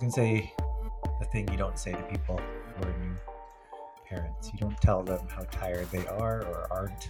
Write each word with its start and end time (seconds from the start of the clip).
gonna 0.00 0.12
say 0.12 0.52
the 1.20 1.26
thing 1.26 1.48
you 1.50 1.56
don't 1.56 1.78
say 1.78 1.92
to 1.92 2.02
people 2.04 2.38
who 2.76 2.88
are 2.88 2.98
new 2.98 3.16
parents. 4.08 4.50
You 4.52 4.58
don't 4.58 4.80
tell 4.80 5.02
them 5.02 5.20
how 5.28 5.42
tired 5.44 5.90
they 5.90 6.06
are 6.06 6.42
or 6.42 6.66
aren't. 6.70 7.06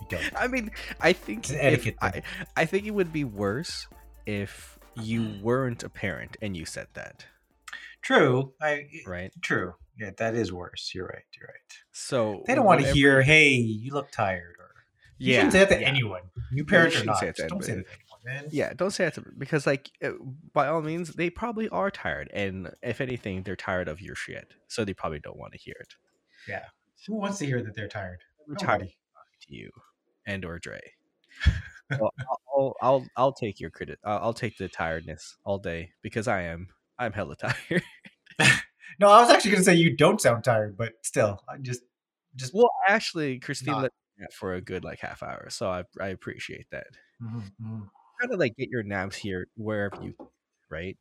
You 0.00 0.06
don't. 0.08 0.22
I 0.36 0.46
mean, 0.46 0.70
I 1.00 1.12
think 1.12 1.50
if- 1.50 1.94
I. 2.00 2.22
I 2.56 2.64
think 2.64 2.86
it 2.86 2.92
would 2.92 3.12
be 3.12 3.24
worse 3.24 3.86
if 4.26 4.78
you 4.94 5.20
Mm-hmm. 5.20 5.42
weren't 5.42 5.82
a 5.82 5.90
parent 5.90 6.36
and 6.40 6.56
you 6.56 6.64
said 6.64 6.86
that, 6.94 7.26
True. 8.00 8.54
I 8.62 8.86
right? 9.06 9.30
true. 9.42 9.74
Yeah, 9.98 10.10
that 10.18 10.34
is 10.34 10.52
worse. 10.52 10.92
You're 10.94 11.06
right. 11.06 11.24
You're 11.38 11.48
right. 11.48 11.72
So 11.92 12.42
They 12.46 12.54
don't 12.54 12.64
want 12.64 12.80
to 12.82 12.92
hear, 12.92 13.20
"Hey, 13.22 13.50
you 13.50 13.92
look 13.92 14.10
tired," 14.10 14.56
or 14.58 14.70
you 15.18 15.32
Yeah, 15.32 15.38
shouldn't 15.38 15.52
say 15.52 15.58
that 15.60 15.68
to 15.74 15.80
yeah. 15.80 15.88
anyone. 15.88 16.22
New 16.52 16.64
parents 16.64 16.96
or 16.96 16.98
shouldn't 17.00 17.18
say 17.18 17.26
don't 17.48 17.62
say 17.62 17.72
that 17.72 17.78
anybody. 17.78 17.84
to 17.84 17.92
anyone, 17.92 18.05
man. 18.26 18.48
Yeah, 18.50 18.72
don't 18.74 18.90
say 18.90 19.04
that 19.04 19.14
to 19.14 19.24
because, 19.38 19.66
like, 19.66 19.90
uh, 20.04 20.10
by 20.52 20.66
all 20.66 20.82
means, 20.82 21.14
they 21.14 21.30
probably 21.30 21.68
are 21.70 21.90
tired, 21.90 22.30
and 22.34 22.70
if 22.82 23.00
anything, 23.00 23.42
they're 23.42 23.56
tired 23.56 23.88
of 23.88 24.00
your 24.02 24.14
shit, 24.14 24.52
so 24.68 24.84
they 24.84 24.92
probably 24.92 25.20
don't 25.20 25.38
want 25.38 25.52
to 25.52 25.58
hear 25.58 25.76
it. 25.80 25.94
Yeah, 26.46 26.64
who 27.06 27.14
wants 27.14 27.38
to 27.38 27.46
hear 27.46 27.62
that 27.62 27.74
they're 27.74 27.88
tired? 27.88 28.18
We're 28.46 28.56
tired 28.56 28.88
to 29.48 29.54
you 29.54 29.70
and 30.26 30.44
or 30.44 30.58
Dre. 30.58 30.80
well, 32.00 32.12
I'll, 32.54 32.76
I'll 32.82 33.06
I'll 33.16 33.32
take 33.32 33.60
your 33.60 33.70
credit. 33.70 33.98
I'll, 34.04 34.18
I'll 34.18 34.34
take 34.34 34.58
the 34.58 34.68
tiredness 34.68 35.36
all 35.44 35.58
day 35.58 35.90
because 36.02 36.28
I 36.28 36.42
am 36.42 36.68
I'm 36.98 37.12
hella 37.12 37.36
tired. 37.40 37.82
No, 38.98 39.08
I 39.10 39.20
was 39.20 39.30
actually 39.30 39.50
gonna 39.50 39.64
say 39.64 39.74
you 39.74 39.94
don't 39.94 40.20
sound 40.20 40.42
tired, 40.44 40.76
but 40.76 40.94
still, 41.02 41.42
I 41.48 41.58
just, 41.58 41.82
just. 42.34 42.54
well, 42.54 42.70
actually, 42.88 43.38
Christine 43.38 43.74
Not- 43.74 43.82
let 43.82 43.92
me 44.18 44.26
for 44.32 44.54
a 44.54 44.60
good 44.62 44.84
like 44.84 45.00
half 45.00 45.22
hour, 45.22 45.48
so 45.50 45.68
I 45.68 45.84
I 46.00 46.08
appreciate 46.08 46.66
that. 46.70 46.86
Mhm, 47.22 47.42
mhm. 47.62 47.88
Kind 48.20 48.32
of 48.32 48.38
like 48.40 48.56
get 48.56 48.70
your 48.70 48.82
naps 48.82 49.16
here 49.16 49.46
wherever 49.56 50.02
you, 50.02 50.14
right? 50.70 50.96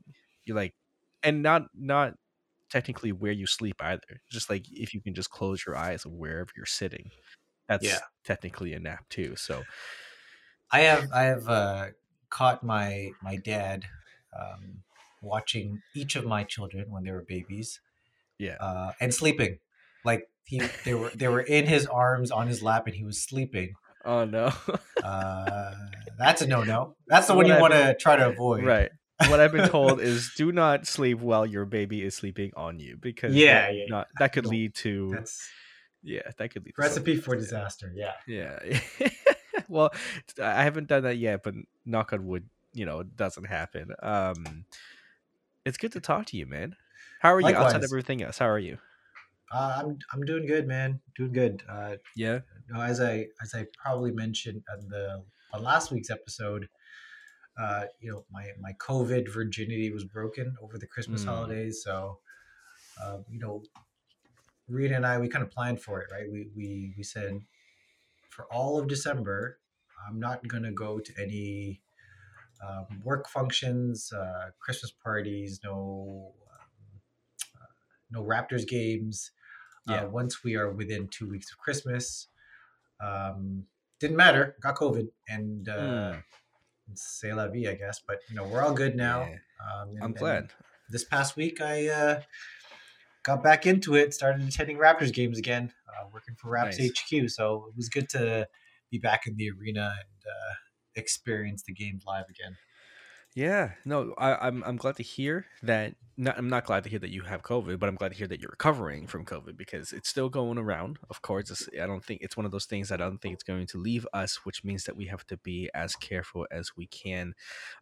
You're 0.45 0.55
like, 0.57 0.73
and 1.23 1.41
not 1.41 1.63
not 1.73 2.15
technically 2.69 3.11
where 3.13 3.31
you 3.33 3.47
sleep 3.47 3.77
either. 3.81 4.21
Just 4.31 4.49
like 4.49 4.65
if 4.71 4.93
you 4.93 5.01
can 5.01 5.15
just 5.15 5.29
close 5.31 5.65
your 5.65 5.77
eyes 5.77 6.05
wherever 6.05 6.51
you're 6.57 6.65
sitting, 6.67 7.11
that's 7.67 7.99
Yeah. 7.99 8.05
technically 8.25 8.73
a 8.73 8.79
nap 8.79 9.09
too. 9.09 9.35
So 9.37 9.67
I 10.71 10.81
have 10.81 11.11
I 11.11 11.23
have 11.23 11.47
uh, 11.49 11.87
caught 12.29 12.63
my 12.63 13.11
my 13.21 13.37
dad 13.37 13.85
um, 14.33 14.83
watching 15.21 15.81
each 15.93 16.15
of 16.15 16.25
my 16.25 16.43
children 16.43 16.89
when 16.91 17.03
they 17.03 17.11
were 17.11 17.21
babies 17.23 17.79
yeah, 18.37 18.59
uh, 18.59 18.93
and 18.99 19.13
sleeping. 19.13 19.59
Like 20.05 20.29
he 20.45 20.73
they 20.85 20.95
were 20.95 21.11
they 21.11 21.27
were 21.29 21.41
in 21.41 21.67
his 21.67 21.87
arms 21.87 22.31
on 22.31 22.47
his 22.47 22.63
lap 22.63 22.87
and 22.87 22.95
he 22.95 23.05
was 23.05 23.21
sleeping. 23.23 23.75
Oh 24.05 24.25
no, 24.25 24.51
Uh, 25.03 25.73
that's 26.17 26.41
a 26.41 26.47
no 26.47 26.63
no. 26.63 26.95
That's 27.07 27.27
the 27.27 27.35
one 27.35 27.45
you 27.45 27.57
want 27.59 27.73
to 27.73 27.95
try 27.99 28.15
to 28.15 28.29
avoid. 28.29 28.63
right. 28.63 28.91
What 29.29 29.39
I've 29.39 29.51
been 29.51 29.69
told 29.69 30.01
is 30.01 30.31
do 30.35 30.51
not 30.51 30.87
sleep 30.87 31.19
while 31.19 31.45
your 31.45 31.65
baby 31.65 32.03
is 32.03 32.15
sleeping 32.15 32.51
on 32.55 32.79
you 32.79 32.97
because 32.97 33.33
Yeah, 33.33 33.67
that, 33.67 33.75
yeah, 33.75 33.85
not, 33.87 34.07
that 34.19 34.33
could 34.33 34.45
lead 34.45 34.75
to 34.75 35.11
That's 35.13 35.49
yeah 36.03 36.29
that 36.37 36.51
could 36.51 36.65
lead 36.65 36.75
to 36.75 36.81
recipe 36.81 37.15
for 37.15 37.35
disaster. 37.35 37.91
Yeah. 37.95 38.13
Yeah. 38.27 38.59
well, 39.69 39.93
I 40.41 40.63
haven't 40.63 40.87
done 40.87 41.03
that 41.03 41.17
yet, 41.17 41.43
but 41.43 41.53
knock 41.85 42.13
on 42.13 42.25
wood, 42.27 42.49
you 42.73 42.85
know, 42.85 42.99
it 42.99 43.15
doesn't 43.15 43.45
happen. 43.45 43.91
Um, 44.01 44.65
it's 45.65 45.77
good 45.77 45.93
to 45.93 45.99
talk 45.99 46.27
to 46.27 46.37
you, 46.37 46.45
man. 46.45 46.75
How 47.21 47.33
are 47.33 47.41
you 47.41 47.55
outside 47.55 47.83
of 47.83 47.83
everything 47.83 48.21
else? 48.21 48.37
How 48.37 48.49
are 48.49 48.59
you? 48.59 48.77
Uh, 49.51 49.75
I'm 49.83 49.97
I'm 50.11 50.21
doing 50.25 50.45
good, 50.45 50.67
man. 50.67 51.01
Doing 51.15 51.33
good. 51.33 51.63
Uh, 51.69 51.97
Yeah. 52.15 52.41
you 52.67 52.73
know, 52.73 52.81
as 52.81 52.99
I 52.99 53.27
as 53.41 53.53
I 53.53 53.65
probably 53.81 54.11
mentioned 54.11 54.63
on 54.71 54.87
the 54.89 55.23
on 55.53 55.63
last 55.63 55.91
week's 55.91 56.09
episode, 56.09 56.67
uh, 57.59 57.85
you 58.01 58.11
know, 58.11 58.25
my 58.31 58.51
my 58.59 58.73
COVID 58.73 59.31
virginity 59.31 59.91
was 59.91 60.03
broken 60.03 60.55
over 60.61 60.77
the 60.77 60.87
Christmas 60.87 61.23
Mm. 61.23 61.27
holidays. 61.29 61.81
So, 61.83 62.19
uh, 63.01 63.19
you 63.29 63.39
know, 63.39 63.63
Rita 64.67 64.95
and 64.95 65.05
I 65.05 65.17
we 65.19 65.29
kind 65.29 65.43
of 65.43 65.51
planned 65.51 65.81
for 65.81 66.01
it, 66.01 66.09
right? 66.11 66.29
We 66.31 66.49
we 66.55 66.93
we 66.97 67.03
said 67.03 67.39
for 68.29 68.45
all 68.53 68.79
of 68.79 68.87
December, 68.87 69.59
I'm 70.07 70.19
not 70.19 70.47
gonna 70.47 70.71
go 70.73 70.99
to 70.99 71.13
any 71.21 71.81
um, 72.67 73.01
work 73.03 73.29
functions, 73.29 74.11
uh, 74.13 74.51
Christmas 74.59 74.91
parties, 74.91 75.59
no. 75.63 76.33
Um, 76.51 77.01
uh, 77.55 77.65
no 78.11 78.23
Raptors 78.23 78.67
games. 78.67 79.31
Yeah. 79.87 80.03
Uh, 80.03 80.07
once 80.09 80.43
we 80.43 80.55
are 80.55 80.71
within 80.71 81.07
two 81.07 81.29
weeks 81.29 81.51
of 81.51 81.57
Christmas, 81.59 82.27
um, 83.03 83.65
didn't 83.99 84.17
matter. 84.17 84.55
Got 84.61 84.75
COVID 84.75 85.07
and 85.27 85.67
uh, 85.69 86.13
Mm. 86.17 86.23
c'est 86.95 87.33
la 87.33 87.47
vie, 87.47 87.67
I 87.67 87.75
guess. 87.75 87.99
But 88.07 88.19
you 88.29 88.35
know, 88.35 88.43
we're 88.47 88.61
all 88.61 88.73
good 88.73 88.95
now. 88.95 89.21
Yeah. 89.21 89.37
Um, 89.81 89.89
and- 89.89 90.03
I'm 90.03 90.13
glad. 90.13 90.51
This 90.89 91.03
past 91.03 91.35
week, 91.35 91.61
I 91.61 91.87
uh, 91.87 92.21
got 93.23 93.41
back 93.43 93.65
into 93.65 93.95
it. 93.95 94.13
Started 94.13 94.47
attending 94.47 94.77
Raptors 94.77 95.11
games 95.11 95.39
again. 95.39 95.73
Uh, 95.89 96.07
working 96.13 96.35
for 96.35 96.49
Raps 96.51 96.77
Nice. 96.77 96.91
HQ, 96.91 97.29
so 97.29 97.65
it 97.69 97.75
was 97.75 97.89
good 97.89 98.07
to 98.09 98.47
be 98.91 98.99
back 98.99 99.25
in 99.25 99.35
the 99.35 99.49
arena 99.49 99.95
and 99.97 100.23
uh, 100.31 100.53
experience 100.95 101.63
the 101.63 101.73
games 101.73 102.03
live 102.05 102.25
again. 102.29 102.55
Yeah, 103.35 103.71
no, 103.83 104.13
I, 104.17 104.47
I'm 104.47 104.63
I'm 104.63 104.77
glad 104.77 104.95
to 104.95 105.03
hear 105.03 105.45
that. 105.63 105.95
Not, 106.17 106.37
I'm 106.37 106.47
not 106.47 106.63
glad 106.63 106.85
to 106.85 106.89
hear 106.89 106.99
that 106.99 107.09
you 107.09 107.23
have 107.23 107.43
COVID, 107.43 107.77
but 107.77 107.89
I'm 107.89 107.95
glad 107.95 108.13
to 108.13 108.17
hear 108.17 108.27
that 108.27 108.39
you're 108.39 108.51
recovering 108.51 109.05
from 109.05 109.25
COVID 109.25 109.57
because 109.57 109.91
it's 109.91 110.07
still 110.07 110.29
going 110.29 110.57
around. 110.57 110.97
Of 111.09 111.21
course, 111.21 111.51
it's, 111.51 111.67
I 111.73 111.85
don't 111.85 112.05
think 112.05 112.21
it's 112.21 112.37
one 112.37 112.45
of 112.45 112.53
those 112.53 112.63
things 112.63 112.87
that 112.87 113.01
I 113.01 113.03
don't 113.03 113.17
think 113.21 113.33
it's 113.33 113.43
going 113.43 113.67
to 113.67 113.77
leave 113.77 114.07
us, 114.13 114.45
which 114.45 114.63
means 114.63 114.85
that 114.85 114.95
we 114.95 115.07
have 115.07 115.27
to 115.27 115.35
be 115.35 115.69
as 115.73 115.97
careful 115.97 116.47
as 116.49 116.71
we 116.77 116.87
can. 116.87 117.33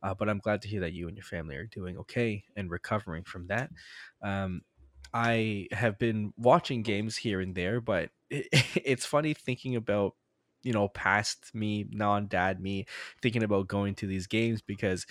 Uh, 0.01 0.15
but 0.15 0.29
I'm 0.29 0.39
glad 0.39 0.63
to 0.63 0.67
hear 0.67 0.81
that 0.81 0.93
you 0.93 1.07
and 1.07 1.15
your 1.15 1.23
family 1.23 1.55
are 1.55 1.67
doing 1.67 1.95
okay 1.99 2.43
and 2.55 2.71
recovering 2.71 3.23
from 3.23 3.45
that. 3.47 3.69
Um, 4.23 4.61
I 5.13 5.67
have 5.71 5.99
been 5.99 6.33
watching 6.35 6.81
games 6.81 7.17
here 7.17 7.39
and 7.39 7.53
there, 7.53 7.79
but 7.79 8.09
it, 8.31 8.47
it's 8.83 9.05
funny 9.05 9.35
thinking 9.35 9.75
about 9.75 10.15
you 10.63 10.73
know 10.73 10.87
past 10.87 11.53
me, 11.53 11.85
non-dad 11.91 12.59
me, 12.59 12.87
thinking 13.21 13.43
about 13.43 13.67
going 13.67 13.93
to 13.95 14.07
these 14.07 14.25
games 14.25 14.63
because 14.63 15.05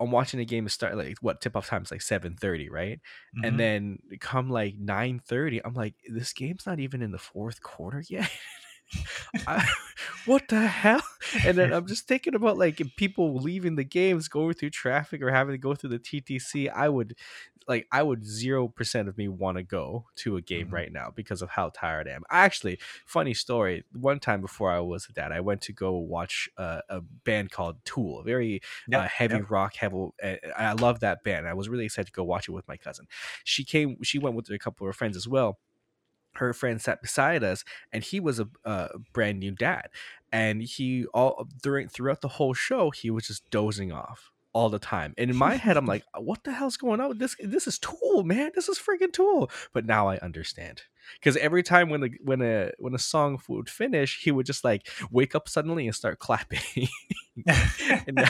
I'm 0.00 0.10
watching 0.10 0.40
a 0.40 0.44
game 0.44 0.68
start 0.68 0.96
like 0.96 1.18
what 1.20 1.40
tip 1.40 1.56
off 1.56 1.68
time 1.68 1.82
is 1.82 1.90
like 1.90 2.02
seven 2.02 2.36
thirty, 2.36 2.68
right? 2.68 3.00
Mhm. 3.38 3.46
And 3.48 3.60
then 3.60 3.98
come 4.20 4.50
like 4.50 4.74
nine 4.78 5.20
thirty, 5.24 5.64
I'm 5.64 5.74
like, 5.74 5.94
this 6.08 6.32
game's 6.32 6.66
not 6.66 6.80
even 6.80 7.02
in 7.02 7.12
the 7.12 7.18
fourth 7.18 7.62
quarter 7.62 8.02
yet. 8.08 8.30
I, 9.46 9.66
what 10.26 10.48
the 10.48 10.66
hell? 10.66 11.02
And 11.46 11.56
then 11.56 11.72
I'm 11.72 11.86
just 11.86 12.06
thinking 12.06 12.34
about 12.34 12.58
like 12.58 12.80
people 12.96 13.36
leaving 13.36 13.76
the 13.76 13.84
games, 13.84 14.28
going 14.28 14.54
through 14.54 14.70
traffic 14.70 15.22
or 15.22 15.30
having 15.30 15.54
to 15.54 15.58
go 15.58 15.74
through 15.74 15.90
the 15.90 15.98
TTC. 15.98 16.70
I 16.70 16.88
would 16.88 17.16
like 17.68 17.86
I 17.92 18.02
would 18.02 18.24
zero 18.26 18.68
percent 18.68 19.08
of 19.08 19.16
me 19.18 19.28
want 19.28 19.56
to 19.58 19.62
go 19.62 20.06
to 20.16 20.36
a 20.36 20.42
game 20.42 20.68
Mhm. 20.68 20.72
right 20.72 20.92
now 20.92 21.10
because 21.14 21.42
of 21.42 21.50
how 21.50 21.70
tired 21.70 22.08
I 22.08 22.12
am. 22.12 22.22
Actually, 22.30 22.78
funny 23.06 23.34
story. 23.34 23.84
One 23.92 24.20
time 24.20 24.40
before 24.40 24.70
I 24.70 24.80
was 24.80 25.06
a 25.08 25.12
dad, 25.12 25.32
I 25.32 25.40
went 25.40 25.62
to 25.62 25.72
go 25.72 25.96
watch 25.96 26.48
a, 26.56 26.82
a 26.88 27.00
band 27.00 27.50
called 27.50 27.84
Tool, 27.84 28.20
a 28.20 28.24
very 28.24 28.60
Yep, 28.86 29.04
uh, 29.04 29.08
heavy 29.08 29.40
yep. 29.40 29.50
rock, 29.50 29.74
heavy. 29.76 30.08
Uh, 30.22 30.36
I 30.56 30.72
love 30.74 31.00
that 31.00 31.24
band. 31.24 31.48
I 31.48 31.54
was 31.54 31.68
really 31.68 31.84
excited 31.86 32.06
to 32.06 32.12
go 32.12 32.24
watch 32.24 32.48
it 32.48 32.52
with 32.52 32.68
my 32.68 32.76
cousin. 32.76 33.06
She 33.44 33.64
came. 33.64 34.02
She 34.02 34.18
went 34.18 34.36
with 34.36 34.50
a 34.50 34.58
couple 34.58 34.86
of 34.86 34.88
her 34.88 34.92
friends 34.96 35.16
as 35.16 35.28
well. 35.28 35.58
Her 36.36 36.54
friend 36.54 36.80
sat 36.80 37.02
beside 37.02 37.44
us, 37.44 37.62
and 37.92 38.02
he 38.02 38.18
was 38.18 38.40
a, 38.40 38.48
a 38.64 38.98
brand 39.12 39.38
new 39.40 39.50
dad. 39.52 39.90
And 40.32 40.62
he 40.62 41.06
all 41.12 41.46
during 41.62 41.88
throughout 41.88 42.22
the 42.22 42.28
whole 42.28 42.54
show, 42.54 42.90
he 42.90 43.10
was 43.10 43.26
just 43.26 43.50
dozing 43.50 43.92
off 43.92 44.31
all 44.52 44.68
the 44.68 44.78
time. 44.78 45.14
And 45.16 45.30
in 45.30 45.36
my 45.36 45.56
head, 45.56 45.76
I'm 45.76 45.86
like, 45.86 46.04
"What 46.18 46.44
the 46.44 46.52
hell's 46.52 46.76
going 46.76 47.00
on? 47.00 47.10
with 47.10 47.18
This 47.18 47.36
this 47.42 47.66
is 47.66 47.78
Tool, 47.78 48.24
man. 48.24 48.52
This 48.54 48.68
is 48.68 48.78
freaking 48.78 49.12
Tool." 49.12 49.50
But 49.72 49.86
now 49.86 50.08
I 50.08 50.18
understand 50.18 50.82
because 51.18 51.36
every 51.36 51.62
time 51.62 51.88
when 51.88 52.00
the 52.00 52.10
when 52.22 52.42
a 52.42 52.72
when 52.78 52.94
a 52.94 52.98
song 52.98 53.40
would 53.48 53.68
finish, 53.68 54.22
he 54.22 54.30
would 54.30 54.46
just 54.46 54.64
like 54.64 54.88
wake 55.10 55.34
up 55.34 55.48
suddenly 55.48 55.86
and 55.86 55.94
start 55.94 56.18
clapping. 56.18 56.88
and 57.46 58.28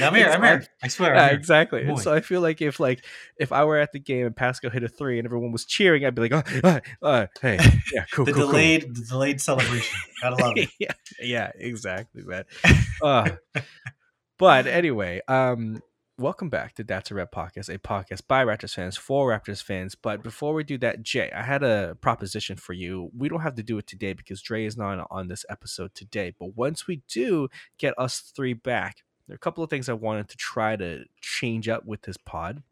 I'm 0.00 0.14
here. 0.14 0.28
I'm 0.28 0.42
here. 0.42 0.66
I 0.82 0.88
swear. 0.88 1.14
yeah, 1.14 1.28
here. 1.28 1.36
exactly. 1.36 1.82
And 1.82 1.98
so 1.98 2.12
I 2.12 2.20
feel 2.20 2.40
like 2.40 2.60
if 2.62 2.78
like 2.80 3.04
if 3.36 3.52
I 3.52 3.64
were 3.64 3.78
at 3.78 3.92
the 3.92 3.98
game 3.98 4.26
and 4.26 4.36
Pascal 4.36 4.70
hit 4.70 4.84
a 4.84 4.88
three 4.88 5.18
and 5.18 5.26
everyone 5.26 5.52
was 5.52 5.64
cheering, 5.64 6.04
I'd 6.04 6.14
be 6.14 6.28
like, 6.28 6.32
oh, 6.32 6.60
uh, 6.68 6.80
uh, 7.02 7.26
hey, 7.40 7.58
yeah, 7.92 8.04
cool, 8.12 8.24
the 8.24 8.32
cool, 8.32 8.42
cool." 8.42 8.52
delayed, 8.52 8.94
the 8.94 9.04
delayed 9.04 9.40
celebration. 9.40 9.96
Gotta 10.22 10.36
love 10.36 10.52
it. 10.56 10.70
yeah, 10.78 10.92
yeah, 11.20 11.50
exactly, 11.56 12.22
man. 12.22 12.44
Uh, 13.02 13.30
but 14.40 14.66
anyway, 14.66 15.20
um, 15.28 15.82
welcome 16.16 16.48
back 16.48 16.74
to 16.76 16.82
That's 16.82 17.10
a 17.10 17.14
Rep 17.14 17.30
Podcast, 17.30 17.68
a 17.72 17.78
podcast 17.78 18.22
by 18.26 18.42
Raptors 18.42 18.72
fans 18.74 18.96
for 18.96 19.28
Raptors 19.30 19.62
fans. 19.62 19.94
But 19.94 20.22
before 20.22 20.54
we 20.54 20.64
do 20.64 20.78
that, 20.78 21.02
Jay, 21.02 21.30
I 21.30 21.42
had 21.42 21.62
a 21.62 21.98
proposition 22.00 22.56
for 22.56 22.72
you. 22.72 23.10
We 23.14 23.28
don't 23.28 23.42
have 23.42 23.54
to 23.56 23.62
do 23.62 23.76
it 23.76 23.86
today 23.86 24.14
because 24.14 24.40
Dre 24.40 24.64
is 24.64 24.78
not 24.78 25.06
on 25.10 25.28
this 25.28 25.44
episode 25.50 25.94
today. 25.94 26.34
But 26.38 26.56
once 26.56 26.86
we 26.86 27.02
do 27.06 27.48
get 27.76 27.92
us 27.98 28.32
three 28.34 28.54
back, 28.54 29.02
there 29.26 29.34
are 29.34 29.36
a 29.36 29.38
couple 29.38 29.62
of 29.62 29.68
things 29.68 29.90
I 29.90 29.92
wanted 29.92 30.30
to 30.30 30.38
try 30.38 30.74
to 30.74 31.04
change 31.20 31.68
up 31.68 31.84
with 31.84 32.00
this 32.02 32.16
pod. 32.16 32.62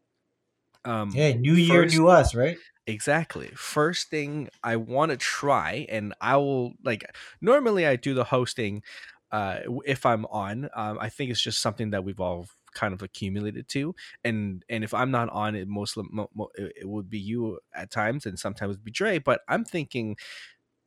Um, 0.85 1.11
Yeah, 1.13 1.33
new 1.33 1.53
year, 1.53 1.83
First- 1.83 1.95
new 1.95 2.07
us, 2.07 2.33
right? 2.33 2.57
Exactly. 2.87 3.49
First 3.55 4.09
thing 4.09 4.49
I 4.63 4.75
want 4.75 5.11
to 5.11 5.17
try, 5.17 5.85
and 5.89 6.15
I 6.19 6.37
will 6.37 6.73
like. 6.83 7.05
Normally, 7.39 7.85
I 7.85 7.95
do 7.95 8.15
the 8.15 8.23
hosting 8.23 8.81
uh, 9.31 9.59
if 9.85 10.05
I'm 10.05 10.25
on. 10.25 10.69
Um, 10.75 10.97
I 10.99 11.09
think 11.09 11.31
it's 11.31 11.41
just 11.41 11.61
something 11.61 11.91
that 11.91 12.03
we've 12.03 12.19
all 12.19 12.47
kind 12.73 12.93
of 12.93 13.01
accumulated 13.01 13.67
to, 13.69 13.95
and 14.23 14.63
and 14.69 14.83
if 14.83 14.93
I'm 14.93 15.11
not 15.11 15.29
on, 15.29 15.55
it 15.55 15.67
most 15.67 15.97
mo- 15.97 16.29
mo- 16.33 16.49
it 16.55 16.73
it 16.81 16.89
would 16.89 17.09
be 17.09 17.19
you 17.19 17.59
at 17.73 17.91
times, 17.91 18.25
and 18.25 18.37
sometimes 18.39 18.75
it'd 18.75 18.83
be 18.83 18.91
Dre. 18.91 19.17
But 19.19 19.41
I'm 19.47 19.65
thinking 19.65 20.17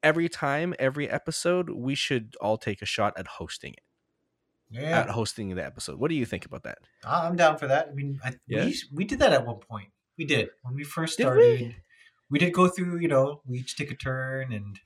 every 0.03 0.29
time, 0.29 0.75
every 0.79 1.09
episode, 1.09 1.71
we 1.71 1.95
should 1.95 2.35
all 2.41 2.59
take 2.59 2.83
a 2.83 2.87
shot 2.87 3.15
at 3.17 3.27
hosting 3.27 3.73
it, 3.75 3.83
Yeah, 4.71 5.01
at 5.01 5.11
hosting 5.11 5.55
the 5.55 5.65
episode. 5.65 5.99
What 5.99 6.09
do 6.09 6.15
you 6.17 6.27
think 6.27 6.45
about 6.45 6.65
that? 6.65 6.79
I'm 7.05 7.37
down 7.37 7.59
for 7.59 7.69
that. 7.69 7.89
I 7.91 7.95
mean, 7.95 8.19
I, 8.25 8.35
Yeah? 8.47 8.65
we 8.65 8.75
we 8.93 9.05
did 9.05 9.19
that 9.21 9.33
at 9.33 9.47
one 9.47 9.59
point. 9.61 9.91
We 10.19 10.25
did 10.25 10.49
when 10.63 10.75
we 10.75 10.85
first 10.85 11.19
Did 11.19 11.25
we? 11.25 11.31
started. 11.31 11.75
We? 12.31 12.39
did 12.39 12.53
go 12.53 12.69
through. 12.69 12.99
You 13.01 13.09
know, 13.09 13.43
we 13.47 13.59
each 13.59 13.77
take 13.77 13.91
a 13.91 13.97
turn, 13.97 14.53
and 14.53 14.79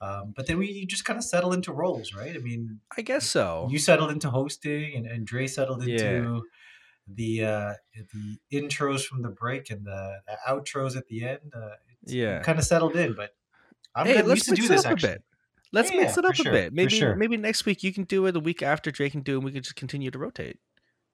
um, 0.00 0.32
but 0.36 0.46
then 0.46 0.58
we 0.58 0.86
just 0.86 1.04
kind 1.04 1.18
of 1.18 1.24
settle 1.24 1.52
into 1.52 1.72
roles, 1.72 2.14
right? 2.14 2.34
I 2.34 2.38
mean, 2.38 2.80
I 2.96 3.02
guess 3.02 3.26
so. 3.26 3.68
you 3.70 3.78
settled 3.78 4.10
into 4.10 4.30
hosting, 4.30 4.94
and, 4.96 5.06
and 5.06 5.26
Dre 5.26 5.46
settled 5.46 5.82
into 5.82 5.92
Yeah. 6.04 6.40
the 7.14 7.44
uh, 7.44 7.72
the 8.12 8.38
intros 8.52 9.04
from 9.04 9.22
the 9.22 9.30
break 9.30 9.70
and 9.70 9.84
the, 9.86 10.20
the 10.26 10.36
outros 10.48 10.96
at 10.96 11.06
the 11.08 11.24
end. 11.24 11.40
Uh, 11.54 11.70
it's, 12.02 12.12
Yeah. 12.12 12.40
kind 12.42 12.58
of 12.58 12.64
settled 12.64 12.96
in, 12.96 13.14
but 13.14 13.30
I'm 13.94 14.06
hey, 14.06 14.14
gonna 14.14 14.28
let's 14.28 14.38
used 14.38 14.44
to 14.46 14.52
mix 14.52 14.62
do 14.62 14.68
this 14.68 14.84
up 14.86 14.92
actually. 14.92 15.08
a 15.10 15.12
bit. 15.14 15.24
Let's 15.72 15.90
Yeah, 15.92 16.00
mix 16.00 16.16
it 16.18 16.24
up 16.24 16.34
sure, 16.34 16.48
a 16.48 16.52
bit. 16.52 16.72
Maybe 16.72 16.90
sure. 16.96 17.14
maybe 17.16 17.36
next 17.36 17.64
week 17.66 17.82
you 17.82 17.92
can 17.92 18.04
do 18.04 18.24
it. 18.26 18.32
The 18.32 18.40
week 18.40 18.62
after 18.62 18.90
Dre 18.90 19.08
can 19.10 19.20
do 19.22 19.34
it. 19.34 19.36
and 19.36 19.44
We 19.44 19.52
can 19.52 19.62
just 19.62 19.76
continue 19.76 20.10
to 20.10 20.18
rotate. 20.18 20.58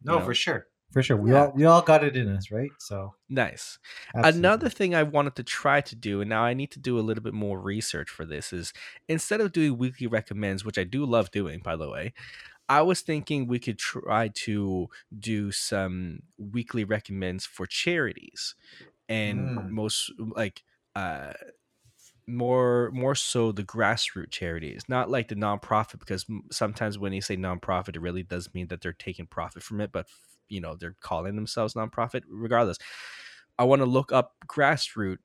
No, 0.02 0.14
you 0.14 0.18
know? 0.20 0.24
for 0.24 0.34
sure, 0.34 0.66
for 0.92 1.02
sure. 1.02 1.16
We 1.16 1.32
Yeah. 1.32 1.32
all 1.32 1.52
we 1.52 1.64
all 1.64 1.82
got 1.82 2.04
it 2.04 2.16
in 2.16 2.28
us, 2.28 2.50
right? 2.50 2.70
So 2.78 3.14
Nice. 3.28 3.78
absolutely. 4.14 4.62
Another 4.62 4.70
thing 4.70 4.94
I 4.94 5.02
wanted 5.02 5.34
to 5.36 5.42
try 5.42 5.80
to 5.80 5.96
do, 5.96 6.20
and 6.20 6.30
now 6.30 6.44
I 6.44 6.54
need 6.54 6.70
to 6.72 6.78
do 6.78 6.96
a 6.98 7.00
little 7.02 7.24
bit 7.24 7.34
more 7.34 7.60
research 7.60 8.08
for 8.08 8.24
this, 8.24 8.52
is 8.52 8.72
instead 9.08 9.40
of 9.40 9.50
doing 9.50 9.78
weekly 9.78 10.06
recommends, 10.06 10.64
which 10.64 10.78
I 10.78 10.84
do 10.84 11.04
love 11.04 11.32
doing, 11.32 11.58
by 11.60 11.74
the 11.74 11.90
way, 11.90 12.14
I 12.68 12.82
was 12.82 13.02
thinking 13.02 13.46
we 13.48 13.60
could 13.60 13.78
try 13.78 14.28
to 14.28 14.88
do 15.18 15.52
some 15.52 16.20
weekly 16.38 16.84
recommends 16.84 17.46
for 17.46 17.66
charities, 17.66 18.54
and 19.08 19.52
Mm. 19.52 19.70
most 19.70 20.12
like 20.18 20.64
uh 20.96 21.34
more 22.26 22.90
more 22.92 23.14
so 23.14 23.52
the 23.52 23.62
grassroots 23.62 24.32
charities 24.32 24.82
not 24.88 25.08
like 25.10 25.28
the 25.28 25.34
nonprofit 25.36 26.00
because 26.00 26.26
sometimes 26.50 26.98
when 26.98 27.12
you 27.12 27.20
say 27.20 27.36
nonprofit 27.36 27.94
it 27.96 28.00
really 28.00 28.22
does 28.24 28.52
mean 28.52 28.66
that 28.66 28.80
they're 28.80 28.92
taking 28.92 29.26
profit 29.26 29.62
from 29.62 29.80
it 29.80 29.92
but 29.92 30.08
you 30.48 30.60
know 30.60 30.74
they're 30.74 30.96
calling 31.00 31.36
themselves 31.36 31.74
nonprofit 31.74 32.22
regardless. 32.28 32.78
I 33.58 33.64
want 33.64 33.80
to 33.80 33.86
look 33.86 34.12
up 34.12 34.34
grassroots 34.46 35.18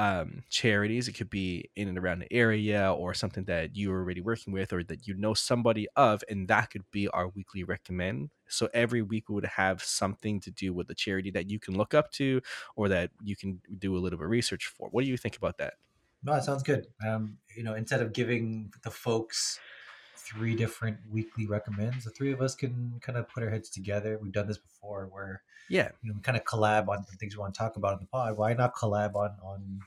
um, 0.00 0.44
charities. 0.48 1.08
It 1.08 1.12
could 1.12 1.28
be 1.28 1.70
in 1.76 1.86
and 1.86 1.98
around 1.98 2.20
the 2.20 2.32
area 2.32 2.90
or 2.90 3.12
something 3.12 3.44
that 3.44 3.76
you're 3.76 3.98
already 3.98 4.22
working 4.22 4.50
with 4.50 4.72
or 4.72 4.82
that 4.84 5.06
you 5.06 5.12
know 5.12 5.34
somebody 5.34 5.88
of 5.94 6.24
and 6.26 6.48
that 6.48 6.70
could 6.70 6.90
be 6.90 7.06
our 7.08 7.28
weekly 7.28 7.64
recommend. 7.64 8.30
So 8.48 8.70
every 8.72 9.02
week 9.02 9.28
we 9.28 9.34
would 9.34 9.44
have 9.44 9.82
something 9.82 10.40
to 10.40 10.50
do 10.50 10.72
with 10.72 10.88
the 10.88 10.94
charity 10.94 11.30
that 11.32 11.50
you 11.50 11.60
can 11.60 11.76
look 11.76 11.92
up 11.92 12.10
to 12.12 12.40
or 12.76 12.88
that 12.88 13.10
you 13.22 13.36
can 13.36 13.60
do 13.78 13.94
a 13.94 14.00
little 14.00 14.18
bit 14.18 14.24
of 14.24 14.30
research 14.30 14.68
for. 14.68 14.88
What 14.88 15.04
do 15.04 15.10
you 15.10 15.18
think 15.18 15.36
about 15.36 15.58
that? 15.58 15.74
No, 16.22 16.32
that 16.32 16.44
sounds 16.44 16.62
good. 16.62 16.86
Um, 17.06 17.36
you 17.54 17.62
know, 17.62 17.74
instead 17.74 18.00
of 18.00 18.14
giving 18.14 18.72
the 18.82 18.90
folks 18.90 19.60
three 20.30 20.54
different 20.54 20.98
weekly 21.10 21.46
recommends, 21.46 22.04
the 22.04 22.10
three 22.10 22.32
of 22.32 22.40
us 22.40 22.54
can 22.54 22.98
kind 23.00 23.18
of 23.18 23.28
put 23.28 23.42
our 23.42 23.50
heads 23.50 23.68
together. 23.70 24.18
We've 24.22 24.32
done 24.32 24.46
this 24.48 24.58
before, 24.58 25.08
where 25.10 25.42
yeah 25.68 25.90
you 26.02 26.08
know 26.10 26.14
we 26.16 26.22
kind 26.22 26.36
of 26.38 26.44
collab 26.44 26.88
on 26.88 27.04
the 27.10 27.16
things 27.16 27.36
we 27.36 27.40
want 27.40 27.54
to 27.54 27.58
talk 27.58 27.76
about 27.76 27.94
in 27.94 28.00
the 28.00 28.06
pod. 28.06 28.36
Why 28.36 28.52
not 28.54 28.74
collab 28.74 29.14
on 29.14 29.30
on 29.42 29.80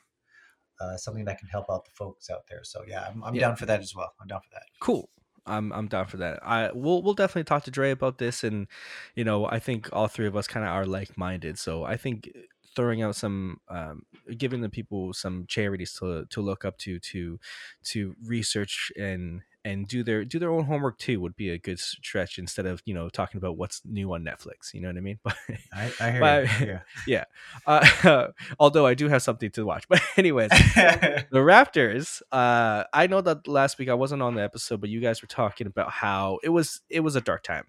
uh, 0.82 0.98
something 0.98 1.26
that 1.26 1.38
can 1.40 1.48
help 1.48 1.66
out 1.70 1.86
the 1.86 1.92
folks 1.92 2.30
out 2.30 2.44
there? 2.50 2.64
So 2.64 2.84
yeah, 2.88 3.06
I'm, 3.10 3.24
I'm 3.24 3.36
Yeah. 3.36 3.42
down 3.48 3.56
for 3.56 3.66
that 3.68 3.80
as 3.82 3.96
well. 3.96 4.12
I'm 4.22 4.28
down 4.28 4.42
for 4.42 4.50
that. 4.54 4.64
cool 4.80 5.10
i'm 5.46 5.74
i'm 5.74 5.88
down 5.90 6.06
for 6.06 6.16
that 6.16 6.40
i 6.42 6.72
we'll 6.74 7.02
we'll 7.04 7.14
definitely 7.14 7.44
talk 7.44 7.64
to 7.66 7.70
dre 7.70 7.92
about 7.92 8.18
this 8.18 8.46
and 8.46 8.66
you 9.14 9.26
know 9.26 9.46
i 9.48 9.60
think 9.60 9.90
all 9.92 10.08
three 10.08 10.26
of 10.26 10.38
us 10.38 10.48
kind 10.48 10.66
of 10.66 10.72
are 10.72 10.86
like-minded 10.86 11.60
so 11.60 11.84
i 11.84 11.98
think 11.98 12.30
throwing 12.76 13.02
out 13.02 13.16
some 13.16 13.60
um 13.70 14.04
giving 14.38 14.62
the 14.62 14.70
people 14.70 15.14
some 15.14 15.46
charities 15.48 15.94
to 15.94 16.26
to 16.30 16.42
look 16.42 16.66
up 16.66 16.78
to 16.78 17.00
to 17.00 17.40
to 17.84 18.16
research 18.26 18.92
and 18.98 19.42
and 19.66 19.88
do 19.88 20.04
their 20.04 20.26
do 20.26 20.40
their 20.40 20.52
own 20.52 20.66
homework 20.66 20.98
too 20.98 21.22
would 21.22 21.38
be 21.38 21.50
a 21.50 21.58
good 21.58 21.80
stretch 21.80 22.38
instead 22.38 22.66
of 22.66 22.82
you 22.86 22.94
know 22.94 23.08
talking 23.08 23.38
about 23.38 23.56
what's 23.56 23.82
new 23.86 24.12
on 24.14 24.22
netflix 24.22 24.74
you 24.74 24.82
know 24.82 24.90
what 24.90 24.98
i 24.98 25.00
mean 25.00 25.20
but 25.24 25.36
I, 25.74 25.92
I 26.02 26.12
hear 26.12 26.20
But- 26.20 26.60
you. 26.68 26.80
Yeah. 27.08 27.24
uh 27.66 28.28
although 28.60 28.86
i 28.86 28.94
do 28.94 29.08
have 29.08 29.22
something 29.22 29.50
to 29.52 29.66
watch 29.66 29.88
but 29.88 30.02
anyways 30.18 30.50
the 30.50 31.26
Raptors. 31.32 32.22
Uh, 32.32 32.84
I 32.94 33.08
know 33.08 33.22
that 33.22 33.48
last 33.48 33.78
week 33.80 33.90
I 33.90 33.94
wasn't 33.94 34.22
on 34.22 34.36
the 34.36 34.44
episode, 34.44 34.82
but 34.82 34.90
you 34.90 35.00
guys 35.00 35.22
were 35.22 35.28
talking 35.28 35.68
about 35.68 35.92
how 35.92 36.40
it 36.44 36.50
was 36.50 36.82
it 36.90 37.00
was 37.00 37.16
a 37.16 37.22
dark 37.22 37.44
time. 37.44 37.66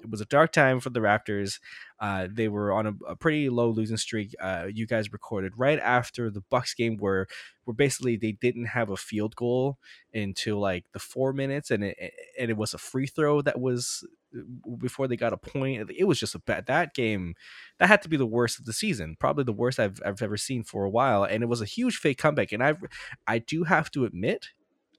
It 0.00 0.10
was 0.10 0.20
a 0.20 0.26
dark 0.26 0.52
time 0.52 0.80
for 0.80 0.90
the 0.90 1.00
Raptors. 1.00 1.58
Uh, 2.00 2.28
they 2.30 2.48
were 2.48 2.72
on 2.72 2.86
a, 2.86 2.94
a 3.08 3.16
pretty 3.16 3.48
low 3.48 3.70
losing 3.70 3.96
streak. 3.96 4.34
Uh, 4.40 4.66
you 4.72 4.86
guys 4.86 5.12
recorded 5.12 5.52
right 5.56 5.78
after 5.80 6.30
the 6.30 6.40
Bucks 6.40 6.74
game, 6.74 6.96
where 6.98 7.26
where 7.64 7.74
basically 7.74 8.16
they 8.16 8.32
didn't 8.32 8.66
have 8.66 8.90
a 8.90 8.96
field 8.96 9.34
goal 9.36 9.78
until 10.14 10.58
like 10.58 10.84
the 10.92 10.98
four 10.98 11.32
minutes, 11.32 11.70
and 11.70 11.84
it 11.84 11.96
and 12.38 12.50
it 12.50 12.56
was 12.56 12.74
a 12.74 12.78
free 12.78 13.06
throw 13.06 13.42
that 13.42 13.60
was 13.60 14.06
uh, 14.36 14.42
before 14.76 15.08
they 15.08 15.16
got 15.16 15.32
a 15.32 15.36
point. 15.36 15.90
It 15.90 16.04
was 16.04 16.20
just 16.20 16.34
a 16.34 16.40
bad 16.40 16.66
that 16.66 16.94
game. 16.94 17.34
That 17.78 17.88
had 17.88 18.02
to 18.02 18.08
be 18.08 18.16
the 18.16 18.26
worst 18.26 18.58
of 18.58 18.66
the 18.66 18.72
season, 18.72 19.16
probably 19.18 19.44
the 19.44 19.52
worst 19.52 19.80
I've 19.80 20.00
I've 20.06 20.22
ever 20.22 20.36
seen 20.36 20.62
for 20.62 20.84
a 20.84 20.90
while, 20.90 21.24
and 21.24 21.42
it 21.42 21.46
was 21.46 21.60
a 21.60 21.66
huge 21.66 21.96
fake 21.96 22.18
comeback. 22.18 22.52
And 22.52 22.62
I 22.62 22.74
I 23.26 23.38
do 23.38 23.64
have 23.64 23.90
to 23.92 24.04
admit, 24.04 24.50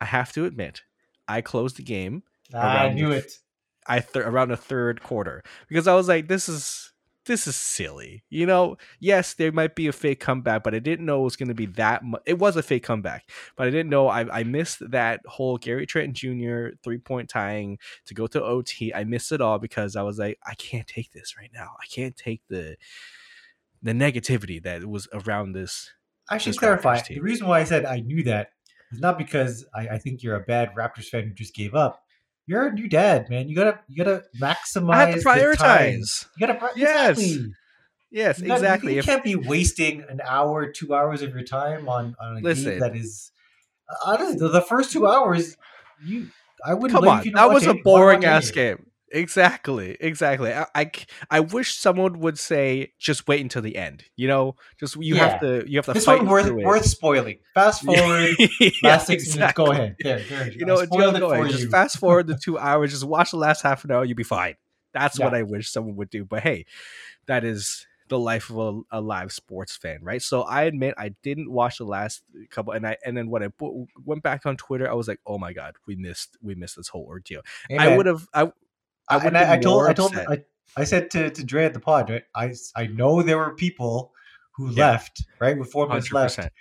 I 0.01 0.05
have 0.05 0.31
to 0.33 0.45
admit, 0.45 0.83
I 1.27 1.41
closed 1.41 1.77
the 1.77 1.83
game 1.83 2.23
I 2.53 2.93
knew 2.93 3.11
it. 3.11 3.39
I 3.87 3.99
th- 3.99 4.25
around 4.25 4.49
the 4.49 4.57
third 4.57 5.01
quarter 5.01 5.43
because 5.67 5.87
I 5.87 5.95
was 5.95 6.07
like, 6.07 6.27
this 6.27 6.47
is 6.49 6.93
this 7.29 7.47
is 7.47 7.55
silly. 7.55 8.23
You 8.29 8.45
know, 8.45 8.77
yes, 8.99 9.35
there 9.35 9.51
might 9.51 9.75
be 9.75 9.87
a 9.87 9.93
fake 9.93 10.19
comeback, 10.19 10.63
but 10.63 10.73
I 10.73 10.79
didn't 10.79 11.05
know 11.05 11.21
it 11.21 11.25
was 11.25 11.35
going 11.35 11.49
to 11.49 11.55
be 11.55 11.67
that 11.67 12.03
much. 12.03 12.21
It 12.25 12.39
was 12.39 12.55
a 12.55 12.63
fake 12.63 12.83
comeback, 12.83 13.29
but 13.55 13.67
I 13.67 13.69
didn't 13.69 13.89
know. 13.89 14.07
I, 14.07 14.39
I 14.39 14.43
missed 14.43 14.89
that 14.91 15.21
whole 15.25 15.57
Gary 15.57 15.85
Trent 15.85 16.13
Jr. 16.13 16.69
three 16.83 16.97
point 16.97 17.29
tying 17.29 17.77
to 18.05 18.13
go 18.13 18.27
to 18.27 18.43
OT. 18.43 18.93
I 18.93 19.03
missed 19.03 19.31
it 19.31 19.41
all 19.41 19.59
because 19.59 19.95
I 19.95 20.01
was 20.01 20.17
like, 20.17 20.39
I 20.45 20.55
can't 20.55 20.87
take 20.87 21.11
this 21.11 21.37
right 21.37 21.51
now. 21.53 21.69
I 21.79 21.85
can't 21.85 22.15
take 22.15 22.41
the 22.49 22.75
the 23.81 23.93
negativity 23.93 24.61
that 24.63 24.85
was 24.85 25.07
around 25.13 25.53
this. 25.53 25.91
I 26.29 26.37
should 26.37 26.53
this 26.53 26.59
clarify. 26.59 27.01
The 27.07 27.21
reason 27.21 27.47
why 27.47 27.59
I 27.59 27.63
said 27.63 27.85
I 27.85 27.99
knew 27.99 28.23
that 28.23 28.49
is 28.91 28.99
not 28.99 29.17
because 29.17 29.65
I, 29.75 29.87
I 29.87 29.97
think 29.99 30.23
you're 30.23 30.35
a 30.35 30.41
bad 30.41 30.73
Raptors 30.75 31.05
fan 31.05 31.23
who 31.23 31.33
just 31.33 31.53
gave 31.53 31.75
up. 31.75 32.03
You're 32.49 32.65
a 32.69 32.73
new 32.73 32.89
dad, 32.89 33.29
man. 33.29 33.47
You 33.47 33.55
gotta 33.55 33.79
you 33.87 34.03
gotta 34.03 34.23
maximize. 34.41 34.93
I 34.95 35.05
have 35.05 35.13
to 35.15 35.21
prioritize. 35.21 36.25
You 36.35 36.47
gotta 36.47 36.57
pri- 36.59 36.71
Yes, 36.75 37.19
exactly. 37.19 37.51
Yes, 38.11 38.39
You 38.39 38.47
gotta- 38.47 38.59
exactly. 38.59 38.93
You, 38.93 38.99
If- 38.99 39.05
can't 39.05 39.23
be 39.23 39.35
wasting 39.35 40.03
an 40.09 40.19
hour, 40.25 40.65
two 40.71 40.95
hours 40.95 41.21
of 41.21 41.29
your 41.35 41.43
time 41.43 41.87
on 41.87 42.15
on 42.19 42.37
a 42.37 42.39
Listen. 42.39 42.71
game 42.71 42.79
that 42.79 42.95
is 42.95 43.31
uh, 43.87 44.11
honestly 44.11 44.39
the, 44.39 44.47
the 44.47 44.61
first 44.61 44.91
two 44.91 45.05
hours. 45.05 45.55
You, 46.03 46.29
I 46.65 46.73
wouldn't. 46.73 46.99
Come 46.99 47.07
on, 47.07 47.23
that 47.35 47.51
was 47.51 47.67
a 47.67 47.75
boring 47.75 48.25
ass 48.25 48.45
any 48.45 48.49
of 48.49 48.71
it. 48.73 48.77
game. 48.79 48.85
Exactly, 49.11 49.97
exactly. 49.99 50.53
I 50.53 50.91
I 51.29 51.39
wish 51.39 51.75
someone 51.75 52.19
would 52.19 52.37
say 52.37 52.93
just 52.99 53.27
wait 53.27 53.41
until 53.41 53.61
the 53.61 53.75
end. 53.75 54.03
You 54.15 54.27
know, 54.27 54.55
just 54.79 54.95
you 54.97 55.15
have 55.15 55.39
to 55.41 55.63
you 55.67 55.77
have 55.77 55.85
to 55.85 55.93
This 55.93 56.05
fight 56.05 56.19
one 56.19 56.27
worth 56.27 56.51
worth 56.51 56.85
spoiling. 56.85 57.39
Fast 57.53 57.83
forward. 57.83 58.35
Yeah, 58.59 58.69
last 58.83 59.07
six 59.07 59.23
minutes. 59.23 59.35
exactly. 59.35 59.65
Go 59.65 59.71
ahead. 59.71 59.95
There, 59.99 60.19
there. 60.19 60.51
You 60.51 60.65
know, 60.65 60.75
what, 60.75 60.83
it 60.83 60.89
go 60.91 61.31
ahead. 61.31 61.43
for 61.43 61.47
Just 61.49 61.63
you. 61.63 61.69
fast 61.69 61.97
forward 61.99 62.27
the 62.27 62.37
two 62.37 62.57
hours. 62.57 62.91
Just 62.91 63.03
watch 63.05 63.31
the 63.31 63.37
last 63.37 63.61
half 63.61 63.83
an 63.85 63.91
hour. 63.91 64.05
You'll 64.05 64.15
be 64.15 64.23
fine. 64.23 64.55
That's 64.93 65.19
what 65.19 65.33
I 65.33 65.43
wish 65.43 65.69
someone 65.71 65.95
would 65.97 66.09
do. 66.09 66.25
But 66.25 66.41
hey, 66.43 66.65
that 67.27 67.43
is 67.43 67.85
the 68.09 68.19
life 68.19 68.49
of 68.49 68.57
a, 68.91 68.99
a 68.99 69.01
live 69.01 69.31
sports 69.31 69.75
fan, 69.77 69.99
right? 70.01 70.21
So 70.21 70.41
I 70.41 70.63
admit 70.63 70.95
I 70.97 71.09
didn't 71.23 71.51
watch 71.51 71.77
the 71.77 71.85
last 71.85 72.23
couple, 72.49 72.73
and 72.73 72.85
I 72.85 72.97
and 73.05 73.15
then 73.15 73.29
when 73.29 73.43
I 73.43 73.49
went 74.03 74.23
back 74.23 74.45
on 74.45 74.57
Twitter, 74.57 74.89
I 74.89 74.93
was 74.93 75.07
like, 75.07 75.19
oh 75.25 75.37
my 75.37 75.53
god, 75.53 75.75
we 75.85 75.95
missed 75.95 76.37
we 76.41 76.55
missed 76.55 76.75
this 76.75 76.87
whole 76.87 77.05
ordeal. 77.05 77.41
Hey, 77.69 77.77
I 77.77 77.95
would 77.95 78.05
have 78.07 78.27
I. 78.33 78.51
I 79.09 79.17
and 79.25 79.37
I, 79.37 79.53
I 79.53 79.57
told 79.57 79.87
I 79.87 79.93
told. 79.93 80.15
I, 80.15 80.39
I 80.77 80.83
said 80.83 81.09
to, 81.11 81.29
to 81.29 81.43
Dre 81.43 81.65
at 81.65 81.73
the 81.73 81.79
pod, 81.79 82.09
right? 82.09 82.23
I 82.35 82.53
I 82.75 82.87
know 82.87 83.21
there 83.21 83.37
were 83.37 83.55
people 83.55 84.13
who 84.55 84.69
Yeah. 84.71 84.91
left, 84.91 85.23
right? 85.39 85.57
With 85.57 85.71
four 85.71 85.87
minutes 85.87 86.09
Hundred 86.11 86.21
left. 86.37 86.51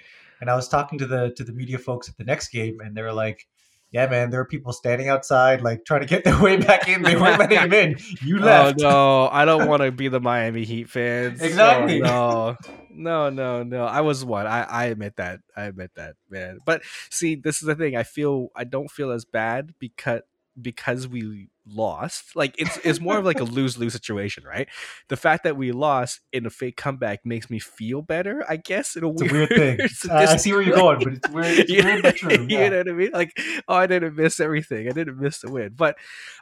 And 0.41 0.49
I 0.49 0.55
was 0.55 0.69
talking 0.69 0.99
to 1.01 1.07
the 1.07 1.33
to 1.37 1.45
the 1.45 1.53
media 1.53 1.79
folks 1.79 2.09
at 2.09 2.17
the 2.17 2.25
next 2.25 2.49
game, 2.49 2.79
and 2.81 2.97
they 2.97 3.03
were 3.03 3.13
like, 3.13 3.47
"Yeah, 3.91 4.07
man, 4.07 4.31
there 4.31 4.41
were 4.41 4.47
people 4.47 4.73
standing 4.73 5.09
outside, 5.09 5.63
like 5.63 5.85
trying 5.85 6.01
to 6.03 6.07
get 6.07 6.23
their 6.25 6.41
way 6.41 6.57
back 6.57 6.89
in. 6.89 7.03
They 7.03 7.17
weren't 7.17 7.39
letting 7.39 7.59
them 7.59 7.73
in. 7.73 7.97
You 8.23 8.39
Oh 8.41 8.73
no, 8.77 9.29
I 9.29 9.45
don't 9.45 9.67
want 9.69 9.83
to 9.83 9.91
be 9.91 10.09
the 10.09 10.21
Miami 10.21 10.65
Heat 10.65 10.89
fans. 10.89 11.43
Exactly. 11.43 12.01
Oh, 12.05 12.55
no, 12.91 13.31
no, 13.31 13.31
no, 13.31 13.63
no. 13.65 13.85
I 13.85 14.01
was 14.01 14.25
one. 14.25 14.47
I, 14.47 14.63
I 14.63 14.85
admit 14.87 15.17
that. 15.17 15.41
I 15.57 15.65
admit 15.65 15.91
that, 15.97 16.15
man. 16.31 16.59
But 16.65 16.83
see, 17.11 17.35
this 17.35 17.61
is 17.61 17.67
the 17.67 17.75
thing. 17.75 17.97
I 17.97 18.05
feel 18.05 18.49
I 18.55 18.65
don't 18.65 18.91
feel 18.91 19.11
as 19.11 19.25
bad 19.25 19.75
because 19.81 20.23
because 20.61 21.07
we 21.09 21.49
lost. 21.71 22.35
Like 22.37 22.55
it's 22.59 22.79
it's 22.85 23.01
more 23.01 23.19
of 23.19 23.25
like 23.25 23.41
a 23.41 23.45
lose 23.59 23.79
lose 23.79 23.93
situation, 23.93 24.45
right? 24.45 24.69
The 25.09 25.17
fact 25.17 25.45
that 25.45 25.57
we 25.57 25.73
lost 25.73 26.21
in 26.33 26.47
a 26.47 26.51
fake 26.51 26.77
comeback 26.77 27.25
makes 27.25 27.51
me 27.51 27.59
feel 27.59 28.03
better, 28.03 28.45
I 28.49 28.57
guess. 28.57 28.97
In 28.97 29.05
a, 29.05 29.11
It's 29.11 29.21
a 29.23 29.25
weird, 29.25 29.51
weird 29.51 29.79
thing. 29.79 30.11
I, 30.11 30.27
I 30.27 30.37
see 30.37 30.53
where 30.53 30.63
you're 30.63 30.77
going, 30.77 30.99
but 31.05 31.13
it's 31.15 31.29
weird. 31.31 31.59
It's 31.59 31.71
you, 31.73 31.85
weird 31.85 32.03
but 32.03 32.17
true. 32.17 32.31
you 32.49 32.71
know 32.71 32.79
what 32.79 32.89
I 32.89 32.93
mean? 32.93 33.11
Like, 33.13 33.39
oh, 33.69 33.75
I 33.75 33.87
didn't 33.87 34.17
miss 34.17 34.41
everything. 34.41 34.89
I 34.89 34.93
didn't 34.93 35.19
miss 35.19 35.41
the 35.41 35.51
win. 35.51 35.73
But 35.77 35.97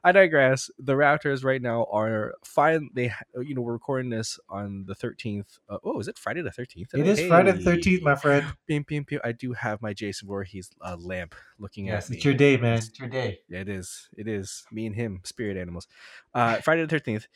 I 0.04 0.12
digress. 0.12 0.70
The 0.78 0.94
Raptors 0.94 1.44
right 1.44 1.60
now 1.62 1.86
are 1.92 2.34
fine. 2.44 2.90
They, 2.94 3.12
you 3.42 3.54
know, 3.54 3.62
we're 3.62 3.72
recording 3.72 4.10
this 4.10 4.38
on 4.48 4.84
the 4.86 4.94
13th. 4.94 5.58
Uh, 5.68 5.78
oh, 5.84 5.98
is 6.00 6.08
it 6.08 6.18
Friday 6.18 6.42
the 6.42 6.50
13th? 6.50 6.94
It 6.94 7.06
is 7.06 7.20
Friday 7.26 7.52
the 7.52 7.70
13th, 7.70 8.02
my 8.02 8.14
friend. 8.14 8.46
Bing, 8.66 8.84
bing, 8.86 9.04
bing. 9.08 9.18
I 9.24 9.32
do 9.32 9.52
have 9.52 9.82
my 9.82 9.92
Jason 9.92 10.28
Voorhees 10.28 10.70
uh, 10.80 10.96
lamp 10.98 11.34
looking 11.58 11.86
Yes, 11.86 12.04
at 12.04 12.10
me. 12.10 12.16
it's 12.16 12.24
your 12.24 12.34
day, 12.34 12.56
man. 12.56 12.78
It's 12.78 12.98
your 12.98 13.08
day. 13.08 13.40
Yeah, 13.48 13.60
it 13.60 13.68
is. 13.68 14.08
It 14.16 14.28
is. 14.28 14.64
Me 14.70 14.86
and 14.86 14.94
him, 14.94 15.15
spirit 15.24 15.56
animals. 15.56 15.86
Uh, 16.34 16.56
Friday 16.56 16.82
the 16.82 16.88
thirteenth, 16.88 17.26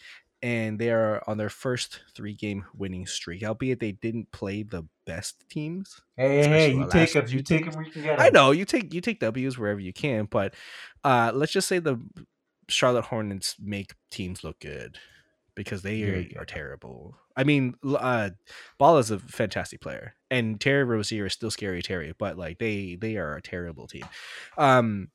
and 0.43 0.79
they 0.79 0.91
are 0.91 1.23
on 1.27 1.37
their 1.37 1.51
first 1.51 2.01
three-game 2.15 2.65
winning 2.75 3.07
streak. 3.07 3.43
Albeit 3.43 3.81
they 3.81 3.93
didn't 3.93 4.33
play 4.33 4.63
the 4.63 4.85
best 5.07 5.45
teams. 5.49 6.01
Hey, 6.17 6.39
hey, 6.39 6.49
hey, 6.49 6.73
you 6.73 6.89
take 6.89 7.13
them. 7.13 7.27
You 7.29 7.43
take 7.43 7.65
them 7.65 7.75
where 7.75 7.85
you 7.85 7.91
can 7.91 8.03
get 8.03 8.21
I 8.21 8.31
know 8.31 8.51
you 8.51 8.65
take 8.65 8.95
you 8.95 9.01
take 9.01 9.21
W's 9.21 9.59
wherever 9.59 9.81
you 9.81 9.93
can, 9.93 10.27
but 10.31 10.55
uh, 11.05 11.33
let's 11.35 11.53
just 11.53 11.69
say 11.69 11.79
the 11.79 12.01
Charlotte 12.69 13.07
Hornets 13.07 13.57
make 13.61 13.95
teams 14.11 14.45
look 14.45 14.61
good 14.61 14.97
because 15.55 15.83
they 15.83 16.03
are, 16.05 16.27
are 16.41 16.45
terrible. 16.45 17.17
I 17.37 17.45
mean, 17.45 17.75
uh, 17.85 18.31
Ball 18.79 18.99
is 18.99 19.11
a 19.11 19.19
fantastic 19.19 19.81
player, 19.81 20.15
and 20.31 20.61
Terry 20.61 20.85
Rozier 20.85 21.27
is 21.27 21.33
still 21.33 21.51
scary 21.51 21.83
Terry, 21.83 22.15
but 22.19 22.39
like 22.39 22.59
they 22.59 22.97
they 23.01 23.17
are 23.17 23.37
a 23.37 23.43
terrible 23.43 23.87
team. 23.87 24.05
Um, 24.57 25.09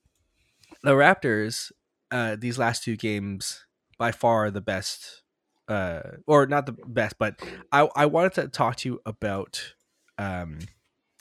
the 0.83 0.91
Raptors, 0.91 1.71
uh, 2.11 2.35
these 2.39 2.57
last 2.57 2.83
two 2.83 2.95
games, 2.95 3.65
by 3.97 4.11
far 4.11 4.51
the 4.51 4.61
best, 4.61 5.23
uh, 5.67 6.01
or 6.27 6.45
not 6.45 6.65
the 6.65 6.73
best, 6.87 7.17
but 7.17 7.39
I 7.71 7.87
I 7.95 8.05
wanted 8.05 8.33
to 8.33 8.47
talk 8.47 8.77
to 8.77 8.89
you 8.89 9.01
about. 9.05 9.73
Um, 10.17 10.59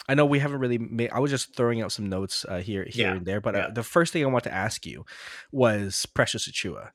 I 0.09 0.15
know 0.15 0.27
we 0.27 0.39
haven't 0.39 0.59
really 0.59 0.79
made. 0.79 1.11
I 1.11 1.19
was 1.21 1.31
just 1.31 1.57
throwing 1.57 1.81
out 1.81 1.91
some 1.93 2.09
notes 2.11 2.45
uh, 2.47 2.59
here, 2.59 2.85
here 2.89 3.09
Yeah, 3.09 3.15
and 3.17 3.27
there, 3.27 3.41
but 3.41 3.55
uh, 3.55 3.59
yeah. 3.59 3.71
the 3.73 3.83
first 3.83 4.13
thing 4.13 4.23
I 4.23 4.29
want 4.29 4.45
to 4.45 4.53
ask 4.53 4.85
you 4.85 5.07
was 5.51 6.07
Precious 6.07 6.49
Achiuwa. 6.49 6.91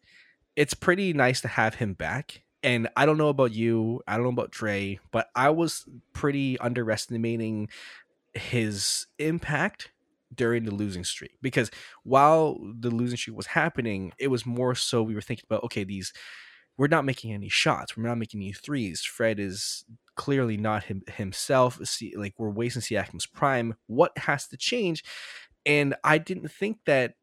It's 0.55 0.74
pretty 0.75 1.13
nice 1.13 1.41
to 1.41 1.48
have 1.48 1.75
him 1.75 1.93
back, 1.93 2.43
and 2.62 2.88
I 2.96 3.05
don't 3.05 3.17
know 3.17 3.29
about 3.29 3.51
you. 3.51 4.01
I 4.08 4.15
don't 4.15 4.24
know 4.24 4.29
about 4.29 4.51
Dre, 4.51 5.00
but 5.12 5.29
I 5.36 5.50
was 5.50 5.86
pretty 6.13 6.60
underestimating 6.60 7.69
his 8.34 9.08
impact 9.17 9.89
during 10.33 10.63
the 10.63 10.74
losing 10.74 11.03
streak 11.03 11.38
because 11.41 11.71
while 12.03 12.59
the 12.79 12.91
losing 12.91 13.17
streak 13.17 13.36
was 13.36 13.48
happening, 13.48 14.12
it 14.19 14.27
was 14.27 14.45
more 14.45 14.75
so 14.75 15.01
we 15.01 15.15
were 15.15 15.21
thinking 15.21 15.45
about 15.50 15.63
okay, 15.63 15.83
these 15.83 16.13
we're 16.77 16.88
not 16.88 17.03
making 17.03 17.33
any 17.33 17.50
shots, 17.50 17.98
we're 17.98 18.07
not 18.07 18.17
making 18.17 18.41
any 18.41 18.53
threes. 18.53 19.01
Fred 19.01 19.38
is 19.38 19.83
clearly 20.15 20.55
not 20.55 20.83
him, 20.83 21.01
himself. 21.15 21.77
See, 21.86 22.13
like 22.15 22.36
we're 22.38 22.50
wasting 22.50 22.81
Siakam's 22.81 23.25
prime. 23.25 23.75
What 23.88 24.17
has 24.17 24.48
to 24.48 24.57
change? 24.57 25.03
And 25.65 25.93
I 26.05 26.19
didn't 26.19 26.50
think 26.51 26.77
that 26.86 27.15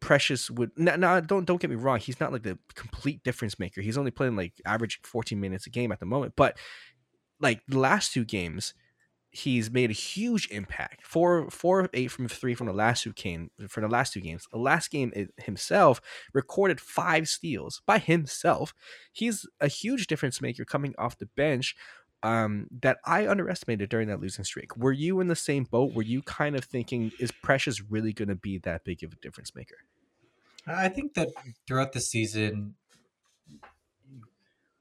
Precious 0.00 0.50
would. 0.50 0.72
No, 0.76 1.20
don't 1.20 1.44
don't 1.44 1.60
get 1.60 1.70
me 1.70 1.76
wrong. 1.76 1.98
He's 1.98 2.20
not 2.20 2.32
like 2.32 2.42
the 2.42 2.58
complete 2.74 3.22
difference 3.22 3.58
maker. 3.58 3.80
He's 3.80 3.96
only 3.96 4.10
playing 4.10 4.36
like 4.36 4.54
average 4.66 5.00
14 5.04 5.40
minutes 5.40 5.66
a 5.66 5.70
game 5.70 5.90
at 5.90 6.00
the 6.00 6.06
moment. 6.06 6.34
But 6.36 6.58
like 7.40 7.62
the 7.68 7.78
last 7.78 8.12
two 8.12 8.24
games, 8.24 8.74
he's 9.36 9.70
made 9.70 9.90
a 9.90 9.94
huge 9.94 10.48
impact. 10.50 11.06
Four, 11.06 11.50
four 11.50 11.80
of 11.80 11.90
eight 11.92 12.10
from 12.10 12.26
three 12.26 12.54
from 12.54 12.66
the 12.66 12.72
last 12.72 13.02
two 13.02 13.12
game 13.12 13.50
for 13.68 13.80
the 13.80 13.88
last 13.88 14.12
two 14.12 14.20
games. 14.20 14.48
The 14.50 14.58
last 14.58 14.90
game 14.90 15.12
himself 15.36 16.00
recorded 16.32 16.80
five 16.80 17.28
steals 17.28 17.82
by 17.86 17.98
himself. 17.98 18.72
He's 19.12 19.46
a 19.60 19.68
huge 19.68 20.06
difference 20.06 20.40
maker 20.40 20.64
coming 20.64 20.94
off 20.98 21.18
the 21.18 21.26
bench. 21.26 21.76
Um, 22.22 22.68
that 22.80 22.96
I 23.04 23.28
underestimated 23.28 23.90
during 23.90 24.08
that 24.08 24.20
losing 24.20 24.44
streak. 24.44 24.76
Were 24.76 24.90
you 24.90 25.20
in 25.20 25.28
the 25.28 25.36
same 25.36 25.64
boat? 25.64 25.92
Were 25.92 26.02
you 26.02 26.22
kind 26.22 26.56
of 26.56 26.64
thinking, 26.64 27.12
is 27.20 27.30
Precious 27.30 27.82
really 27.82 28.12
going 28.12 28.28
to 28.28 28.34
be 28.34 28.58
that 28.60 28.84
big 28.84 29.04
of 29.04 29.12
a 29.12 29.16
difference 29.16 29.54
maker? 29.54 29.76
I 30.66 30.88
think 30.88 31.14
that 31.14 31.28
throughout 31.68 31.92
the 31.92 32.00
season, 32.00 32.74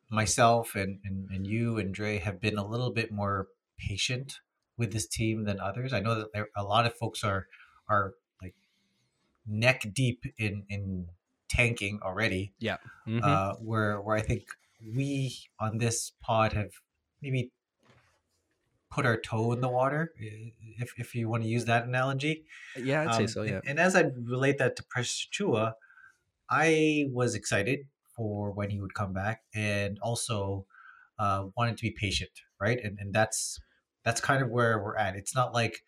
myself 0.09 0.75
and, 0.75 0.99
and, 1.03 1.29
and 1.29 1.45
you 1.45 1.77
and 1.77 1.93
Dre 1.93 2.17
have 2.19 2.39
been 2.39 2.57
a 2.57 2.65
little 2.65 2.89
bit 2.89 3.11
more 3.11 3.47
patient 3.77 4.39
with 4.77 4.91
this 4.93 5.07
team 5.07 5.45
than 5.45 5.59
others. 5.59 5.93
I 5.93 5.99
know 5.99 6.15
that 6.15 6.33
there, 6.33 6.49
a 6.55 6.63
lot 6.63 6.85
of 6.85 6.95
folks 6.95 7.23
are 7.23 7.47
are 7.87 8.13
like 8.41 8.55
neck 9.47 9.83
deep 9.93 10.23
in 10.37 10.65
in 10.69 11.07
tanking 11.49 11.99
already. 12.01 12.53
Mhm. 13.07 13.21
Uh, 13.23 13.55
where 13.55 14.01
where 14.01 14.17
I 14.17 14.21
think 14.21 14.43
we 14.95 15.37
on 15.59 15.77
this 15.77 16.11
pod 16.21 16.53
have 16.53 16.71
maybe 17.21 17.51
put 18.91 19.05
our 19.05 19.17
toe 19.17 19.51
in 19.51 19.61
the 19.61 19.69
water, 19.69 20.13
if 20.77 20.93
if 20.97 21.15
you 21.15 21.27
want 21.29 21.43
to 21.43 21.49
use 21.49 21.65
that 21.65 21.85
analogy. 21.85 22.45
yeah, 22.77 23.01
I'd 23.01 23.15
say 23.15 23.21
Um, 23.23 23.27
so. 23.27 23.41
and- 23.41 23.49
Yeah. 23.51 23.61
And, 23.65 23.79
as 23.79 23.95
I 23.95 24.03
relate 24.23 24.57
that 24.59 24.75
to 24.77 24.83
Precious 24.83 25.27
Achiuwa, 25.31 25.73
I 26.49 27.05
was 27.11 27.35
excited 27.35 27.87
for 28.15 28.51
when 28.51 28.69
he 28.69 28.79
would 28.79 28.93
come 28.93 29.11
back, 29.13 29.43
and 29.53 29.97
also 30.01 30.65
uh, 31.17 31.47
wanted 31.57 31.77
to 31.77 31.81
be 31.81 31.91
patient, 31.91 32.31
right? 32.59 32.79
And 32.83 32.99
and 32.99 33.13
that's 33.13 33.59
that's 34.05 34.21
kind 34.21 34.41
of 34.41 34.49
where 34.49 34.81
we're 34.81 34.97
at. 34.97 35.15
It's 35.15 35.35
not 35.35 35.53
like 35.53 35.81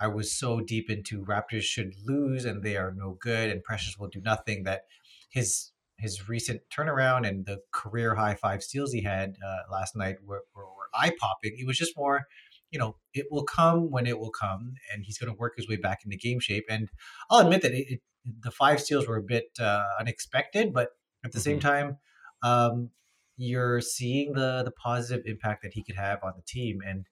I 0.00 0.06
was 0.06 0.32
so 0.32 0.60
deep 0.60 0.88
into 0.88 1.24
Raptors 1.24 1.62
should 1.62 1.92
lose 2.06 2.44
and 2.44 2.62
they 2.62 2.76
are 2.76 2.94
no 2.96 3.18
good, 3.20 3.50
and 3.50 3.62
Precious 3.62 3.98
will 3.98 4.08
do 4.08 4.20
nothing. 4.20 4.64
That 4.64 4.82
his 5.30 5.72
his 5.98 6.28
recent 6.28 6.60
turnaround 6.74 7.28
and 7.28 7.44
the 7.44 7.58
career 7.72 8.14
high 8.14 8.34
five 8.34 8.62
steals 8.62 8.92
he 8.92 9.02
had 9.02 9.34
uh, 9.44 9.72
last 9.72 9.96
night 9.96 10.16
were, 10.24 10.44
were, 10.54 10.64
were 10.64 10.88
eye 10.94 11.12
popping. 11.18 11.56
It 11.58 11.66
was 11.66 11.76
just 11.76 11.96
more 11.96 12.26
you 12.70 12.78
know, 12.78 12.96
it 13.14 13.26
will 13.30 13.44
come 13.44 13.90
when 13.90 14.06
it 14.06 14.18
will 14.18 14.30
come, 14.30 14.74
and 14.92 15.04
he's 15.04 15.18
going 15.18 15.32
to 15.32 15.38
work 15.38 15.54
his 15.56 15.68
way 15.68 15.76
back 15.76 16.00
into 16.04 16.16
game 16.16 16.40
shape. 16.40 16.64
And 16.68 16.88
I'll 17.30 17.40
admit 17.40 17.62
that 17.62 17.72
it, 17.72 17.86
it, 17.88 18.00
the 18.42 18.50
five 18.50 18.80
steals 18.80 19.06
were 19.06 19.16
a 19.16 19.22
bit 19.22 19.46
uh, 19.60 19.84
unexpected, 19.98 20.72
but 20.72 20.90
at 21.24 21.32
the 21.32 21.40
same 21.40 21.60
time, 21.60 21.96
um, 22.42 22.90
you're 23.36 23.80
seeing 23.80 24.32
the 24.32 24.62
the 24.64 24.70
positive 24.70 25.24
impact 25.26 25.62
that 25.62 25.72
he 25.72 25.82
could 25.82 25.96
have 25.96 26.18
on 26.22 26.32
the 26.36 26.42
team, 26.42 26.80
and 26.86 27.06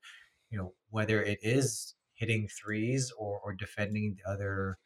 you 0.50 0.58
know 0.58 0.72
whether 0.90 1.22
it 1.22 1.38
is 1.42 1.94
hitting 2.14 2.48
threes 2.48 3.12
or, 3.18 3.40
or 3.44 3.52
defending 3.54 4.16
the 4.16 4.30
other 4.30 4.78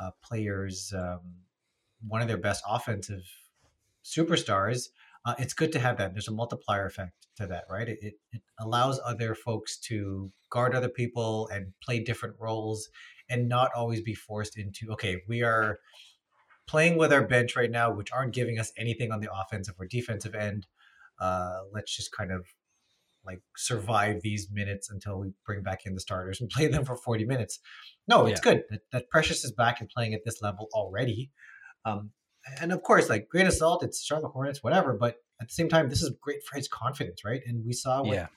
uh, 0.00 0.10
players, 0.22 0.92
um, 0.96 1.20
one 2.06 2.22
of 2.22 2.28
their 2.28 2.38
best 2.38 2.62
offensive 2.68 3.24
superstars. 4.04 4.88
Uh, 5.24 5.34
it's 5.38 5.54
good 5.54 5.72
to 5.72 5.78
have 5.78 5.98
that. 5.98 6.12
There's 6.12 6.28
a 6.28 6.32
multiplier 6.32 6.86
effect 6.86 7.26
to 7.36 7.46
that, 7.46 7.64
right? 7.70 7.88
It, 7.88 7.98
it, 8.02 8.42
allows 8.60 9.00
other 9.04 9.34
folks 9.34 9.78
to 9.78 10.32
guard 10.50 10.74
other 10.74 10.88
people 10.88 11.48
and 11.52 11.72
play 11.82 12.00
different 12.00 12.34
roles 12.40 12.88
and 13.28 13.48
not 13.48 13.70
always 13.76 14.00
be 14.00 14.14
forced 14.14 14.58
into, 14.58 14.90
okay, 14.92 15.22
we 15.28 15.42
are 15.42 15.78
playing 16.66 16.98
with 16.98 17.12
our 17.12 17.26
bench 17.26 17.56
right 17.56 17.70
now, 17.70 17.92
which 17.92 18.10
aren't 18.12 18.34
giving 18.34 18.58
us 18.58 18.72
anything 18.76 19.12
on 19.12 19.20
the 19.20 19.28
offensive 19.32 19.74
or 19.78 19.86
defensive 19.86 20.34
end. 20.34 20.66
Uh, 21.20 21.58
let's 21.72 21.94
just 21.94 22.10
kind 22.12 22.32
of 22.32 22.46
like 23.28 23.40
survive 23.56 24.20
these 24.22 24.48
minutes 24.50 24.90
until 24.90 25.18
we 25.18 25.28
bring 25.46 25.62
back 25.62 25.80
in 25.84 25.94
the 25.94 26.00
starters 26.00 26.40
and 26.40 26.48
play 26.56 26.66
them 26.66 26.84
for 26.84 26.96
40 26.96 27.24
minutes. 27.26 27.60
No, 28.08 28.26
it's 28.26 28.40
good 28.40 28.62
that, 28.70 28.80
that 28.92 29.10
Precious 29.10 29.44
is 29.44 29.52
back 29.52 29.80
and 29.80 29.88
playing 29.88 30.14
at 30.14 30.22
this 30.24 30.40
level 30.40 30.68
already. 30.72 31.30
Um, 31.84 32.10
and 32.60 32.72
of 32.72 32.82
course, 32.82 33.10
like 33.10 33.28
grain 33.28 33.46
of 33.46 33.52
salt, 33.52 33.82
it's 33.84 34.02
Charlotte 34.02 34.30
Hornets, 34.30 34.62
whatever. 34.62 34.94
But 34.94 35.16
at 35.40 35.48
the 35.48 35.54
same 35.54 35.68
time, 35.68 35.90
this 35.90 36.02
is 36.02 36.10
great 36.22 36.42
for 36.42 36.56
his 36.56 36.68
confidence, 36.68 37.22
right? 37.24 37.42
And 37.46 37.64
we 37.66 37.72
saw 37.72 38.02
what 38.02 38.16
Yeah. 38.16 38.28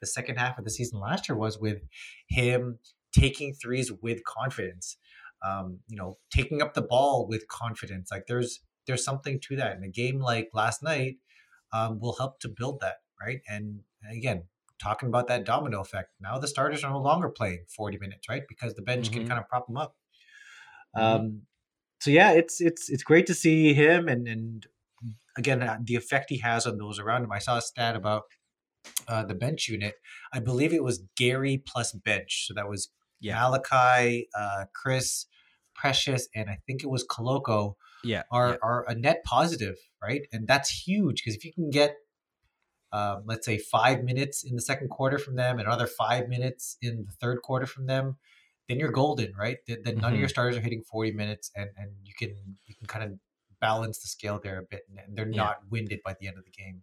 the 0.00 0.06
second 0.06 0.36
half 0.36 0.56
of 0.58 0.64
the 0.64 0.70
season 0.70 1.00
last 1.00 1.28
year 1.28 1.36
was 1.36 1.58
with 1.58 1.82
him 2.28 2.78
taking 3.12 3.54
threes 3.54 3.90
with 4.00 4.22
confidence. 4.24 4.96
Um, 5.44 5.80
you 5.88 5.96
know, 5.96 6.18
taking 6.32 6.62
up 6.62 6.74
the 6.74 6.82
ball 6.82 7.26
with 7.28 7.46
confidence. 7.48 8.10
Like 8.12 8.26
there's 8.28 8.60
there's 8.86 9.04
something 9.04 9.38
to 9.48 9.56
that. 9.56 9.72
And 9.76 9.84
a 9.84 9.88
game 9.88 10.18
like 10.20 10.48
last 10.54 10.82
night 10.82 11.16
um, 11.72 12.00
will 12.00 12.16
help 12.16 12.40
to 12.40 12.48
build 12.48 12.80
that, 12.80 12.96
right? 13.20 13.40
And 13.48 13.80
again, 14.10 14.44
talking 14.80 15.08
about 15.08 15.26
that 15.28 15.44
domino 15.44 15.80
effect. 15.80 16.10
Now 16.20 16.38
the 16.38 16.46
starters 16.48 16.84
are 16.84 16.90
no 16.90 17.00
longer 17.00 17.28
playing 17.28 17.64
40 17.68 17.98
minutes, 17.98 18.28
right? 18.28 18.42
Because 18.48 18.74
the 18.74 18.82
bench 18.82 19.10
can 19.12 19.24
Mhm. 19.24 19.28
kind 19.28 19.40
of 19.40 19.48
prop 19.48 19.66
them 19.66 19.76
up. 19.76 19.96
Mhm. 20.96 21.02
Um, 21.02 21.42
so 22.00 22.10
yeah, 22.10 22.30
it's 22.32 22.60
it's 22.60 22.88
it's 22.88 23.02
great 23.02 23.26
to 23.26 23.34
see 23.34 23.74
him 23.74 24.08
and 24.08 24.28
and 24.28 24.66
again 25.36 25.62
uh, 25.62 25.78
the 25.82 25.96
effect 25.96 26.30
he 26.30 26.38
has 26.38 26.66
on 26.66 26.78
those 26.78 26.98
around 26.98 27.24
him. 27.24 27.32
I 27.32 27.38
saw 27.40 27.56
a 27.58 27.62
stat 27.62 27.96
about 27.96 28.24
uh, 29.08 29.24
the 29.24 29.34
bench 29.34 29.68
unit. 29.68 29.96
I 30.32 30.38
believe 30.40 30.72
it 30.72 30.84
was 30.84 31.02
Gary 31.16 31.58
plus 31.66 31.92
bench, 31.92 32.46
so 32.46 32.54
that 32.54 32.68
was 32.68 32.90
Yeah. 33.20 33.40
Malachi, 33.40 34.28
uh, 34.34 34.66
Chris, 34.72 35.26
Precious, 35.74 36.28
and 36.34 36.48
I 36.48 36.58
think 36.66 36.84
it 36.84 36.88
was 36.88 37.04
Koloko 37.04 37.74
Yeah. 38.04 38.22
are 38.30 38.50
yeah. 38.50 38.56
are 38.62 38.88
a 38.88 38.94
net 38.94 39.22
positive, 39.24 39.76
right? 40.00 40.22
And 40.32 40.46
that's 40.46 40.70
huge 40.86 41.22
because 41.22 41.34
if 41.34 41.44
you 41.44 41.52
can 41.52 41.70
get, 41.70 41.96
um, 42.92 43.22
let's 43.26 43.44
say, 43.46 43.58
five 43.58 44.02
minutes 44.04 44.44
in 44.44 44.56
the 44.56 44.62
second 44.62 44.88
quarter 44.88 45.18
from 45.18 45.36
them, 45.36 45.58
and 45.58 45.66
another 45.68 45.86
five 45.86 46.28
minutes 46.28 46.76
in 46.82 47.04
the 47.06 47.12
third 47.12 47.42
quarter 47.42 47.66
from 47.66 47.86
them, 47.86 48.16
then 48.68 48.78
you're 48.78 48.92
golden, 48.92 49.34
right? 49.36 49.58
Then, 49.66 49.82
then 49.84 49.98
none 50.00 50.14
of 50.14 50.18
Mm-hmm. 50.18 50.20
your 50.20 50.28
starters 50.28 50.56
are 50.56 50.60
hitting 50.60 50.82
forty 50.82 51.12
minutes, 51.12 51.50
and 51.56 51.70
and 51.76 51.92
you 52.04 52.14
can 52.18 52.58
you 52.66 52.74
can 52.74 52.86
kind 52.86 53.04
of 53.04 53.18
balance 53.60 53.98
the 54.00 54.08
scale 54.08 54.38
there 54.42 54.58
a 54.58 54.62
bit, 54.62 54.82
and 55.06 55.16
they're 55.16 55.26
Yeah. 55.30 55.44
not 55.44 55.68
winded 55.70 56.00
by 56.04 56.14
the 56.20 56.28
end 56.28 56.38
of 56.38 56.44
the 56.44 56.50
game. 56.50 56.82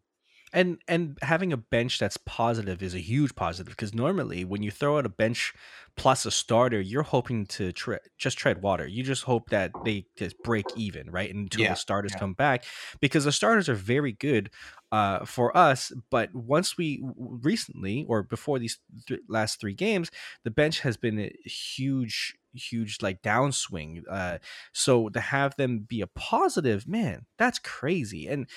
And 0.55 0.81
and 0.87 1.19
having 1.21 1.53
a 1.53 1.57
bench 1.57 1.99
that's 1.99 2.17
positive 2.17 2.81
is 2.81 2.95
a 2.95 2.99
huge 2.99 3.35
positive 3.35 3.71
because 3.73 3.93
normally 3.93 4.43
when 4.45 4.63
you 4.63 4.71
throw 4.71 4.97
out 4.97 5.05
a 5.05 5.09
bench 5.09 5.53
plus 5.97 6.25
a 6.25 6.31
starter 6.31 6.81
you're 6.81 7.03
hoping 7.03 7.45
to 7.45 7.71
tre- 7.73 7.99
just 8.17 8.37
tread 8.37 8.63
water 8.63 8.87
you 8.87 9.03
just 9.03 9.23
hope 9.23 9.49
that 9.51 9.75
they 9.83 10.07
just 10.17 10.41
break 10.41 10.75
even 10.75 11.11
right 11.11 11.33
until 11.33 11.65
Yeah, 11.65 11.67
the 11.67 11.75
starters 11.75 12.15
yeah. 12.15 12.15
come 12.15 12.33
back 12.33 12.65
because 13.01 13.25
the 13.25 13.31
starters 13.31 13.69
are 13.69 13.75
very 13.75 14.13
good 14.13 14.49
uh, 14.91 15.25
for 15.25 15.55
us 15.57 15.91
but 16.09 16.33
once 16.33 16.77
we 16.77 17.03
recently 17.17 18.05
or 18.07 18.23
before 18.23 18.57
these 18.59 18.79
th- 19.07 19.19
last 19.27 19.59
three 19.59 19.73
games 19.73 20.09
the 20.43 20.51
bench 20.51 20.79
has 20.81 20.97
been 20.97 21.19
a 21.19 21.31
huge 21.49 22.35
huge 22.53 23.01
like 23.01 23.21
downswing 23.21 24.01
uh 24.09 24.37
so 24.73 25.09
to 25.09 25.19
have 25.19 25.53
them 25.57 25.79
be 25.79 25.99
a 25.99 26.07
positive 26.07 26.87
man 26.87 27.25
that's 27.37 27.59
crazy 27.59 28.27
and 28.27 28.49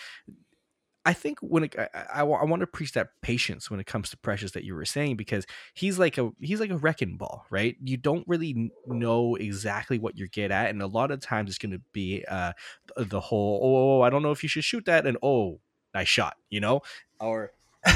I 1.04 1.12
think 1.12 1.38
when 1.40 1.64
it, 1.64 1.76
I, 1.78 1.88
I, 2.12 2.20
I 2.20 2.44
want 2.44 2.60
to 2.60 2.66
preach 2.66 2.92
that 2.92 3.08
patience 3.22 3.70
when 3.70 3.80
it 3.80 3.86
comes 3.86 4.10
to 4.10 4.16
Precious 4.16 4.50
that 4.52 4.64
you 4.64 4.74
were 4.74 4.84
saying 4.84 5.16
because 5.16 5.46
he's 5.74 5.98
like 5.98 6.18
a 6.18 6.30
he's 6.40 6.60
like 6.60 6.70
a 6.70 6.76
wrecking 6.76 7.16
ball, 7.16 7.46
right? 7.50 7.76
You 7.82 7.96
don't 7.96 8.26
really 8.28 8.72
know 8.86 9.36
exactly 9.36 9.98
what 9.98 10.16
you're 10.16 10.28
good 10.28 10.50
at, 10.50 10.70
and 10.70 10.82
a 10.82 10.86
lot 10.86 11.10
of 11.10 11.20
times 11.20 11.50
it's 11.50 11.58
going 11.58 11.72
to 11.72 11.80
be 11.92 12.24
uh 12.28 12.52
the, 12.96 13.20
whole 13.20 13.60
oh, 13.62 14.02
I 14.02 14.10
don't 14.10 14.22
know 14.22 14.32
if 14.32 14.42
you 14.42 14.48
should 14.48 14.64
shoot 14.64 14.84
that, 14.86 15.06
and 15.06 15.16
oh 15.22 15.60
nice 15.94 16.08
shot, 16.08 16.36
you 16.50 16.60
know, 16.60 16.82
or 17.20 17.52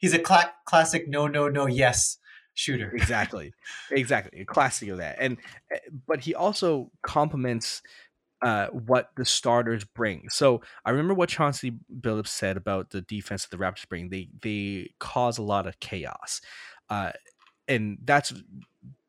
He's 0.00 0.12
a 0.12 0.18
cla- 0.18 0.52
classic 0.66 1.08
no, 1.08 1.26
no, 1.26 1.48
no, 1.48 1.66
yes 1.66 2.18
shooter. 2.56 2.90
exactly 2.94 3.52
exactly 3.90 4.40
a 4.40 4.44
classic 4.44 4.88
of 4.88 4.96
that 4.96 5.16
and 5.20 5.36
eh, 5.70 5.78
but 6.06 6.20
he 6.20 6.34
also 6.34 6.90
complements 7.02 7.82
uh, 8.46 8.68
what 8.68 9.10
the 9.16 9.24
starters 9.24 9.82
bring. 9.82 10.28
So 10.28 10.62
I 10.84 10.90
remember 10.90 11.14
what 11.14 11.28
Chauncey 11.28 11.72
Billups 12.00 12.28
said 12.28 12.56
about 12.56 12.90
the 12.90 13.00
defense 13.00 13.44
that 13.44 13.56
the 13.56 13.60
Raptors 13.60 13.88
bring. 13.88 14.08
They 14.08 14.28
they 14.40 14.90
cause 15.00 15.36
a 15.36 15.42
lot 15.42 15.66
of 15.66 15.80
chaos, 15.80 16.40
uh, 16.88 17.10
and 17.66 17.98
that's 18.04 18.32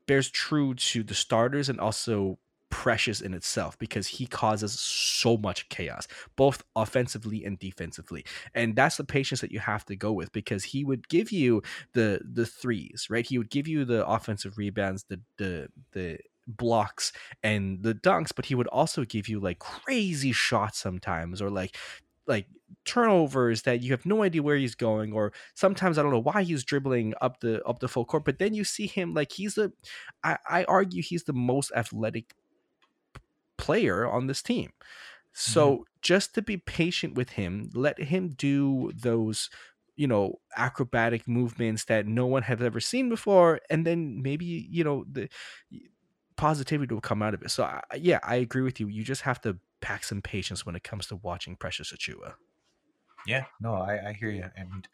bears 0.07 0.31
true 0.31 0.73
to 0.73 1.03
the 1.03 1.13
starters 1.13 1.69
and 1.69 1.79
also 1.79 2.39
Precious 2.69 3.21
in 3.21 3.35
itself 3.35 3.77
because 3.77 4.07
he 4.07 4.25
causes 4.25 4.77
so 4.77 5.37
much 5.37 5.69
chaos, 5.69 6.07
both 6.35 6.63
offensively 6.75 7.45
and 7.45 7.59
defensively, 7.59 8.25
and 8.55 8.75
that's 8.75 8.97
the 8.97 9.03
patience 9.03 9.39
that 9.41 9.51
you 9.51 9.59
have 9.59 9.85
to 9.85 9.95
go 9.95 10.11
with 10.11 10.31
because 10.31 10.63
he 10.63 10.83
would 10.83 11.07
give 11.09 11.31
you 11.31 11.61
the 11.93 12.19
the 12.33 12.45
threes, 12.45 13.05
right? 13.09 13.25
He 13.25 13.37
would 13.37 13.51
give 13.51 13.67
you 13.67 13.85
the 13.85 14.05
offensive 14.05 14.57
rebounds, 14.57 15.05
the 15.09 15.21
the 15.37 15.69
the 15.93 16.17
blocks 16.47 17.11
and 17.43 17.83
the 17.83 17.93
dunks, 17.93 18.31
but 18.35 18.45
he 18.45 18.55
would 18.55 18.67
also 18.67 19.03
give 19.03 19.27
you 19.27 19.39
like 19.39 19.59
crazy 19.59 20.31
shots 20.31 20.79
sometimes 20.79 21.41
or 21.41 21.49
like 21.49 21.75
like 22.25 22.47
turnovers 22.83 23.61
that 23.63 23.81
you 23.81 23.91
have 23.91 24.05
no 24.05 24.23
idea 24.23 24.43
where 24.43 24.57
he's 24.57 24.75
going 24.75 25.13
or 25.13 25.31
sometimes 25.53 25.97
I 25.97 26.03
don't 26.03 26.11
know 26.11 26.19
why 26.19 26.43
he's 26.43 26.63
dribbling 26.63 27.13
up 27.21 27.39
the 27.39 27.63
up 27.63 27.79
the 27.79 27.87
full 27.87 28.05
court 28.05 28.25
but 28.25 28.39
then 28.39 28.53
you 28.53 28.63
see 28.63 28.87
him 28.87 29.13
like 29.13 29.31
he's 29.31 29.55
the 29.55 29.71
I, 30.23 30.37
I 30.49 30.63
argue 30.65 31.01
he's 31.01 31.23
the 31.23 31.33
most 31.33 31.71
athletic 31.75 32.33
player 33.57 34.09
on 34.09 34.27
this 34.27 34.41
team. 34.41 34.67
Mm-hmm. 34.67 35.51
So 35.51 35.85
just 36.01 36.33
to 36.35 36.41
be 36.41 36.57
patient 36.57 37.15
with 37.15 37.31
him, 37.31 37.69
let 37.73 37.99
him 37.99 38.29
do 38.29 38.91
those 38.95 39.49
you 39.97 40.07
know 40.07 40.35
acrobatic 40.55 41.27
movements 41.27 41.85
that 41.85 42.05
no 42.05 42.27
one 42.27 42.43
has 42.43 42.61
ever 42.61 42.79
seen 42.79 43.09
before 43.09 43.59
and 43.69 43.83
then 43.83 44.21
maybe 44.21 44.45
you 44.45 44.83
know 44.83 45.03
the 45.11 45.27
positivity 46.37 46.93
will 46.93 47.01
come 47.01 47.21
out 47.21 47.33
of 47.33 47.41
it. 47.41 47.51
So 47.51 47.63
I, 47.63 47.81
yeah, 47.95 48.19
I 48.23 48.35
agree 48.35 48.61
with 48.61 48.79
you. 48.79 48.87
You 48.87 49.03
just 49.03 49.23
have 49.23 49.41
to 49.41 49.57
pack 49.81 50.03
some 50.03 50.21
patience 50.21 50.65
when 50.65 50.75
it 50.75 50.83
comes 50.83 51.07
to 51.07 51.17
watching 51.17 51.55
Precious 51.55 51.91
Achiuwa. 51.91 52.33
Yeah, 53.25 53.45
no, 53.59 53.73
I, 53.73 54.09
I 54.09 54.13
hear 54.13 54.29
you, 54.29 54.45
and 54.55 54.87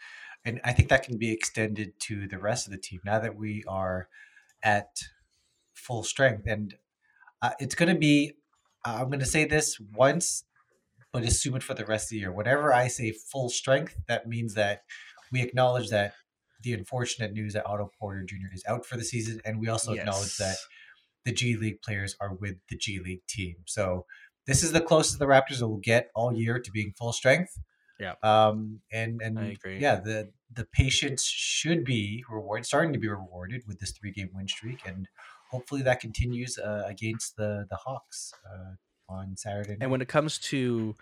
and 0.43 0.60
I 0.63 0.73
think 0.73 0.89
that 0.89 1.03
can 1.03 1.17
be 1.17 1.32
extended 1.32 1.99
to 2.01 2.27
the 2.27 2.39
rest 2.39 2.65
of 2.65 2.71
the 2.71 2.79
team 2.79 3.01
now 3.06 3.19
that 3.19 3.36
we 3.36 3.63
are 3.67 4.08
at 4.63 5.03
full 5.73 6.03
strength, 6.03 6.47
and 6.47 6.73
uh, 7.41 7.51
it's 7.60 7.75
going 7.75 7.93
to 7.93 7.99
be. 7.99 8.34
Uh, 8.86 8.97
I'm 8.99 9.08
going 9.08 9.19
to 9.19 9.25
say 9.25 9.45
this 9.45 9.79
once, 9.79 10.45
but 11.12 11.23
assume 11.23 11.56
it 11.56 11.63
for 11.63 11.73
the 11.73 11.86
rest 11.86 12.08
of 12.08 12.10
the 12.12 12.17
year. 12.17 12.32
Whenever 12.32 12.73
I 12.73 12.88
say 12.88 13.12
full 13.12 13.49
strength, 13.49 13.95
that 14.08 14.27
means 14.27 14.56
that 14.56 14.84
we 15.32 15.41
acknowledge 15.41 15.89
that 15.89 16.13
the 16.62 16.73
unfortunate 16.73 17.34
news 17.34 17.53
that 17.53 17.65
Otto 17.65 17.91
Porter 17.99 18.23
Jr. 18.23 18.53
is 18.53 18.63
out 18.67 18.86
for 18.86 18.97
the 18.97 19.03
season, 19.03 19.41
and 19.45 19.60
we 19.60 19.67
also 19.67 19.93
acknowledge 19.93 20.38
that 20.38 20.58
the 21.25 21.31
G 21.31 21.55
League 21.55 21.81
players 21.81 22.15
are 22.19 22.33
with 22.33 22.55
the 22.69 22.77
G 22.77 22.99
League 22.99 23.25
team. 23.27 23.55
So 23.65 24.05
this 24.45 24.63
is 24.63 24.71
the 24.71 24.81
closest 24.81 25.19
the 25.19 25.25
Raptors 25.25 25.62
will 25.62 25.77
get 25.77 26.09
all 26.15 26.33
year 26.33 26.59
to 26.59 26.71
being 26.71 26.93
full 26.97 27.13
strength. 27.13 27.57
Yeah. 27.99 28.13
Um. 28.23 28.81
And 28.91 29.21
and 29.21 29.57
yeah, 29.79 29.95
the 29.99 30.31
the 30.51 30.65
patience 30.65 31.23
should 31.23 31.86
be 31.86 32.23
rewarded, 32.29 32.65
starting 32.65 32.93
to 32.93 32.99
be 32.99 33.07
rewarded 33.07 33.63
with 33.67 33.79
this 33.79 33.91
three 33.91 34.12
game 34.12 34.29
win 34.33 34.47
streak, 34.47 34.79
and 34.86 35.07
hopefully 35.49 35.83
that 35.83 35.99
continues 35.99 36.57
uh, 36.57 36.83
against 36.88 37.38
the 37.38 37.65
the 37.69 37.77
Hawks 37.77 38.33
uh, 38.51 38.73
on 39.13 39.38
Saturday. 39.38 39.71
Night. 39.71 39.79
And 39.81 39.91
when 39.91 40.01
it 40.01 40.07
comes 40.07 40.38
to 40.39 40.95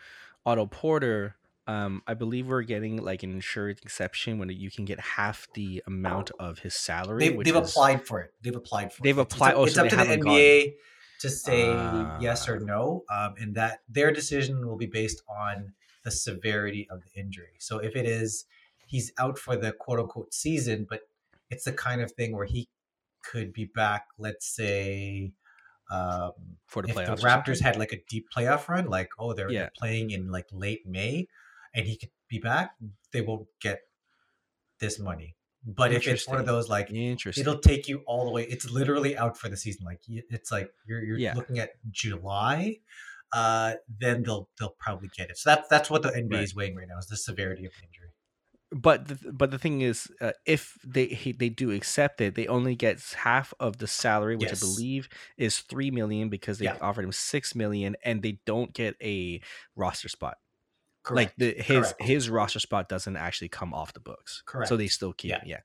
Otto 0.45 0.65
Porter, 0.65 1.35
um, 1.67 2.01
I 2.07 2.13
believe 2.15 2.47
we're 2.47 2.63
getting 2.63 2.97
like 2.97 3.23
an 3.23 3.31
insurance 3.31 3.79
exception 3.83 4.39
when 4.39 4.49
you 4.49 4.71
can 4.71 4.85
get 4.85 4.99
half 4.99 5.47
the 5.53 5.83
amount 5.87 6.31
of 6.39 6.59
his 6.59 6.73
salary. 6.75 7.29
they've 7.29 7.47
is- 7.47 7.69
applied 7.71 8.05
for 8.05 8.19
it. 8.21 8.33
They've 8.41 8.55
applied 8.55 8.91
for 8.93 9.03
They've 9.03 9.17
it. 9.17 9.21
applied- 9.21 9.51
It's, 9.51 9.57
oh, 9.59 9.63
it's 9.65 9.75
so 9.75 9.85
up 9.85 9.89
they 9.91 9.97
to 9.97 10.03
the 10.03 10.17
NBA 10.17 10.73
to 11.21 11.29
say 11.29 11.65
Ah. 11.69 12.17
yes 12.19 12.49
or 12.49 12.59
no, 12.59 13.03
um, 13.09 13.35
and 13.39 13.55
that 13.55 13.81
their 13.87 14.11
decision 14.11 14.65
will 14.67 14.77
be 14.77 14.87
based 14.87 15.21
on 15.29 15.73
the 16.03 16.11
severity 16.11 16.87
of 16.89 17.03
the 17.03 17.19
injury. 17.19 17.53
So 17.59 17.77
if 17.77 17.95
it 17.95 18.05
is 18.07 18.45
he's 18.87 19.11
out 19.17 19.37
for 19.39 19.55
the 19.55 19.71
quote 19.71 19.99
unquote 19.99 20.33
season, 20.33 20.85
but 20.89 21.01
it's 21.49 21.63
the 21.65 21.71
kind 21.73 22.01
of 22.01 22.11
thing 22.11 22.35
where 22.35 22.45
he 22.47 22.67
could 23.23 23.53
be 23.53 23.65
back. 23.65 24.07
Let's 24.17 24.47
say. 24.47 25.33
Um, 25.91 26.31
for 26.67 26.81
the 26.81 26.89
if 26.89 26.95
the 26.95 27.01
playoffs. 27.01 27.19
or 27.23 27.27
Raptors 27.27 27.61
had 27.61 27.75
like 27.75 27.91
a 27.91 28.01
deep 28.09 28.27
playoff 28.35 28.69
run, 28.69 28.85
like 28.87 29.09
oh 29.19 29.33
they're, 29.33 29.51
Yeah. 29.51 29.59
they're 29.63 29.71
playing 29.77 30.11
in 30.11 30.31
like 30.31 30.47
late 30.51 30.85
May, 30.87 31.27
and 31.73 31.85
he 31.85 31.97
could 31.97 32.11
be 32.29 32.39
back, 32.39 32.75
they 33.13 33.21
won't 33.21 33.47
get 33.61 33.81
this 34.79 34.99
money. 34.99 35.35
But 35.65 35.93
if 35.93 36.07
it's 36.07 36.27
one 36.27 36.39
of 36.39 36.45
those 36.47 36.69
like 36.69 36.89
Interesting. 36.89 37.41
it'll 37.41 37.59
take 37.59 37.87
you 37.87 38.03
all 38.07 38.25
the 38.25 38.31
way, 38.31 38.43
it's 38.45 38.69
literally 38.69 39.15
out 39.15 39.37
for 39.37 39.47
the 39.47 39.57
season. 39.57 39.85
Like 39.85 40.01
it's 40.07 40.51
like 40.51 40.71
you're 40.87 41.03
you're 41.03 41.19
Yeah. 41.19 41.35
looking 41.35 41.59
at 41.59 41.71
July, 41.91 42.77
uh, 43.31 43.75
then 43.99 44.23
they'll 44.23 44.49
they'll 44.59 44.75
probably 44.79 45.09
get 45.09 45.29
it. 45.29 45.37
So 45.37 45.51
that's 45.51 45.67
that's 45.69 45.89
what 45.89 46.01
the 46.01 46.15
NBA 46.15 46.37
Right. 46.37 46.43
is 46.43 46.55
weighing 46.55 46.75
right 46.75 46.87
now 46.87 46.97
is 46.97 47.07
the 47.07 47.17
severity 47.17 47.65
of 47.65 47.73
the 47.73 47.83
injury. 47.85 48.09
but 48.73 49.07
the, 49.09 49.31
but 49.33 49.51
the 49.51 49.59
thing 49.59 49.81
is, 49.81 50.09
uh, 50.21 50.31
if 50.45 50.77
they 50.83 51.07
he, 51.07 51.33
they 51.33 51.49
do 51.49 51.71
accept 51.71 52.21
it, 52.21 52.35
they 52.35 52.47
only 52.47 52.73
get 52.75 53.01
half 53.17 53.53
of 53.59 53.77
the 53.77 53.87
salary, 53.87 54.35
which 54.37 54.51
Yes. 54.51 54.63
I 54.63 54.65
believe 54.65 55.09
is 55.37 55.59
three 55.59 55.91
million 55.91 56.29
because 56.29 56.57
they 56.57 56.65
Yeah. 56.65 56.77
offered 56.79 57.03
him 57.05 57.11
six 57.11 57.53
million, 57.53 57.95
and 58.03 58.21
they 58.23 58.39
don't 58.45 58.73
get 58.73 58.95
a 59.01 59.41
roster 59.75 60.07
spot. 60.09 60.37
Correct. 61.03 61.33
Like 61.39 61.55
the 61.55 61.61
his 61.61 61.93
Correct. 61.93 62.01
his 62.03 62.29
roster 62.29 62.59
spot 62.59 62.87
doesn't 62.89 63.15
actually 63.15 63.49
come 63.49 63.73
off 63.73 63.93
the 63.93 63.99
books. 63.99 64.43
Correct. 64.45 64.69
So 64.69 64.77
they 64.77 64.87
still 64.87 65.13
keep 65.13 65.31
Yeah. 65.31 65.41
Yeah. 65.45 65.59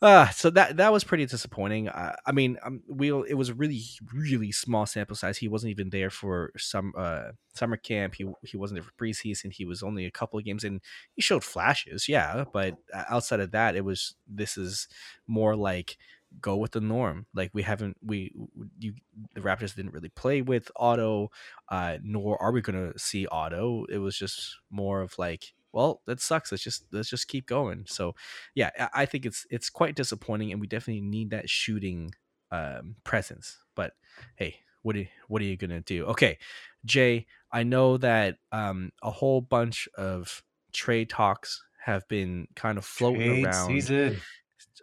Uh, 0.00 0.28
so 0.30 0.50
that 0.50 0.78
that 0.78 0.92
was 0.92 1.04
pretty 1.04 1.24
disappointing. 1.26 1.88
Uh, 1.88 2.16
I 2.26 2.32
mean, 2.32 2.58
um, 2.64 2.82
we 2.88 3.08
it 3.12 3.36
was 3.36 3.50
a 3.50 3.54
really 3.54 3.82
really 4.12 4.50
small 4.50 4.84
sample 4.84 5.14
size. 5.14 5.38
He 5.38 5.46
wasn't 5.46 5.70
even 5.70 5.90
there 5.90 6.10
for 6.10 6.52
some 6.56 6.92
uh 6.96 7.32
summer 7.54 7.76
camp. 7.76 8.14
He 8.16 8.26
he 8.42 8.56
wasn't 8.56 8.80
there 8.80 8.90
for 8.90 9.04
preseason. 9.04 9.52
He 9.52 9.64
was 9.64 9.82
only 9.82 10.06
a 10.06 10.10
couple 10.10 10.38
of 10.38 10.44
games 10.44 10.64
and 10.64 10.80
he 11.14 11.22
showed 11.22 11.44
flashes. 11.44 12.08
Yeah, 12.08 12.44
but 12.52 12.76
uh, 12.92 13.04
outside 13.10 13.38
of 13.40 13.52
that, 13.52 13.76
it 13.76 13.84
was 13.84 14.16
this 14.26 14.56
is 14.56 14.88
more 15.28 15.54
like 15.54 15.98
go 16.40 16.56
with 16.56 16.72
the 16.72 16.80
norm. 16.80 17.26
Like 17.34 17.50
we 17.52 17.62
haven't 17.62 17.96
we 18.04 18.32
you 18.78 18.94
the 19.34 19.40
Raptors 19.40 19.74
didn't 19.74 19.92
really 19.92 20.08
play 20.10 20.42
with 20.42 20.70
Otto, 20.76 21.30
uh, 21.68 21.98
nor 22.02 22.40
are 22.42 22.52
we 22.52 22.60
gonna 22.60 22.98
see 22.98 23.26
Otto. 23.26 23.84
It 23.88 23.98
was 23.98 24.16
just 24.16 24.56
more 24.70 25.02
of 25.02 25.18
like, 25.18 25.52
well, 25.72 26.02
that 26.06 26.20
sucks. 26.20 26.50
Let's 26.52 26.64
just 26.64 26.84
let's 26.92 27.08
just 27.10 27.28
keep 27.28 27.46
going. 27.46 27.84
So 27.86 28.14
yeah, 28.54 28.70
I- 28.78 29.02
I 29.02 29.06
think 29.06 29.26
it's 29.26 29.46
it's 29.50 29.70
quite 29.70 29.94
disappointing, 29.96 30.52
and 30.52 30.60
we 30.60 30.66
definitely 30.66 31.02
need 31.02 31.30
that 31.30 31.48
shooting 31.50 32.12
um, 32.50 32.96
presence. 33.04 33.58
But 33.74 33.92
hey, 34.36 34.56
what 34.82 34.96
are 34.96 35.00
you, 35.00 35.08
what 35.28 35.40
are 35.42 35.46
you 35.46 35.56
gonna 35.56 35.80
do? 35.80 36.06
Okay, 36.06 36.38
Jay, 36.84 37.26
I 37.50 37.62
know 37.62 37.96
that 37.98 38.36
um, 38.52 38.90
a 39.02 39.10
whole 39.10 39.40
bunch 39.40 39.88
of 39.96 40.42
trade 40.72 41.08
talks 41.10 41.62
have 41.84 42.06
been 42.08 42.46
kind 42.54 42.78
of 42.78 42.84
floating 42.84 43.20
Trade 43.22 43.44
around. 43.46 43.66
season. 43.68 44.20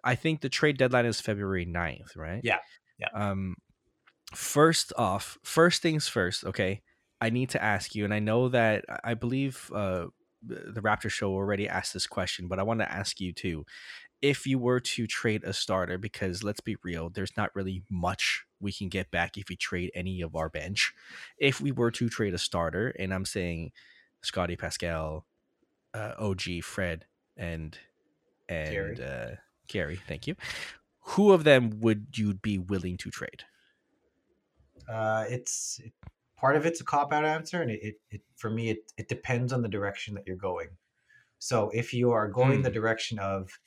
I 0.04 0.16
think 0.16 0.42
the 0.42 0.50
trade 0.50 0.78
deadline 0.78 1.06
is 1.06 1.22
February 1.22 1.66
9th, 1.66 2.16
right? 2.16 2.42
Yeah, 2.44 2.60
yeah. 3.00 3.10
Um 3.14 3.56
first 4.34 4.94
off, 4.98 5.38
first 5.44 5.82
things 5.82 6.08
first, 6.08 6.44
okay? 6.46 6.82
I 7.22 7.30
need 7.30 7.50
to 7.50 7.64
ask 7.64 7.96
you 7.96 8.06
and 8.06 8.14
I 8.14 8.20
know 8.20 8.50
that 8.50 8.86
I 9.04 9.14
believe 9.14 9.72
uh 9.74 10.06
the 10.42 10.82
Raptor 10.82 11.10
show 11.10 11.32
already 11.32 11.68
asked 11.68 11.94
this 11.94 12.08
question, 12.08 12.48
but 12.48 12.60
I 12.60 12.64
want 12.64 12.80
to 12.80 12.92
ask 12.92 13.20
you 13.20 13.34
too. 13.34 13.66
If 14.22 14.46
you 14.46 14.60
were 14.60 14.80
to 14.82 15.08
trade 15.08 15.44
a 15.44 15.54
starter 15.54 15.98
because 15.98 16.44
let's 16.44 16.62
be 16.62 16.78
real, 16.84 17.10
there's 17.10 17.36
not 17.38 17.56
really 17.56 17.84
much 17.90 18.46
we 18.60 18.72
can 18.72 18.90
get 18.90 19.12
back 19.12 19.38
if 19.38 19.50
we 19.50 19.56
trade 19.56 19.92
any 19.96 20.22
of 20.22 20.36
our 20.36 20.50
bench. 20.50 20.94
If 21.38 21.62
we 21.62 21.72
were 21.72 21.92
to 21.92 22.10
trade 22.10 22.34
a 22.34 22.38
starter, 22.38 22.90
and 23.00 23.14
I'm 23.14 23.26
saying 23.26 23.72
Scotty 24.22 24.58
Pascal, 24.58 25.26
uh, 25.94 26.14
OG, 26.18 26.64
Fred, 26.64 27.06
and 27.38 27.78
and 28.50 28.72
Gary. 28.72 28.98
Uh, 29.02 29.36
Gary, 29.70 30.02
thank 30.08 30.28
you. 30.28 30.36
Who 31.14 31.32
of 31.32 31.44
them 31.46 31.80
would 31.80 32.18
you 32.18 32.34
be 32.34 32.58
willing 32.58 32.98
to 32.98 33.10
trade? 33.10 33.44
Uh, 34.88 35.26
it's 35.30 35.80
it, 35.84 35.94
part 36.38 36.56
of 36.56 36.66
it's 36.66 36.82
a 36.82 36.84
cop 36.84 37.14
out 37.14 37.26
answer, 37.26 37.62
and 37.62 37.72
it, 37.72 37.80
it, 37.84 37.96
it 38.12 38.22
for 38.36 38.50
me 38.50 38.70
it 38.72 38.92
it 38.98 39.08
depends 39.08 39.54
on 39.54 39.62
the 39.62 39.70
direction 39.70 40.16
that 40.16 40.26
you're 40.28 40.36
going. 40.36 40.70
So 41.38 41.70
if 41.74 41.94
you 41.94 42.12
are 42.12 42.28
going 42.28 42.58
Hmm. 42.58 42.64
the 42.64 42.72
direction 42.72 43.20
of 43.20 43.60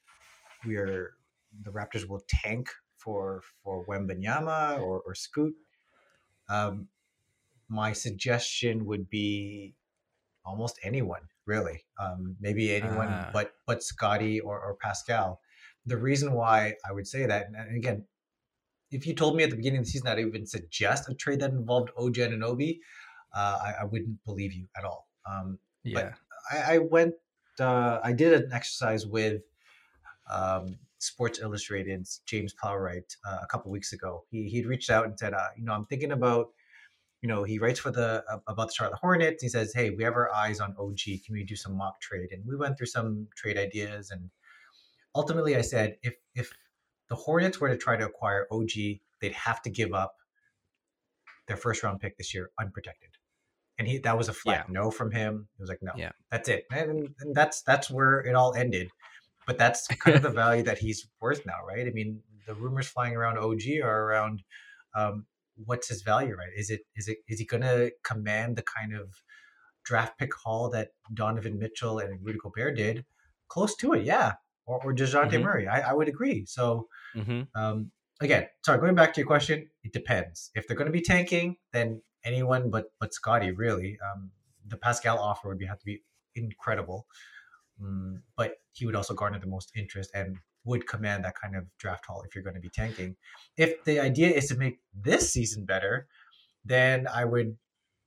we're 0.66 1.14
the 1.62 1.70
Raptors 1.70 2.08
will 2.08 2.22
tank 2.28 2.70
for 2.96 3.42
for 3.62 3.84
Wembanyama 3.86 4.80
or 4.80 5.00
or 5.06 5.14
Scoot, 5.14 5.54
um, 6.48 6.88
my 7.68 7.92
suggestion 7.92 8.84
would 8.86 9.08
be 9.10 9.74
almost 10.44 10.78
anyone 10.82 11.28
really. 11.46 11.84
Um, 11.98 12.36
maybe 12.40 12.74
anyone 12.74 13.08
Ah. 13.10 13.30
but 13.32 13.54
but 13.66 13.82
Scotty 13.82 14.40
or, 14.40 14.60
or 14.60 14.74
Pascal. 14.76 15.40
The 15.86 15.96
reason 15.96 16.32
why 16.32 16.74
I 16.88 16.92
would 16.92 17.06
say 17.06 17.26
that, 17.26 17.46
and 17.46 17.76
again, 17.76 18.04
if 18.90 19.06
you 19.06 19.14
told 19.14 19.36
me 19.36 19.42
at 19.42 19.50
the 19.50 19.56
beginning 19.56 19.80
of 19.80 19.84
the 19.86 19.90
season 19.90 20.06
that 20.06 20.18
I 20.18 20.22
even 20.22 20.46
suggest 20.46 21.08
a 21.08 21.14
trade 21.14 21.40
that 21.40 21.50
involved 21.50 21.90
OG 21.96 22.14
Anunoby, 22.14 22.78
uh, 23.34 23.58
I, 23.62 23.74
I 23.80 23.84
wouldn't 23.84 24.22
believe 24.24 24.52
you 24.52 24.66
at 24.76 24.84
all. 24.84 25.08
Um, 25.26 25.58
Yeah. 25.82 26.12
I, 26.50 26.74
I 26.74 26.78
went, 26.78 27.14
uh, 27.58 28.00
I 28.02 28.12
did 28.12 28.32
an 28.32 28.52
exercise 28.52 29.06
with 29.06 29.42
um, 30.30 30.76
Sports 30.98 31.40
Illustrated's 31.40 32.20
James 32.26 32.54
Plowright 32.54 33.16
uh, 33.26 33.38
a 33.42 33.46
couple 33.46 33.70
weeks 33.70 33.92
ago. 33.92 34.24
He 34.30 34.48
he'd 34.48 34.66
reached 34.66 34.90
out 34.90 35.06
and 35.06 35.18
said, 35.18 35.34
uh, 35.34 35.48
you 35.56 35.64
know, 35.64 35.72
I'm 35.72 35.86
thinking 35.86 36.12
about, 36.12 36.48
you 37.22 37.28
know, 37.28 37.42
he 37.44 37.58
writes 37.58 37.80
for 37.80 37.90
the 37.90 38.24
uh, 38.30 38.38
about 38.46 38.68
the 38.68 38.74
Charlotte 38.74 38.98
Hornets. 39.00 39.42
He 39.42 39.48
says, 39.48 39.72
hey, 39.74 39.90
we 39.90 40.04
have 40.04 40.14
our 40.14 40.32
eyes 40.32 40.60
on 40.60 40.74
OG. 40.78 41.00
Can 41.24 41.34
we 41.34 41.44
do 41.44 41.56
some 41.56 41.76
mock 41.76 42.00
trade? 42.00 42.28
And 42.30 42.44
we 42.46 42.56
went 42.56 42.78
through 42.78 42.86
some 42.86 43.26
trade 43.36 43.58
ideas, 43.58 44.10
and 44.10 44.30
ultimately, 45.14 45.56
I 45.56 45.60
said, 45.62 45.96
if 46.02 46.14
if 46.34 46.52
the 47.08 47.16
Hornets 47.16 47.60
were 47.60 47.68
to 47.68 47.76
try 47.76 47.96
to 47.96 48.06
acquire 48.06 48.46
OG, 48.50 48.70
they'd 49.20 49.32
have 49.32 49.62
to 49.62 49.70
give 49.70 49.92
up 49.92 50.16
their 51.48 51.56
first 51.56 51.82
round 51.82 52.00
pick 52.00 52.16
this 52.16 52.32
year 52.34 52.50
unprotected. 52.60 53.10
And 53.78 53.88
he 53.88 53.98
that 53.98 54.16
was 54.18 54.28
a 54.28 54.32
flat 54.32 54.68
no 54.70 54.90
from 54.90 55.10
him. 55.10 55.48
He 55.56 55.62
was 55.62 55.68
like, 55.68 55.82
no, 55.82 55.92
Yeah. 55.96 56.12
that's 56.30 56.48
it. 56.48 56.64
And, 56.72 57.08
and 57.20 57.34
that's 57.34 57.62
that's 57.62 57.90
where 57.90 58.20
it 58.20 58.34
all 58.34 58.54
ended. 58.54 58.90
But 59.46 59.58
that's 59.58 59.86
kind 59.88 60.16
of 60.16 60.22
the 60.22 60.30
value 60.44 60.62
that 60.64 60.78
he's 60.78 61.06
worth 61.20 61.44
now, 61.46 61.64
right? 61.66 61.86
I 61.86 61.90
mean, 61.90 62.20
the 62.46 62.54
rumors 62.54 62.86
flying 62.86 63.16
around 63.16 63.38
OG 63.38 63.62
are 63.82 64.04
around 64.04 64.42
um, 64.94 65.26
what's 65.56 65.88
his 65.88 66.02
value, 66.02 66.34
right? 66.36 66.52
Is 66.56 66.70
it 66.70 66.82
is 66.96 67.08
it 67.08 67.18
is 67.28 67.38
he 67.40 67.44
going 67.46 67.62
to 67.62 67.92
command 68.04 68.56
the 68.56 68.62
kind 68.62 68.94
of 68.94 69.08
draft 69.84 70.16
pick 70.18 70.32
haul 70.34 70.70
that 70.70 70.90
Donovan 71.12 71.58
Mitchell 71.58 71.98
and 71.98 72.24
Rudy 72.24 72.38
Gobert 72.42 72.76
did? 72.76 73.04
Close 73.48 73.74
to 73.76 73.92
it, 73.94 74.04
yeah. 74.04 74.34
Or, 74.66 74.80
or 74.84 74.94
Dejounte 74.94 75.32
Mhm. 75.32 75.42
Murray, 75.42 75.66
I, 75.68 75.90
I 75.90 75.92
would 75.92 76.08
agree. 76.08 76.46
So 76.46 76.88
Mm-hmm. 77.16 77.42
um, 77.54 77.90
again, 78.20 78.46
sorry, 78.64 78.80
going 78.80 78.94
back 78.94 79.12
to 79.14 79.20
your 79.20 79.26
question, 79.26 79.68
it 79.82 79.92
depends. 79.92 80.50
If 80.54 80.66
they're 80.66 80.76
going 80.76 80.86
to 80.86 80.92
be 80.92 81.02
tanking, 81.02 81.56
then 81.72 82.02
anyone 82.24 82.70
but 82.70 82.92
but 83.00 83.12
Scotty 83.12 83.50
really. 83.52 83.98
Um, 84.12 84.30
the 84.66 84.76
Pascal 84.76 85.18
offer 85.18 85.48
would 85.48 85.58
be, 85.58 85.66
have 85.66 85.78
to 85.80 85.84
be 85.84 86.02
incredible, 86.34 87.06
mm, 87.82 88.20
but 88.36 88.56
he 88.72 88.86
would 88.86 88.96
also 88.96 89.14
garner 89.14 89.38
the 89.38 89.46
most 89.46 89.72
interest 89.74 90.10
and 90.14 90.38
would 90.64 90.86
command 90.86 91.24
that 91.24 91.34
kind 91.34 91.56
of 91.56 91.64
draft 91.78 92.06
haul 92.06 92.22
if 92.22 92.34
you're 92.34 92.44
going 92.44 92.54
to 92.54 92.60
be 92.60 92.70
tanking. 92.70 93.16
If 93.56 93.84
the 93.84 93.98
idea 94.00 94.30
is 94.30 94.46
to 94.48 94.56
make 94.56 94.78
this 94.94 95.32
season 95.32 95.64
better, 95.64 96.06
then 96.64 97.08
I 97.08 97.24
would 97.24 97.56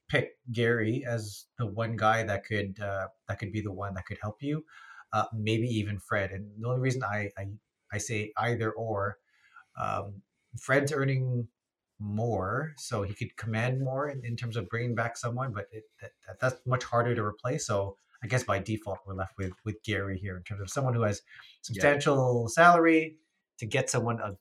pick 0.08 0.38
Gary 0.52 1.04
as 1.06 1.46
the 1.58 1.66
one 1.66 1.98
guy 1.98 2.24
that 2.24 2.46
could 2.46 2.80
uh, 2.80 3.08
that 3.28 3.40
could 3.40 3.52
be 3.52 3.62
the 3.62 3.72
one 3.74 3.94
that 3.96 4.06
could 4.06 4.20
help 4.22 4.42
you. 4.42 4.64
Uh, 5.16 5.28
maybe 5.32 5.68
even 5.80 5.98
Fred. 5.98 6.30
And 6.36 6.44
the 6.60 6.68
only 6.68 6.82
reason 6.88 7.02
I 7.04 7.20
I, 7.42 7.44
I 7.96 8.00
say 8.00 8.20
either 8.48 8.70
or, 8.72 9.18
um, 9.84 10.22
Fred's 10.60 10.92
earning 10.92 11.48
more, 12.00 12.74
so 12.78 13.04
he 13.04 13.14
could 13.14 13.34
command 13.38 13.80
more 13.80 14.10
in, 14.10 14.20
in 14.26 14.36
terms 14.36 14.58
of 14.58 14.68
bringing 14.68 14.96
back 14.96 15.14
someone, 15.18 15.54
but 15.54 15.66
it, 15.72 15.84
that, 16.02 16.12
that, 16.28 16.40
that's 16.42 16.60
much 16.66 16.84
harder 16.84 17.16
to 17.16 17.24
replace. 17.24 17.66
So 17.66 17.98
I 18.24 18.28
guess 18.28 18.44
by 18.44 18.60
default 18.60 19.00
we're 19.06 19.14
left 19.14 19.38
with 19.38 19.54
with 19.64 19.78
Gary 19.84 20.18
here 20.18 20.36
in 20.38 20.44
terms 20.44 20.62
of 20.62 20.70
someone 20.70 20.94
who 20.94 21.04
has 21.04 21.22
substantial 21.62 22.50
salary 22.50 23.18
to 23.60 23.66
get 23.66 23.90
someone 23.90 24.20
of 24.20 24.38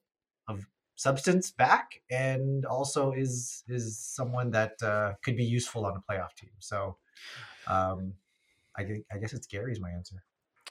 of 0.48 0.66
substance 0.96 1.50
back, 1.50 2.00
and 2.10 2.64
also 2.66 3.12
is 3.12 3.62
is 3.68 3.98
someone 3.98 4.50
that 4.52 4.82
uh, 4.82 5.12
could 5.22 5.37
be 5.37 5.44
useful 5.44 5.87
on 5.87 5.94
a 5.96 6.02
playoff 6.12 6.34
team. 6.37 6.54
So 6.58 6.96
um, 7.66 8.14
I, 8.76 8.82
I 9.12 9.18
guess 9.20 9.32
it's 9.32 9.46
Gary's 9.46 9.80
my 9.80 9.90
answer. 9.90 10.22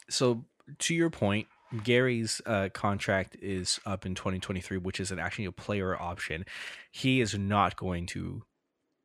So 0.09 0.45
to 0.79 0.93
your 0.95 1.09
point 1.09 1.47
gary's 1.83 2.39
uh, 2.45 2.69
contract 2.71 3.35
is 3.41 3.79
up 3.85 4.05
in 4.05 4.13
2023 4.13 4.77
which 4.77 4.99
is 4.99 5.09
an 5.11 5.17
actually 5.17 5.45
a 5.45 5.51
player 5.51 5.99
option 5.99 6.45
he 6.91 7.19
is 7.19 7.35
not 7.37 7.75
going 7.75 8.05
to 8.05 8.43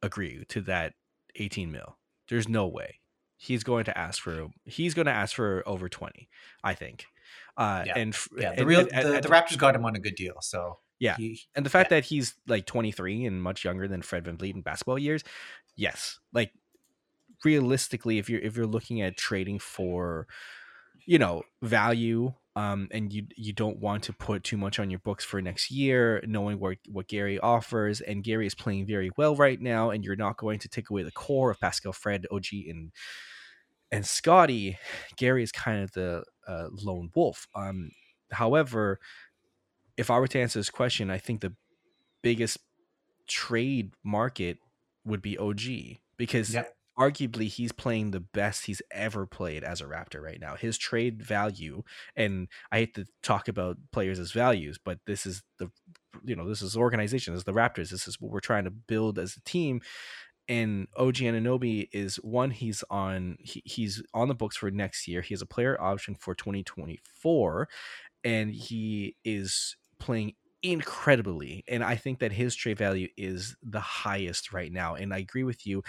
agree 0.03 0.45
to 0.51 0.61
that 0.61 0.93
18 1.37 1.73
mil 1.73 1.97
there's 2.29 2.47
no 2.47 2.67
way 2.67 2.97
he's 3.39 3.65
going 3.65 3.85
to 3.85 3.97
ask 3.97 4.23
for 4.23 4.49
he's 4.67 4.93
going 4.93 5.07
to 5.07 5.13
ask 5.13 5.35
for 5.35 5.63
over 5.67 5.89
20 5.89 6.29
i 6.63 6.75
think 6.75 7.07
uh 7.57 7.85
Yeah. 7.87 7.95
and 7.97 8.17
Yeah, 8.37 8.55
the 8.55 8.67
real 8.67 8.81
and- 8.81 8.91
the, 8.91 9.15
and- 9.15 9.25
the 9.25 9.29
Raptors 9.31 9.57
got 9.57 9.75
him 9.75 9.87
on 9.87 9.97
a 9.97 9.99
good 9.99 10.15
deal. 10.15 10.37
So 10.43 10.79
Yeah. 10.99 11.17
he, 11.17 11.41
and 11.55 11.65
the 11.65 11.71
fact 11.71 11.89
that 11.91 12.05
he's 12.05 12.35
like 12.47 12.67
23 12.67 13.25
and 13.25 13.43
much 13.43 13.65
younger 13.65 13.89
than 13.89 14.03
Fred 14.03 14.25
VanVleet 14.25 14.55
in 14.57 14.61
basketball 14.61 14.99
years, 14.99 15.25
yes. 15.75 16.19
Like 16.35 16.53
realistically, 17.45 18.19
if 18.19 18.29
you're 18.29 18.41
if 18.41 18.57
you're 18.57 18.67
looking 18.67 19.01
at 19.01 19.17
trading 19.17 19.59
for, 19.59 20.27
you 21.09 21.19
know, 21.19 21.43
value, 21.63 22.35
um, 22.55 22.89
and 22.93 23.13
you 23.15 23.27
you 23.35 23.55
don't 23.55 23.79
want 23.79 24.05
to 24.05 24.13
put 24.13 24.45
too 24.45 24.59
much 24.59 24.79
on 24.79 24.91
your 24.91 25.01
books 25.01 25.25
for 25.25 25.41
next 25.41 25.71
year, 25.71 26.23
knowing 26.27 26.61
what 26.61 26.77
what 26.91 27.09
Gary 27.09 27.41
offers, 27.41 28.03
and 28.03 28.23
Gary 28.23 28.47
is 28.47 28.55
playing 28.55 28.87
very 28.87 29.11
well 29.17 29.35
right 29.35 29.59
now, 29.61 29.91
and 29.91 30.05
you're 30.05 30.17
not 30.17 30.37
going 30.37 30.59
to 30.61 30.69
take 30.69 30.91
away 30.91 31.03
the 31.03 31.11
core 31.13 31.51
of 31.51 31.61
Pascal, 31.61 31.95
Fred, 31.95 32.27
OG, 32.31 32.47
and 32.69 32.93
and 33.91 34.07
Scotty. 34.07 34.79
Gary 35.17 35.43
is 35.43 35.53
kind 35.53 35.83
of 35.83 35.93
the 35.93 36.25
uh, 36.47 36.69
lone 36.73 37.11
wolf. 37.15 37.47
Um, 37.55 37.91
however, 38.33 39.01
if 39.97 40.11
I 40.11 40.19
were 40.19 40.29
to 40.29 40.41
answer 40.41 40.59
this 40.59 40.71
question, 40.71 41.11
I 41.11 41.19
think 41.19 41.41
the 41.41 41.55
biggest 42.23 42.59
trade 43.29 43.95
market 44.05 44.59
would 45.05 45.23
be 45.23 45.39
OG 45.39 45.61
because 46.19 46.55
Yep. 46.55 46.78
Arguably 46.99 47.47
he's 47.47 47.71
playing 47.71 48.11
the 48.11 48.19
best 48.19 48.67
he's 48.67 48.83
ever 48.91 49.25
played 49.25 49.63
as 49.63 49.81
a 49.81 49.85
Raptor 49.85 50.21
right 50.21 50.41
now. 50.41 50.57
His 50.57 50.77
trade 50.77 51.23
value, 51.23 51.85
and 52.17 52.49
I 52.73 52.79
hate 52.81 52.95
to 52.97 53.07
talk 53.23 53.47
about 53.47 53.77
players 53.93 54.19
as 54.19 54.33
values, 54.33 54.79
but 54.85 54.99
this 55.07 55.25
is 55.25 55.45
the 55.59 55.71
you 56.25 56.35
know 56.35 56.49
this 56.49 56.61
is 56.61 56.77
organization, 56.77 57.35
this 57.35 57.43
is 57.43 57.45
the 57.45 57.53
Raptors, 57.53 57.91
this 57.91 58.09
is 58.09 58.21
what 58.21 58.33
we're 58.33 58.41
trying 58.41 58.65
to 58.65 58.73
build 58.73 59.17
as 59.19 59.37
a 59.37 59.41
team. 59.43 59.81
And 60.49 60.89
OG 60.97 61.17
Anunoby 61.17 61.89
is 61.93 62.17
one. 62.17 62.51
He's 62.53 62.85
on. 62.91 63.37
He, 63.41 63.63
he's 63.67 64.03
on 64.15 64.29
the 64.29 64.35
books 64.35 64.57
for 64.57 64.71
next 64.71 65.09
year. 65.09 65.23
He 65.23 65.35
has 65.35 65.43
a 65.43 65.47
player 65.47 65.81
option 65.81 66.15
for 66.15 66.35
2024, 66.35 67.69
and 68.25 68.53
he 68.55 69.17
is 69.25 69.77
playing 70.01 70.35
incredibly. 70.63 71.65
And 71.69 71.85
I 71.85 71.97
think 71.97 72.19
that 72.21 72.33
his 72.33 72.55
trade 72.57 72.79
value 72.79 73.09
is 73.17 73.57
the 73.63 73.81
highest 73.81 74.53
right 74.53 74.73
now. 74.73 74.95
And 74.95 75.15
I 75.15 75.19
agree 75.19 75.45
with 75.45 75.67
you. 75.67 75.83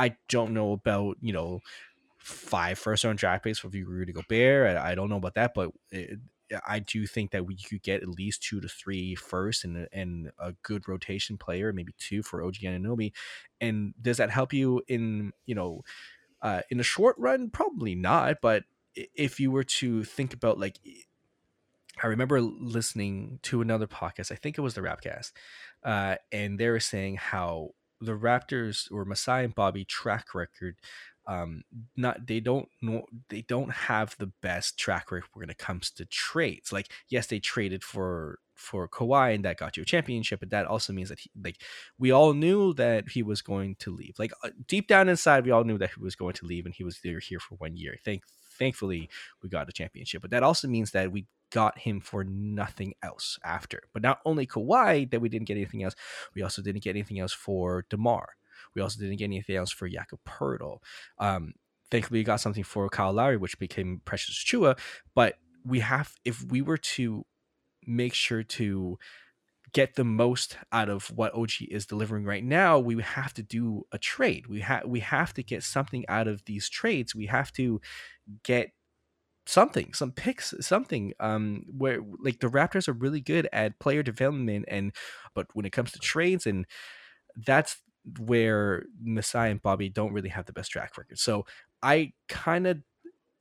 I 0.00 0.16
don't 0.28 0.54
know 0.54 0.72
about 0.72 1.18
you 1.20 1.32
know 1.32 1.60
five 2.16 2.78
first 2.78 3.04
round 3.04 3.18
draft 3.18 3.44
picks 3.44 3.58
for 3.58 3.68
Rudy 3.68 4.12
Gobert. 4.12 4.76
I, 4.76 4.92
I 4.92 4.94
don't 4.94 5.10
know 5.10 5.16
about 5.16 5.34
that, 5.34 5.52
but 5.54 5.70
it, 5.90 6.18
I 6.66 6.80
do 6.80 7.06
think 7.06 7.30
that 7.30 7.46
we 7.46 7.56
could 7.56 7.82
get 7.82 8.02
at 8.02 8.08
least 8.08 8.42
two 8.42 8.60
to 8.60 8.68
three 8.68 9.14
first 9.14 9.64
and 9.64 9.86
and 9.92 10.32
a 10.38 10.52
good 10.62 10.88
rotation 10.88 11.36
player, 11.36 11.72
maybe 11.72 11.94
two 11.98 12.22
for 12.22 12.42
OG 12.42 12.56
Anunoby. 12.62 13.12
And 13.60 13.94
does 14.00 14.16
that 14.16 14.30
help 14.30 14.52
you 14.52 14.82
in 14.88 15.32
you 15.46 15.54
know 15.54 15.82
uh, 16.42 16.62
in 16.70 16.78
the 16.78 16.84
short 16.84 17.16
run? 17.18 17.50
Probably 17.50 17.94
not. 17.94 18.38
But 18.40 18.64
if 18.94 19.38
you 19.38 19.50
were 19.50 19.64
to 19.64 20.02
think 20.02 20.32
about 20.32 20.58
like 20.58 20.78
I 22.02 22.06
remember 22.06 22.40
listening 22.40 23.40
to 23.42 23.60
another 23.60 23.86
podcast. 23.86 24.32
I 24.32 24.36
think 24.36 24.56
it 24.56 24.62
was 24.62 24.74
the 24.74 24.80
Rapcast, 24.80 25.32
uh, 25.84 26.16
and 26.32 26.58
they 26.58 26.68
were 26.70 26.80
saying 26.80 27.16
how 27.16 27.72
the 28.00 28.12
Raptors 28.12 28.90
or 28.90 29.04
Masai 29.04 29.44
and 29.44 29.54
Bobby 29.54 29.84
track 29.84 30.34
record, 30.34 30.76
um, 31.26 31.62
not 31.96 32.26
they 32.26 32.40
don't 32.40 32.68
know 32.82 33.04
they 33.28 33.42
don't 33.42 33.70
have 33.70 34.16
the 34.18 34.32
best 34.42 34.78
track 34.78 35.12
record 35.12 35.30
when 35.34 35.50
it 35.50 35.58
comes 35.58 35.90
to 35.92 36.04
trades. 36.06 36.72
Like, 36.72 36.90
yes, 37.08 37.26
they 37.26 37.38
traded 37.38 37.84
for 37.84 38.38
for 38.54 38.88
Kawhi 38.88 39.34
and 39.34 39.44
that 39.44 39.56
got 39.56 39.76
you 39.76 39.82
a 39.82 39.86
championship, 39.86 40.40
but 40.40 40.50
that 40.50 40.66
also 40.66 40.92
means 40.92 41.08
that 41.08 41.20
he, 41.20 41.30
like 41.42 41.62
we 41.98 42.10
all 42.10 42.34
knew 42.34 42.74
that 42.74 43.08
he 43.10 43.22
was 43.22 43.42
going 43.42 43.76
to 43.76 43.94
leave. 43.94 44.14
Like 44.18 44.32
uh, 44.42 44.50
deep 44.66 44.86
down 44.86 45.08
inside, 45.08 45.44
we 45.44 45.50
all 45.50 45.64
knew 45.64 45.78
that 45.78 45.90
he 45.94 46.02
was 46.02 46.16
going 46.16 46.34
to 46.34 46.46
leave, 46.46 46.66
and 46.66 46.74
he 46.74 46.84
was 46.84 47.00
there 47.02 47.20
here 47.20 47.40
for 47.40 47.54
one 47.56 47.76
year. 47.76 47.96
Thank 48.04 48.22
thankfully 48.58 49.08
we 49.42 49.48
got 49.48 49.68
a 49.68 49.72
championship, 49.72 50.22
but 50.22 50.30
that 50.30 50.42
also 50.42 50.68
means 50.68 50.90
that 50.92 51.12
we 51.12 51.26
got 51.50 51.78
him 51.78 52.00
for 52.00 52.24
nothing 52.24 52.94
else 53.02 53.38
after. 53.44 53.82
But 53.92 54.02
not 54.02 54.20
only 54.24 54.46
Kawhi 54.46 55.10
that 55.10 55.20
we 55.20 55.28
didn't 55.28 55.48
get 55.48 55.56
anything 55.56 55.82
else, 55.82 55.94
we 56.34 56.42
also 56.42 56.62
didn't 56.62 56.82
get 56.82 56.90
anything 56.90 57.18
else 57.18 57.32
for 57.32 57.84
DeMar. 57.90 58.28
We 58.74 58.82
also 58.82 59.00
didn't 59.00 59.16
get 59.16 59.24
anything 59.24 59.56
else 59.56 59.70
for 59.70 59.88
Jakob 59.88 60.20
Poeltl. 60.26 60.78
Um, 61.18 61.54
thankfully, 61.90 62.20
we 62.20 62.24
got 62.24 62.40
something 62.40 62.64
for 62.64 62.88
Kyle 62.88 63.12
Lowry, 63.12 63.36
which 63.36 63.58
became 63.58 64.00
Precious 64.04 64.42
Achiuwa. 64.44 64.78
But 65.14 65.36
we 65.64 65.80
have, 65.80 66.14
if 66.24 66.42
we 66.42 66.62
were 66.62 66.78
to 66.78 67.24
make 67.86 68.14
sure 68.14 68.42
to 68.42 68.98
get 69.72 69.94
the 69.94 70.04
most 70.04 70.56
out 70.72 70.88
of 70.88 71.06
what 71.16 71.34
OG 71.34 71.50
is 71.70 71.86
delivering 71.86 72.24
right 72.24 72.44
now, 72.44 72.78
we 72.78 73.00
have 73.02 73.32
to 73.34 73.42
do 73.42 73.86
a 73.92 73.98
trade. 73.98 74.46
We 74.46 74.60
have 74.60 74.84
we 74.86 75.00
have 75.00 75.32
to 75.34 75.42
get 75.42 75.62
something 75.62 76.04
out 76.08 76.26
of 76.26 76.44
these 76.44 76.68
trades. 76.68 77.14
We 77.14 77.26
have 77.26 77.52
to 77.52 77.80
get 78.42 78.72
something, 79.46 79.92
some 79.94 80.12
picks, 80.12 80.54
something. 80.60 81.12
Um, 81.20 81.64
where 81.76 82.00
like 82.20 82.40
the 82.40 82.48
Raptors 82.48 82.88
are 82.88 82.92
really 82.92 83.20
good 83.20 83.48
at 83.52 83.78
player 83.80 84.02
development, 84.02 84.66
and 84.68 84.92
but 85.34 85.46
when 85.54 85.66
it 85.66 85.72
comes 85.72 85.92
to 85.92 85.98
trades, 85.98 86.46
and 86.46 86.66
that's 87.36 87.76
where 88.18 88.84
Masai 89.02 89.50
and 89.50 89.62
Bobby 89.62 89.88
don't 89.88 90.12
really 90.12 90.28
have 90.30 90.46
the 90.46 90.52
best 90.52 90.70
track 90.70 90.96
record. 90.96 91.18
So 91.18 91.46
I 91.82 92.12
kind 92.28 92.66
of 92.66 92.78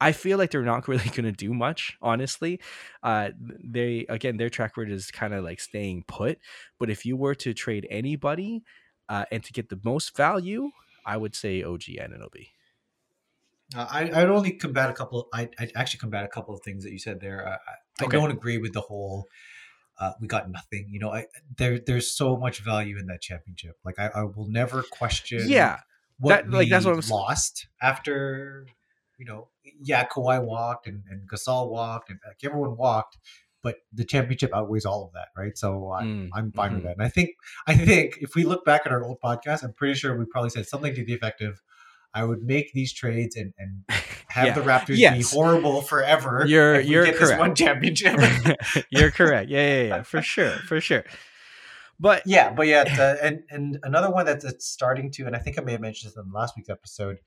I 0.02 0.12
feel 0.14 0.38
like 0.38 0.52
they're 0.52 0.62
not 0.64 0.88
really 0.90 1.10
going 1.10 1.26
to 1.26 1.32
do 1.32 1.54
much, 1.54 1.98
honestly. 2.02 2.60
Uh, 3.04 3.32
they 3.64 4.06
again, 4.10 4.38
their 4.38 4.50
track 4.50 4.78
record 4.78 4.92
is 4.92 5.12
kind 5.12 5.34
of 5.34 5.44
like 5.44 5.60
staying 5.60 6.04
put. 6.08 6.40
But 6.80 6.90
if 6.90 7.06
you 7.06 7.18
were 7.18 7.36
to 7.36 7.54
trade 7.54 7.88
anybody 7.90 8.64
uh, 9.10 9.26
and 9.32 9.44
to 9.44 9.54
get 9.54 9.70
the 9.70 9.80
most 9.84 10.16
value, 10.16 10.70
I 11.06 11.18
would 11.18 11.36
say 11.36 11.64
OG 11.64 11.82
Anunoby. 12.00 12.48
Uh, 13.76 13.86
I 13.90 14.02
I'd 14.04 14.30
only 14.30 14.52
combat 14.52 14.90
a 14.90 14.94
couple. 14.94 15.28
I 15.34 15.50
I 15.60 15.70
actually 15.76 16.00
combat 16.00 16.26
a 16.26 16.28
couple 16.28 16.56
of 16.56 16.62
things 16.62 16.84
that 16.84 16.92
you 16.92 17.00
said 17.00 17.20
there. 17.20 17.48
I, 17.48 18.04
okay. 18.04 18.18
don't 18.18 18.32
agree 18.32 18.58
with 18.58 18.74
the 18.74 18.82
whole. 18.82 19.28
Uh, 20.00 20.14
we 20.22 20.28
got 20.28 20.50
nothing. 20.50 20.88
You 20.90 21.00
know, 21.00 21.12
I 21.12 21.26
there 21.58 21.80
there's 21.86 22.12
so 22.12 22.38
much 22.38 22.64
value 22.64 22.98
in 22.98 23.06
that 23.08 23.22
championship. 23.22 23.78
Like 23.84 24.00
I, 24.00 24.10
I 24.16 24.24
will 24.24 24.48
never 24.48 24.84
question. 24.84 25.44
Yeah, 25.48 25.80
what 26.20 26.46
that, 26.46 26.52
like 26.52 26.70
that's 26.70 26.86
what 26.86 26.96
I'm 26.96 27.10
lost 27.10 27.68
after. 27.82 28.66
You 29.18 29.26
know, 29.26 29.50
yeah, 29.82 30.08
Kawhi 30.08 30.42
walked 30.42 30.88
and, 30.88 31.04
and 31.10 31.30
Gasol 31.30 31.70
walked 31.70 32.10
and 32.10 32.20
like 32.26 32.38
everyone 32.42 32.78
walked, 32.78 33.18
but 33.62 33.76
the 33.92 34.06
championship 34.06 34.56
outweighs 34.56 34.86
all 34.86 35.04
of 35.04 35.12
that, 35.14 35.28
right? 35.38 35.58
So 35.58 35.92
I, 35.92 36.04
mm, 36.04 36.30
I'm 36.34 36.54
fine 36.54 36.70
mm-hmm. 36.70 36.76
with 36.76 36.84
that. 36.86 36.94
And 36.94 37.04
I 37.04 37.10
think 37.10 37.32
I 37.68 37.76
think 37.76 38.18
if 38.22 38.34
we 38.34 38.46
look 38.46 38.64
back 38.64 38.84
at 38.86 38.94
our 38.94 39.04
old 39.04 39.20
podcast, 39.22 39.64
I'm 39.64 39.74
pretty 39.74 39.96
sure 39.96 40.18
we 40.18 40.26
probably 40.26 40.50
said 40.50 40.68
something 40.68 40.96
to 40.96 41.04
the 41.04 41.14
effect 41.14 41.42
of 41.42 41.62
I 42.14 42.24
would 42.24 42.42
make 42.44 42.74
these 42.74 42.94
trades 42.94 43.36
and, 43.36 43.54
and 43.58 43.84
have 44.30 44.48
yeah. 44.48 44.54
the 44.54 44.62
Raptors 44.62 44.98
yes. 44.98 45.18
be 45.18 45.36
horrible 45.36 45.82
forever. 45.82 46.44
You're 46.48 46.80
you're 46.80 47.06
get 47.06 47.16
correct. 47.16 47.40
one 47.40 47.56
championship. 47.56 48.20
you're 48.90 49.12
correct. 49.12 49.50
Yeah, 49.50 49.76
yeah, 49.76 49.84
yeah, 49.84 50.04
for 50.04 50.22
sure, 50.24 50.52
for 50.52 50.82
sure. 50.82 51.04
But 52.00 52.24
yeah, 52.26 52.52
but 52.52 52.68
yeah, 52.68 52.86
uh, 52.98 53.18
and 53.22 53.44
and 53.50 53.80
another 53.84 54.10
one 54.10 54.26
that's, 54.26 54.46
that's 54.46 54.66
starting 54.66 55.12
to, 55.12 55.26
and 55.26 55.36
I 55.36 55.40
think 55.40 55.60
I 55.60 55.62
may 55.62 55.74
have 55.74 55.82
mentioned 55.82 56.12
this 56.12 56.18
in 56.18 56.32
last 56.32 56.56
week's 56.56 56.70
episode. 56.70 57.18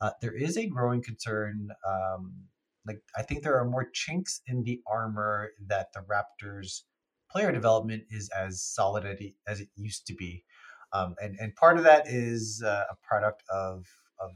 Uh, 0.00 0.10
there 0.20 0.34
is 0.34 0.56
a 0.56 0.66
growing 0.66 1.02
concern. 1.02 1.68
Um, 1.86 2.44
like 2.86 3.00
I 3.16 3.22
think 3.22 3.42
there 3.42 3.58
are 3.58 3.64
more 3.64 3.88
chinks 3.92 4.40
in 4.46 4.64
the 4.64 4.80
armor 4.86 5.50
that 5.66 5.88
the 5.92 6.00
Raptors 6.00 6.82
player 7.30 7.52
development 7.52 8.04
is 8.10 8.30
as 8.30 8.62
solid 8.62 9.04
as 9.46 9.60
it 9.60 9.68
used 9.76 10.06
to 10.06 10.14
be. 10.14 10.44
Um, 10.92 11.16
and 11.20 11.36
and 11.40 11.54
part 11.56 11.76
of 11.76 11.84
that 11.84 12.06
is 12.06 12.62
uh, 12.64 12.84
a 12.90 12.96
product 13.06 13.42
of 13.50 13.86
of 14.24 14.32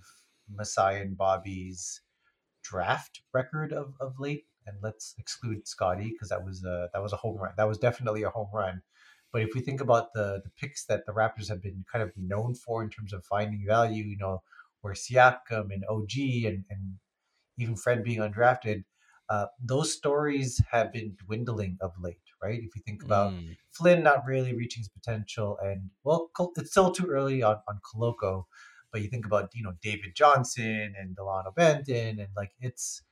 Masai 0.49 1.01
and 1.01 1.17
Bobby's 1.17 2.03
draft 2.63 3.23
record 3.33 3.73
of, 3.73 3.95
of 4.01 4.19
late. 4.19 4.45
And 4.67 4.77
let's 4.83 5.15
exclude 5.19 5.67
Scotty 5.67 6.11
because 6.11 6.29
that 6.29 6.45
was 6.45 6.63
a 6.65 6.91
that 6.93 7.03
was 7.03 7.13
a 7.13 7.17
home 7.17 7.39
run. 7.39 7.55
That 7.57 7.69
was 7.69 7.79
definitely 7.79 8.23
a 8.23 8.31
home 8.31 8.51
run. 8.53 8.83
But 9.33 9.43
if 9.43 9.55
we 9.55 9.61
think 9.61 9.81
about 9.81 10.13
the 10.13 10.43
the 10.45 10.51
picks 10.61 10.85
that 10.87 11.07
the 11.07 11.13
Raptors 11.13 11.49
have 11.49 11.63
been 11.63 11.85
kind 11.91 12.03
of 12.03 12.13
known 12.17 12.55
for 12.55 12.83
in 12.83 12.91
terms 12.91 13.13
of 13.13 13.25
finding 13.25 13.65
value, 13.67 14.05
you 14.05 14.19
know, 14.19 14.43
where 14.83 14.95
Siakam 14.95 15.73
and 15.73 15.85
OG 15.89 16.45
and, 16.45 16.65
and 16.71 16.99
even 17.59 17.77
Fred 17.77 18.05
being 18.05 18.21
undrafted, 18.21 18.85
uh, 19.29 19.47
those 19.63 19.93
stories 19.93 20.61
have 20.71 20.93
been 20.93 21.17
dwindling 21.27 21.79
of 21.81 21.93
late, 22.01 22.21
right? 22.43 22.59
If 22.59 22.75
you 22.77 22.83
think 22.85 23.03
about 23.03 23.33
mm. 23.33 23.57
Flynn 23.71 24.03
not 24.03 24.25
really 24.27 24.55
reaching 24.55 24.81
his 24.81 24.89
potential, 24.89 25.59
and 25.63 25.91
well, 26.05 26.31
it's 26.57 26.71
still 26.71 26.91
too 26.91 27.07
early 27.07 27.43
on 27.43 27.57
on 27.69 27.81
Koloko, 27.81 28.45
but 28.99 29.05
you 29.05 29.11
think 29.11 29.27
about 29.27 29.51
you 29.55 29.63
know 29.63 29.75
David 29.81 30.17
Johnson 30.17 30.95
and 30.99 31.17
Dalano 31.17 31.55
Banton, 31.57 32.19
and 32.19 32.29
like 32.37 32.51
it's 32.61 33.03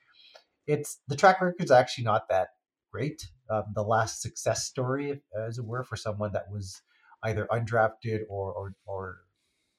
it's 0.67 0.99
the 1.07 1.15
track 1.15 1.41
record 1.41 1.63
is 1.63 1.71
actually 1.71 2.05
not 2.05 2.29
that 2.29 2.49
great. 2.93 3.31
Um, 3.49 3.67
the 3.75 3.83
last 3.85 4.21
success 4.21 4.65
story, 4.65 5.23
as 5.39 5.59
it 5.59 5.65
were, 5.65 5.85
for 5.85 5.97
someone 5.97 6.33
that 6.33 6.51
was 6.51 6.83
either 7.23 7.47
undrafted 7.53 8.23
or 8.29 8.53
or 8.53 8.75
or, 8.85 9.17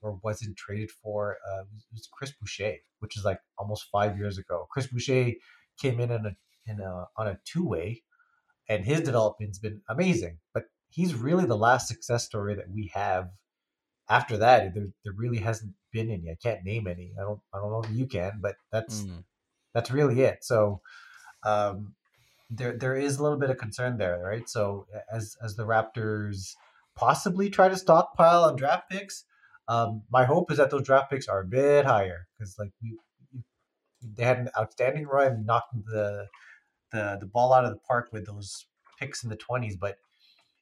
or 0.02 0.20
wasn't 0.24 0.56
traded 0.56 0.92
for 0.92 1.38
uh, 1.46 1.64
was 1.92 2.08
Chris 2.12 2.32
Boucher, 2.40 2.76
which 3.00 3.18
is 3.18 3.26
like 3.26 3.42
almost 3.58 3.88
five 3.92 4.18
years 4.18 4.38
ago. 4.38 4.66
Chris 4.72 4.88
Boucher 4.88 5.34
came 5.82 6.00
in 6.00 6.10
in 6.10 6.26
a 6.26 6.36
in 6.68 6.80
a 6.80 7.06
on 7.18 7.28
a 7.28 7.38
two 7.44 7.68
way, 7.68 8.04
and 8.70 8.86
his 8.86 9.02
development's 9.02 9.60
been 9.60 9.82
amazing. 9.90 10.38
But 10.54 10.64
he's 10.88 11.16
really 11.16 11.46
the 11.46 11.58
last 11.58 11.90
success 11.90 12.24
story 12.24 12.56
that 12.56 12.70
we 12.70 12.92
have. 12.94 13.28
After 14.10 14.38
that, 14.38 14.74
there, 14.74 14.88
there 15.04 15.14
really 15.16 15.40
hasn't 15.40 15.74
been 15.92 16.10
any. 16.10 16.30
I 16.30 16.38
can't 16.42 16.64
name 16.64 16.88
any. 16.88 17.14
I 17.20 17.24
don't. 17.24 17.40
I 17.54 17.58
don't 17.60 17.72
know 17.72 17.84
if 17.84 17.92
you 17.92 18.08
can, 18.08 18.40
but 18.42 18.56
that's 18.72 19.02
mm. 19.02 19.24
that's 19.74 19.92
really 19.92 20.22
it. 20.22 20.44
So, 20.44 20.82
um, 21.46 21.94
there 22.50 22.78
there 22.78 22.96
is 22.96 23.18
a 23.18 23.24
little 23.24 23.38
bit 23.38 23.50
of 23.50 23.58
concern 23.58 23.98
there, 23.98 24.20
right? 24.24 24.48
So 24.48 24.88
as 25.12 25.36
as 25.44 25.56
the 25.56 25.66
Raptors 25.66 26.54
possibly 26.96 27.50
try 27.50 27.70
to 27.70 27.76
stockpile 27.76 28.44
on 28.46 28.56
draft 28.56 28.90
picks, 28.90 29.26
um, 29.68 30.04
my 30.10 30.26
hope 30.26 30.52
is 30.52 30.58
that 30.58 30.72
those 30.72 30.84
draft 30.84 31.12
picks 31.12 31.28
are 31.28 31.42
a 31.42 31.46
bit 31.46 31.86
higher 31.86 32.28
because 32.38 32.56
like 32.58 32.72
we 32.82 32.98
they 34.02 34.24
had 34.24 34.40
an 34.40 34.50
outstanding 34.58 35.06
run 35.06 35.46
knocking 35.46 35.84
the 35.86 36.28
the 36.92 37.18
the 37.20 37.26
ball 37.26 37.54
out 37.54 37.66
of 37.66 37.72
the 37.72 37.80
park 37.88 38.10
with 38.14 38.26
those 38.26 38.68
picks 39.00 39.24
in 39.24 39.30
the 39.30 39.36
twenties, 39.36 39.76
but 39.76 39.98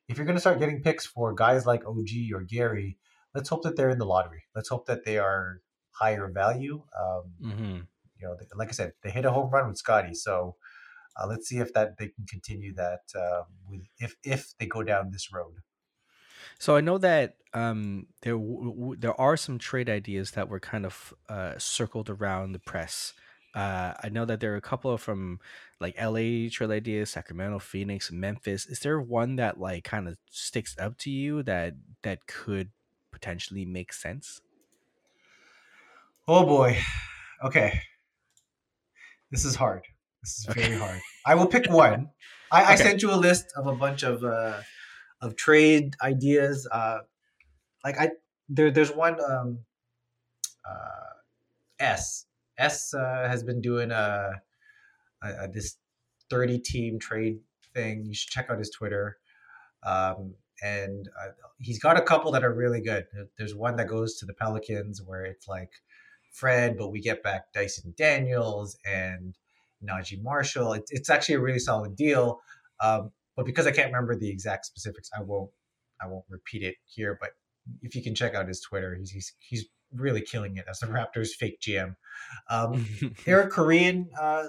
if 0.07 0.17
you're 0.17 0.25
going 0.25 0.35
to 0.35 0.41
start 0.41 0.59
getting 0.59 0.81
picks 0.81 1.05
for 1.05 1.33
guys 1.33 1.65
like 1.65 1.85
OG 1.85 2.31
or 2.33 2.41
Gary, 2.41 2.97
let's 3.35 3.49
hope 3.49 3.63
that 3.63 3.75
they're 3.75 3.89
in 3.89 3.99
the 3.99 4.05
lottery. 4.05 4.43
Let's 4.55 4.69
hope 4.69 4.85
that 4.87 5.05
they 5.05 5.17
are 5.17 5.61
higher 5.91 6.29
value. 6.33 6.81
Um, 6.99 7.23
mm-hmm. 7.41 7.79
You 8.19 8.27
know, 8.27 8.37
like 8.55 8.69
I 8.69 8.71
said, 8.71 8.93
they 9.03 9.11
hit 9.11 9.25
a 9.25 9.31
home 9.31 9.51
run 9.51 9.67
with 9.67 9.77
Scotty, 9.77 10.15
so 10.15 10.55
uh, 11.17 11.27
let's 11.27 11.47
see 11.47 11.57
if 11.57 11.73
that 11.73 11.97
they 11.97 12.07
can 12.07 12.25
continue 12.27 12.73
that 12.75 13.01
uh, 13.13 13.43
with 13.69 13.81
if 13.99 14.15
if 14.23 14.53
they 14.57 14.65
go 14.65 14.83
down 14.83 15.11
this 15.11 15.31
road. 15.33 15.55
So 16.59 16.77
I 16.77 16.81
know 16.81 16.97
that 16.97 17.35
um, 17.53 18.07
there 18.21 18.33
w- 18.33 18.73
w- 18.73 18.95
there 18.97 19.19
are 19.19 19.35
some 19.35 19.59
trade 19.59 19.89
ideas 19.89 20.31
that 20.31 20.47
were 20.47 20.59
kind 20.59 20.85
of 20.85 21.13
uh, 21.27 21.53
circled 21.57 22.09
around 22.09 22.53
the 22.53 22.59
press. 22.59 23.13
Uh, 23.53 23.93
I 24.03 24.09
know 24.09 24.25
that 24.25 24.41
there 24.41 24.53
are 24.53 24.57
a 24.57 24.61
couple 24.61 24.97
from 24.97 25.39
like 25.79 25.95
LA 26.01 26.49
trade 26.51 26.71
ideas, 26.71 27.09
Sacramento, 27.09 27.59
Phoenix, 27.59 28.11
Memphis. 28.11 28.65
Is 28.65 28.79
there 28.79 28.99
one 28.99 29.37
that 29.37 29.59
like 29.59 29.83
kind 29.83 30.07
of 30.07 30.17
sticks 30.29 30.75
up 30.77 30.97
to 30.99 31.09
you 31.09 31.43
that 31.43 31.73
that 32.03 32.27
could 32.27 32.71
potentially 33.15 33.65
make 33.65 33.93
sense? 33.93 34.41
Oh 36.27 36.45
boy. 36.45 36.77
Okay. 37.43 37.79
This 39.31 39.45
is 39.45 39.55
hard. 39.55 39.83
This 40.21 40.39
is 40.39 40.49
okay. 40.49 40.67
very 40.67 40.77
hard. 40.77 40.99
I 41.25 41.35
will 41.35 41.47
pick 41.47 41.71
one. 41.71 42.09
I, 42.51 42.63
okay. 42.63 42.73
I, 42.73 42.75
sent 42.75 43.01
you 43.01 43.11
a 43.13 43.15
list 43.15 43.45
of 43.55 43.67
a 43.67 43.75
bunch 43.75 44.03
of 44.03 44.23
uh, 44.23 44.59
of 45.21 45.35
trade 45.35 45.95
ideas. 46.01 46.67
Uh, 46.69 46.99
like 47.85 47.97
I 47.97 48.09
there 48.49 48.69
there's 48.69 48.91
one 48.91 49.17
um, 49.23 49.59
uh, 50.69 51.13
S 51.79 52.25
S 52.57 52.93
uh, 52.93 53.27
has 53.27 53.43
been 53.43 53.61
doing 53.61 53.91
a, 53.91 54.41
a, 55.23 55.27
a, 55.43 55.47
this 55.47 55.77
thirty 56.29 56.59
team 56.59 56.99
trade 56.99 57.39
thing. 57.73 58.05
You 58.05 58.13
should 58.13 58.29
check 58.29 58.49
out 58.49 58.59
his 58.59 58.71
Twitter. 58.71 59.17
Um, 59.83 60.35
and 60.61 61.09
uh, 61.21 61.31
he's 61.59 61.79
got 61.79 61.97
a 61.97 62.01
couple 62.01 62.31
that 62.31 62.43
are 62.43 62.53
really 62.53 62.81
good. 62.81 63.05
There's 63.37 63.55
one 63.55 63.75
that 63.77 63.87
goes 63.87 64.15
to 64.17 64.25
the 64.25 64.33
Pelicans 64.33 65.01
where 65.01 65.25
it's 65.25 65.47
like 65.47 65.71
Fred, 66.31 66.77
but 66.77 66.89
we 66.89 66.99
get 66.99 67.23
back 67.23 67.53
Dyson 67.53 67.93
Daniels 67.97 68.77
and 68.85 69.35
Naji 69.83 70.21
Marshall. 70.21 70.73
It, 70.73 70.83
it's 70.89 71.09
actually 71.09 71.35
a 71.35 71.41
really 71.41 71.59
solid 71.59 71.95
deal. 71.95 72.41
Um, 72.81 73.11
but 73.35 73.45
because 73.45 73.67
I 73.67 73.71
can't 73.71 73.87
remember 73.87 74.15
the 74.15 74.29
exact 74.29 74.65
specifics, 74.65 75.09
I 75.17 75.21
won't 75.21 75.51
I 76.01 76.07
won't 76.07 76.25
repeat 76.29 76.63
it 76.63 76.75
here. 76.85 77.17
But 77.19 77.31
if 77.81 77.95
you 77.95 78.03
can 78.03 78.15
check 78.15 78.33
out 78.33 78.47
his 78.47 78.61
Twitter, 78.61 78.95
he's 78.95 79.11
he's, 79.11 79.33
he's 79.39 79.65
really 79.93 80.21
killing 80.21 80.57
it 80.57 80.65
as 80.69 80.79
the 80.79 80.87
Raptors 80.87 81.29
fake 81.29 81.59
GM. 81.61 81.95
Um, 82.49 82.85
Eric 83.25 83.51
Koreen 83.51 84.07
uh, 84.19 84.47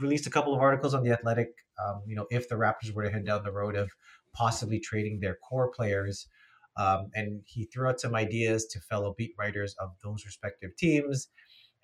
released 0.00 0.26
a 0.26 0.30
couple 0.30 0.54
of 0.54 0.60
articles 0.60 0.94
on 0.94 1.02
the 1.02 1.12
Athletic. 1.12 1.48
Um, 1.84 2.02
you 2.06 2.16
know, 2.16 2.26
if 2.30 2.48
the 2.48 2.56
Raptors 2.56 2.92
were 2.92 3.04
to 3.04 3.10
head 3.10 3.24
down 3.24 3.44
the 3.44 3.52
road 3.52 3.76
of 3.76 3.90
possibly 4.34 4.80
trading 4.80 5.20
their 5.20 5.36
core 5.36 5.70
players. 5.70 6.28
Um, 6.76 7.10
and 7.14 7.42
he 7.44 7.64
threw 7.64 7.88
out 7.88 8.00
some 8.00 8.14
ideas 8.14 8.66
to 8.66 8.80
fellow 8.80 9.14
beat 9.16 9.34
writers 9.38 9.74
of 9.80 9.90
those 10.04 10.24
respective 10.24 10.76
teams. 10.76 11.28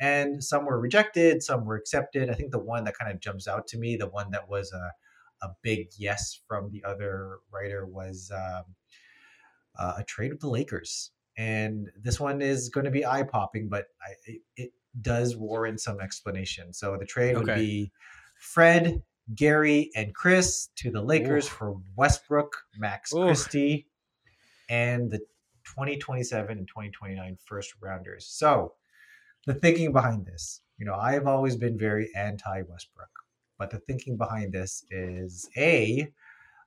And 0.01 0.43
some 0.43 0.67
were 0.67 0.81
rejected, 0.81 1.43
some 1.43 1.65
were 1.65 1.77
accepted. 1.77 2.31
I 2.31 2.35
think 2.35 2.53
the 2.53 2.59
one 2.59 2.85
that 2.85 2.99
kind 2.99 3.13
of 3.13 3.21
jumps 3.21 3.49
out 3.49 3.67
to 3.69 3.79
me, 3.79 3.97
the 3.97 4.09
one 4.09 4.31
that 4.33 4.49
was 4.49 4.73
a, 4.73 4.93
a 5.47 5.51
big 5.63 5.89
yes 5.99 6.41
from 6.49 6.71
the 6.71 6.83
other 6.85 7.39
writer 7.53 7.87
was 7.87 8.31
um, 8.35 8.65
uh, 9.79 9.95
a 9.99 10.05
trade 10.05 10.33
with 10.33 10.41
the 10.41 10.49
Lakers. 10.49 11.11
And 11.37 11.91
this 12.01 12.21
one 12.21 12.41
is 12.41 12.69
going 12.69 12.85
to 12.85 12.91
be 12.91 13.05
eye 13.05 13.25
popping, 13.25 13.69
but 13.69 13.87
I, 14.01 14.13
it, 14.27 14.41
it 14.57 14.71
does 15.01 15.37
warrant 15.37 15.81
some 15.81 16.01
explanation. 16.01 16.73
So 16.73 16.97
the 16.97 17.07
trade 17.07 17.37
would 17.37 17.47
be 17.47 17.91
Fred, 18.39 19.03
Gary, 19.35 19.91
and 19.95 20.15
Chris 20.15 20.69
to 20.77 20.91
the 20.91 21.01
Lakers 21.01 21.47
Oof. 21.47 21.53
for 21.53 21.77
Westbrook, 21.97 22.57
Max 22.77 23.13
Oof. 23.15 23.27
Christie, 23.27 23.87
and 24.69 25.11
the 25.11 25.19
2027 25.65 26.59
and 26.59 26.69
2029 26.69 27.39
first 27.45 27.75
rounders. 27.81 28.27
So 28.27 28.75
the 29.47 29.55
thinking 29.55 29.93
behind 29.93 30.27
this, 30.27 30.63
you 30.79 30.87
know, 30.87 30.95
I've 30.95 31.27
always 31.27 31.57
been 31.57 31.79
very 31.79 32.11
anti 32.17 32.63
Westbrook, 32.63 33.11
but 33.59 33.71
the 33.71 33.79
thinking 33.79 34.17
behind 34.17 34.53
this 34.53 34.85
is 34.91 35.49
a, 35.57 36.09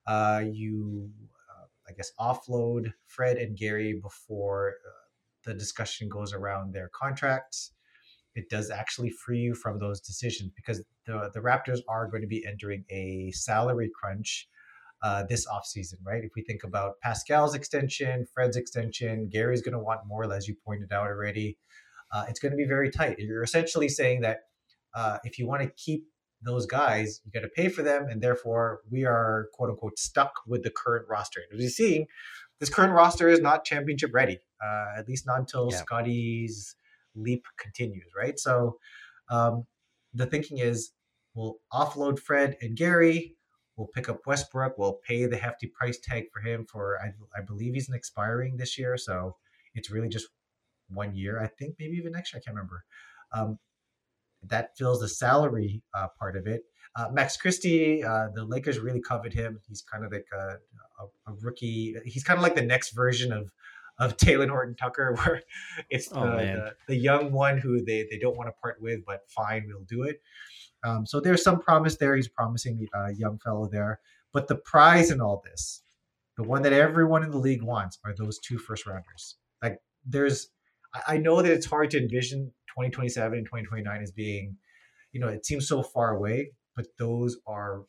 uh, 0.07 0.43
you, 0.49 1.11
uh, 1.49 1.65
I 1.87 1.93
guess, 1.93 2.11
offload 2.19 2.93
Fred 3.05 3.37
and 3.37 3.57
Gary 3.57 3.93
before 3.93 4.75
uh, 4.85 5.07
the 5.43 5.53
discussion 5.53 6.09
goes 6.09 6.33
around 6.33 6.73
their 6.73 6.89
contracts. 6.89 7.73
It 8.37 8.49
does 8.49 8.69
actually 8.69 9.09
free 9.09 9.39
you 9.39 9.55
from 9.55 9.79
those 9.79 9.99
decisions 9.99 10.51
because 10.55 10.83
the, 11.07 11.31
the 11.33 11.39
Raptors 11.39 11.79
are 11.89 12.07
going 12.07 12.21
to 12.21 12.27
be 12.27 12.45
entering 12.45 12.85
a 12.89 13.31
salary 13.31 13.89
crunch 13.99 14.47
uh, 15.01 15.23
this 15.27 15.47
offseason, 15.47 15.95
right? 16.05 16.23
If 16.23 16.31
we 16.35 16.43
think 16.43 16.63
about 16.63 16.93
Pascal's 17.03 17.55
extension, 17.55 18.25
Fred's 18.33 18.57
extension, 18.57 19.29
Gary's 19.31 19.61
going 19.61 19.73
to 19.73 19.79
want 19.79 20.01
more, 20.05 20.31
as 20.31 20.47
you 20.47 20.55
pointed 20.65 20.91
out 20.91 21.07
already. 21.07 21.57
Uh, 22.11 22.25
it's 22.29 22.39
going 22.39 22.51
to 22.51 22.57
be 22.57 22.65
very 22.65 22.89
tight. 22.89 23.17
You're 23.19 23.43
essentially 23.43 23.89
saying 23.89 24.21
that 24.21 24.37
uh, 24.95 25.17
if 25.23 25.37
you 25.37 25.47
want 25.47 25.63
to 25.63 25.69
keep 25.69 26.05
those 26.41 26.65
guys, 26.67 27.21
you 27.25 27.31
got 27.31 27.41
to 27.41 27.49
pay 27.49 27.69
for 27.69 27.81
them, 27.81 28.05
and 28.09 28.21
therefore 28.21 28.81
we 28.91 29.05
are 29.05 29.47
quote 29.53 29.69
unquote 29.71 29.97
stuck 29.97 30.33
with 30.45 30.63
the 30.63 30.69
current 30.69 31.05
roster. 31.09 31.41
As 31.53 31.59
you're 31.59 31.69
seeing, 31.69 32.05
this 32.59 32.69
current 32.69 32.93
roster 32.93 33.27
is 33.27 33.41
not 33.41 33.65
championship 33.65 34.11
ready, 34.13 34.39
uh, 34.63 34.99
at 34.99 35.07
least 35.07 35.25
not 35.25 35.39
until 35.39 35.69
Yeah. 35.71 35.77
Scottie's 35.77 36.75
leap 37.17 37.45
continues, 37.59 38.11
right? 38.15 38.39
So 38.39 38.77
um, 39.29 39.65
the 40.13 40.25
thinking 40.25 40.59
is 40.59 40.91
we'll 41.35 41.57
offload 41.73 42.19
Fred 42.19 42.57
and 42.61 42.77
Gary. 42.77 43.35
We'll 43.75 43.87
pick 43.87 44.09
up 44.09 44.21
Westbrook. 44.25 44.77
We'll 44.77 44.99
pay 45.07 45.25
the 45.25 45.37
hefty 45.37 45.67
price 45.67 45.99
tag 45.99 46.25
for 46.33 46.41
him 46.41 46.65
for 46.65 46.97
I, 47.03 47.09
I 47.37 47.43
believe 47.45 47.73
he's 47.73 47.89
an 47.89 47.95
expiring 47.95 48.57
this 48.57 48.77
year, 48.77 48.97
so 48.97 49.35
it's 49.75 49.91
really 49.91 50.09
just 50.09 50.27
one 50.89 51.15
year. 51.15 51.41
I 51.41 51.47
think 51.47 51.75
maybe 51.79 51.97
even 51.97 52.13
next 52.13 52.33
year. 52.33 52.41
I 52.41 52.43
can't 52.43 52.55
remember. 52.55 52.83
Um, 53.33 53.59
that 54.43 54.77
fills 54.77 55.01
the 55.01 55.07
salary 55.07 55.81
uh, 55.93 56.07
part 56.19 56.35
of 56.35 56.47
it. 56.47 56.63
Uh, 56.95 57.09
Max 57.11 57.37
Christie, 57.37 58.03
uh, 58.03 58.29
the 58.33 58.43
Lakers 58.43 58.79
really 58.79 59.01
covet 59.01 59.33
him. 59.33 59.59
He's 59.67 59.81
kind 59.83 60.03
of 60.03 60.11
like 60.11 60.25
a, 60.33 60.57
a, 61.03 61.31
a 61.31 61.35
rookie. 61.41 61.95
He's 62.05 62.23
kind 62.23 62.37
of 62.37 62.43
like 62.43 62.55
the 62.55 62.61
next 62.61 62.91
version 62.91 63.31
of 63.31 63.51
of 63.99 64.17
Talen 64.17 64.49
Horton 64.49 64.75
Tucker, 64.75 65.15
where 65.23 65.41
it's 65.89 66.09
the, 66.09 66.19
Oh, 66.19 66.37
the, 66.55 66.73
the 66.87 66.95
young 66.95 67.31
one 67.31 67.57
who 67.57 67.83
they, 67.83 68.07
they 68.09 68.17
don't 68.19 68.37
want 68.37 68.47
to 68.49 68.53
part 68.61 68.81
with, 68.81 69.01
but 69.05 69.21
fine, 69.29 69.65
we'll 69.67 69.83
do 69.85 70.03
it. 70.03 70.21
Um, 70.83 71.05
so 71.05 71.19
there's 71.19 71.43
some 71.43 71.59
promise 71.59 71.97
there. 71.97 72.15
He's 72.15 72.27
a 72.27 72.31
promising 72.31 72.87
uh, 72.95 73.07
young 73.17 73.39
fellow 73.39 73.67
there. 73.71 73.99
But 74.33 74.47
the 74.47 74.55
prize 74.55 75.09
in 75.09 75.19
all 75.21 75.41
this, 75.43 75.81
the 76.37 76.43
one 76.43 76.61
that 76.61 76.73
everyone 76.73 77.23
in 77.23 77.31
the 77.31 77.39
league 77.39 77.63
wants, 77.63 77.97
are 78.05 78.13
those 78.15 78.37
two 78.39 78.59
first 78.59 78.85
rounders. 78.85 79.37
Like 79.63 79.79
there's, 80.05 80.49
I- 80.93 81.15
I 81.15 81.17
know 81.17 81.41
that 81.41 81.51
it's 81.51 81.65
hard 81.65 81.89
to 81.91 81.97
envision 81.99 82.51
2027 82.69 83.37
and 83.37 83.45
2029 83.47 84.01
as 84.03 84.11
being, 84.11 84.55
you 85.11 85.19
know, 85.19 85.27
it 85.29 85.45
seems 85.45 85.67
so 85.67 85.81
far 85.81 86.15
away, 86.15 86.51
but 86.75 86.85
those 86.99 87.37
are 87.47 87.81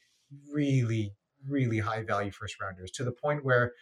really, 0.51 1.13
really 1.47 1.79
high 1.79 2.03
value 2.03 2.31
first 2.31 2.59
rounders 2.61 2.91
to 2.93 3.05
the 3.05 3.13
point 3.13 3.45
where 3.45 3.73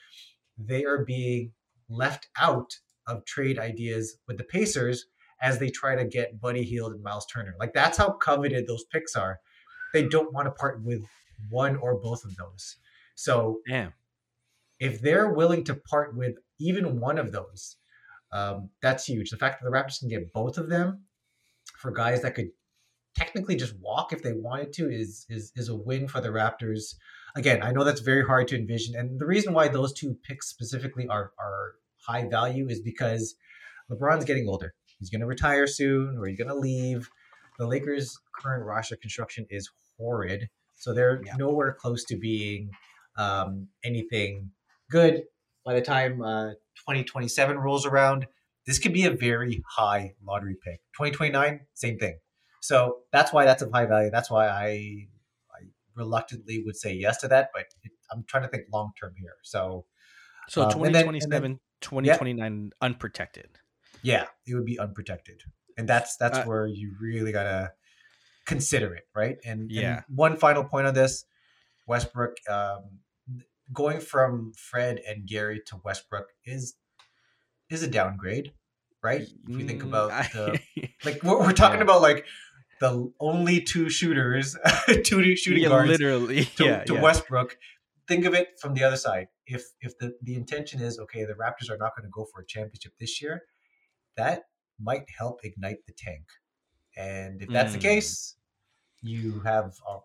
they 0.59 0.85
are 0.85 1.05
being 1.05 1.53
left 1.88 2.29
out 2.38 2.72
of 3.07 3.25
trade 3.25 3.59
ideas 3.59 4.16
with 4.27 4.38
the 4.38 4.44
Pacers 4.44 5.07
as 5.40 5.59
they 5.59 5.68
try 5.68 5.94
to 5.94 6.05
get 6.05 6.40
Buddy 6.40 6.62
Hield 6.62 6.92
and 6.92 7.03
Miles 7.03 7.27
Turner. 7.27 7.55
Like 7.59 7.72
that's 7.72 7.99
how 7.99 8.11
coveted 8.12 8.66
those 8.66 8.85
picks 8.85 9.14
are. 9.14 9.38
They 9.92 10.09
don't 10.09 10.33
want 10.33 10.46
to 10.46 10.53
part 10.53 10.83
with 10.83 11.03
one 11.51 11.77
or 11.77 12.01
both 12.01 12.25
of 12.25 12.35
those. 12.37 12.77
So 13.14 13.61
Damn. 13.68 13.92
if 14.81 15.01
they're 15.01 15.33
willing 15.33 15.64
to 15.64 15.75
part 15.75 16.16
with 16.16 16.37
even 16.59 17.01
one 17.01 17.18
of 17.18 17.33
those, 17.33 17.77
um, 18.33 18.70
that's 18.83 19.05
huge. 19.05 19.31
The 19.31 19.37
fact 19.37 19.61
that 19.61 19.70
the 19.70 19.75
Raptors 19.75 20.01
can 20.01 20.09
get 20.09 20.33
both 20.33 20.59
of 20.59 20.68
them 20.68 21.05
for 21.79 21.92
guys 21.92 22.22
that 22.22 22.35
could 22.35 22.51
technically 23.14 23.57
just 23.57 23.75
walk 23.81 24.12
if 24.12 24.22
they 24.22 24.33
wanted 24.33 24.72
to 24.75 24.90
is 24.90 25.27
is 25.29 25.53
is 25.57 25.68
a 25.68 25.77
win 25.77 26.09
for 26.09 26.20
the 26.20 26.29
Raptors. 26.29 26.94
Again, 27.37 27.62
I 27.62 27.70
know 27.72 27.85
that's 27.85 28.01
very 28.01 28.25
hard 28.25 28.49
to 28.49 28.57
envision, 28.57 28.94
and 28.96 29.20
the 29.20 29.27
reason 29.27 29.53
why 29.53 29.68
those 29.68 29.92
two 29.92 30.16
picks 30.27 30.49
specifically 30.49 31.07
are 31.09 31.33
are 31.38 31.75
high 32.07 32.27
value 32.29 32.68
is 32.68 32.81
because 32.81 33.35
LeBron's 33.90 34.25
getting 34.25 34.49
older. 34.49 34.75
He's 34.99 35.11
going 35.11 35.20
to 35.20 35.27
retire 35.27 35.66
soon, 35.66 36.16
or 36.16 36.27
he's 36.27 36.38
going 36.38 36.49
to 36.49 36.55
leave. 36.55 37.11
The 37.59 37.66
Lakers' 37.66 38.18
current 38.40 38.64
roster 38.64 38.96
construction 38.96 39.46
is 39.51 39.70
horrid, 39.99 40.49
so 40.75 40.94
they're 40.94 41.20
Yeah. 41.25 41.37
nowhere 41.37 41.72
close 41.75 42.05
to 42.05 42.16
being 42.16 42.70
um, 43.18 43.68
anything 43.85 44.51
good 44.90 45.25
by 45.64 45.75
the 45.75 45.81
time 45.83 46.22
uh, 46.22 46.51
2027 46.77 47.59
rolls 47.59 47.85
around. 47.87 48.27
This 48.66 48.79
could 48.79 48.92
be 48.92 49.05
a 49.07 49.11
very 49.11 49.62
high 49.68 50.14
lottery 50.27 50.57
pick. 50.62 50.81
2029, 50.96 51.61
same 51.75 51.99
thing. 51.99 52.18
So 52.61 52.99
that's 53.12 53.33
why 53.33 53.44
that's 53.44 53.62
of 53.62 53.70
high 53.72 53.87
value. 53.87 54.11
That's 54.11 54.31
why 54.31 54.49
I, 54.49 54.64
I 54.64 55.07
reluctantly 55.96 56.62
would 56.64 56.76
say 56.76 56.92
yes 56.94 57.18
to 57.22 57.28
that, 57.28 57.50
but 57.54 57.64
it, 57.82 57.92
I'm 58.12 58.24
trying 58.24 58.42
to 58.44 58.48
think 58.48 58.64
long 58.72 58.92
term 59.00 59.14
here. 59.16 59.37
So 59.42 59.87
So 60.48 60.62
Um, 60.62 60.85
and 60.85 60.94
then- 60.94 61.09
and 61.09 61.32
then- 61.32 61.42
2027, 61.42 61.61
2029 61.80 62.70
unprotected. 62.80 63.59
yeah, 64.02 64.26
it 64.46 64.54
would 64.54 64.64
be 64.66 64.78
unprotected, 64.78 65.42
and 65.76 65.88
that's 65.88 66.16
that's 66.16 66.38
Uh, 66.38 66.44
where 66.44 66.66
you 66.66 66.94
really 67.00 67.32
gotta 67.32 67.72
consider 68.44 68.94
it, 68.94 69.09
right? 69.14 69.38
And, 69.44 69.62
and 69.62 69.70
Yeah. 69.70 70.02
one 70.09 70.37
final 70.37 70.62
point 70.64 70.87
on 70.87 70.94
this: 70.94 71.24
Westbrook 71.88 72.37
um, 72.48 73.00
going 73.72 74.00
from 74.00 74.52
Fred 74.54 75.00
and 75.09 75.26
Gary 75.26 75.61
to 75.66 75.80
Westbrook 75.85 76.28
is 76.44 76.76
is 77.68 77.82
a 77.82 77.88
downgrade, 77.90 78.52
right? 79.02 79.22
If 79.22 79.59
you 79.59 79.66
think 79.66 79.82
Mm, 79.82 79.88
about 79.88 80.11
the 80.32 80.61
like 81.04 81.22
we're, 81.24 81.40
we're 81.40 81.52
talking 81.52 81.78
Yeah. 81.78 81.82
about 81.90 82.02
like 82.02 82.24
the 82.81 83.12
only 83.21 83.61
two 83.61 83.89
shooters, 83.89 84.57
two 85.05 85.37
shooting 85.37 85.62
yeah, 85.62 85.69
guards 85.69 85.89
literally. 85.89 86.45
to, 86.57 86.65
yeah, 86.65 86.85
to 86.85 86.95
yeah. 86.95 87.03
Westbrook. 87.03 87.57
Think 88.09 88.25
of 88.25 88.35
it 88.35 88.59
from 88.61 88.75
the 88.75 88.85
other 88.85 88.97
side. 88.97 89.29
If 89.47 89.65
if 89.81 89.99
the, 89.99 90.15
the 90.23 90.37
intention 90.37 90.81
is 90.81 90.99
okay, 91.01 91.25
the 91.25 91.35
Raptors 91.35 91.71
are 91.71 91.77
not 91.79 91.97
going 91.97 92.05
to 92.05 92.11
go 92.12 92.25
for 92.33 92.41
a 92.41 92.47
championship 92.47 92.93
this 93.01 93.21
year, 93.21 93.43
that 94.17 94.45
might 94.81 95.07
help 95.19 95.41
ignite 95.45 95.87
the 95.87 95.93
tank. 95.93 96.25
And 96.97 97.43
if 97.43 97.49
that's 97.49 97.73
the 97.73 97.79
Mm. 97.79 97.83
case, 97.83 98.37
you 99.03 99.41
have, 99.41 99.75
uh, 99.89 99.99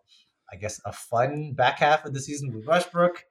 I 0.51 0.55
guess, 0.57 0.81
a 0.85 0.91
fun 0.91 1.53
back 1.53 1.79
half 1.79 2.05
of 2.05 2.13
the 2.13 2.19
season 2.21 2.53
with 2.53 2.65
Westbrook. 2.65 3.23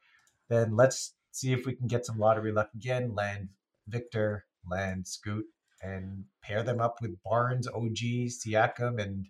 Then 0.49 0.77
let's 0.77 1.15
see 1.33 1.53
if 1.53 1.67
we 1.67 1.75
can 1.75 1.87
get 1.87 2.07
some 2.07 2.19
lottery 2.19 2.53
luck 2.53 2.71
again. 2.75 3.15
Land 3.15 3.51
Victor, 3.89 4.47
land 4.69 5.07
Scoot, 5.07 5.45
and 5.83 6.25
pair 6.43 6.63
them 6.63 6.81
up 6.81 6.97
with 7.01 7.23
Barnes, 7.25 7.69
OG, 7.69 8.29
Siakam, 8.29 9.01
and 9.01 9.27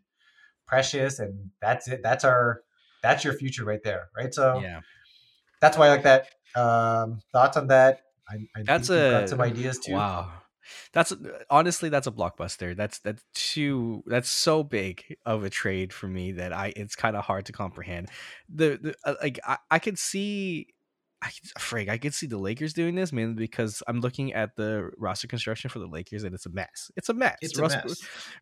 Precious, 0.67 1.19
and 1.19 1.51
that's 1.61 1.89
it. 1.89 2.01
That's 2.03 2.25
our 2.25 2.63
that's 3.03 3.25
your 3.25 3.33
future 3.35 3.65
right 3.65 3.83
there, 3.83 4.09
right? 4.17 4.33
So 4.33 4.61
yeah. 4.61 4.81
that's 5.61 5.77
why 5.77 5.87
I 5.87 5.91
like 5.91 6.05
that. 6.05 6.29
Um, 6.55 7.21
thoughts 7.33 7.57
on 7.57 7.69
that? 7.69 8.03
I, 8.29 8.35
I 8.57 8.63
That's 8.63 8.89
think 8.89 9.03
you've 9.03 9.13
got 9.13 9.25
a- 9.25 9.29
some 9.29 9.41
ideas 9.41 9.79
too. 9.79 9.95
Wow. 9.95 10.33
That's 10.93 11.13
honestly 11.49 11.89
that's 11.89 12.07
a 12.07 12.13
blockbuster. 12.13 12.77
That's 12.77 13.01
that's 13.01 13.25
too 13.35 14.05
that's 14.07 14.31
so 14.31 14.63
big 14.63 15.17
of 15.27 15.43
a 15.43 15.51
trade 15.51 15.93
for 15.93 16.07
me 16.07 16.33
that 16.33 16.53
I 16.53 16.73
it's 16.77 16.95
kind 16.95 17.17
of 17.17 17.25
hard 17.25 17.47
to 17.47 17.53
comprehend. 17.53 18.09
The, 18.49 18.79
the 18.81 18.95
uh, 19.05 19.15
like 19.23 19.41
I, 19.45 19.57
I 19.71 19.79
could 19.79 19.99
see 19.99 20.69
I 21.23 21.31
frig 21.59 21.89
I 21.89 21.99
could 21.99 22.15
see 22.15 22.27
the 22.27 22.39
Lakers 22.39 22.73
doing 22.73 22.95
this 22.95 23.13
mainly 23.13 23.35
because 23.35 23.83
I'm 23.87 24.01
looking 24.01 24.33
at 24.33 24.57
the 24.57 24.91
roster 24.97 25.29
construction 25.29 25.69
for 25.69 25.79
the 25.79 25.87
Lakers 25.87 26.25
and 26.25 26.35
it's 26.35 26.47
a 26.47 26.51
mess. 26.51 26.91
It's 26.97 27.09
a 27.09 27.15
mess. 27.15 27.37
It's 27.43 27.59
a 27.59 27.63
Russell, 27.63 27.95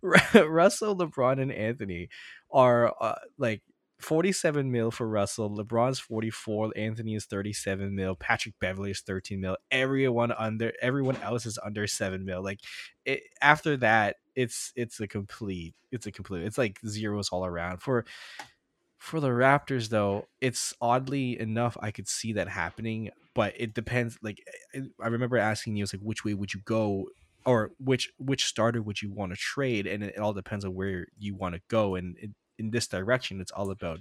mess. 0.02 0.34
Russell, 0.48 0.96
LeBron, 0.96 1.40
and 1.42 1.52
Anthony 1.52 2.08
are 2.50 2.94
uh, 3.00 3.16
like 3.36 3.62
47 4.00 4.70
mil 4.70 4.90
for 4.90 5.08
Russell. 5.08 5.50
LeBron's 5.50 5.98
44. 5.98 6.72
Anthony 6.76 7.14
is 7.14 7.26
37 7.26 7.94
mil. 7.94 8.14
Patrick 8.14 8.54
Beverly 8.60 8.92
is 8.92 9.00
13 9.00 9.40
mil. 9.40 9.56
Everyone 9.70 10.32
under 10.32 10.72
everyone 10.80 11.16
else 11.16 11.46
is 11.46 11.58
under 11.64 11.86
7 11.86 12.24
mil. 12.24 12.42
Like 12.42 12.60
it, 13.04 13.22
after 13.42 13.76
that, 13.78 14.16
it's 14.36 14.72
it's 14.76 15.00
a 15.00 15.08
complete 15.08 15.74
it's 15.90 16.06
a 16.06 16.12
complete 16.12 16.44
it's 16.44 16.58
like 16.58 16.78
zeros 16.86 17.30
all 17.30 17.44
around. 17.44 17.82
For 17.82 18.04
for 18.98 19.20
the 19.20 19.28
Raptors 19.28 19.88
though, 19.90 20.26
it's 20.40 20.74
oddly 20.80 21.38
enough 21.40 21.76
I 21.80 21.90
could 21.90 22.08
see 22.08 22.32
that 22.34 22.48
happening, 22.48 23.10
but 23.34 23.54
it 23.56 23.74
depends 23.74 24.18
like 24.22 24.38
I- 24.74 24.82
I 25.02 25.08
remember 25.08 25.36
asking 25.38 25.76
you 25.76 25.84
it's 25.84 25.92
like 25.94 26.02
which 26.02 26.24
way 26.24 26.34
would 26.34 26.52
you 26.54 26.60
go 26.64 27.08
or 27.46 27.70
which 27.78 28.10
which 28.18 28.44
starter 28.44 28.82
would 28.82 29.00
you 29.00 29.10
want 29.12 29.32
to 29.32 29.36
trade 29.36 29.86
and 29.86 30.02
it, 30.04 30.18
all 30.18 30.32
depends 30.34 30.64
on 30.64 30.74
where 30.74 31.06
you 31.18 31.34
want 31.36 31.54
to 31.54 31.62
go 31.68 31.94
and 31.94 32.16
it, 32.18 32.30
in 32.58 32.70
this 32.72 32.88
direction 32.88 33.40
it's 33.40 33.52
all 33.52 33.70
about 33.70 34.00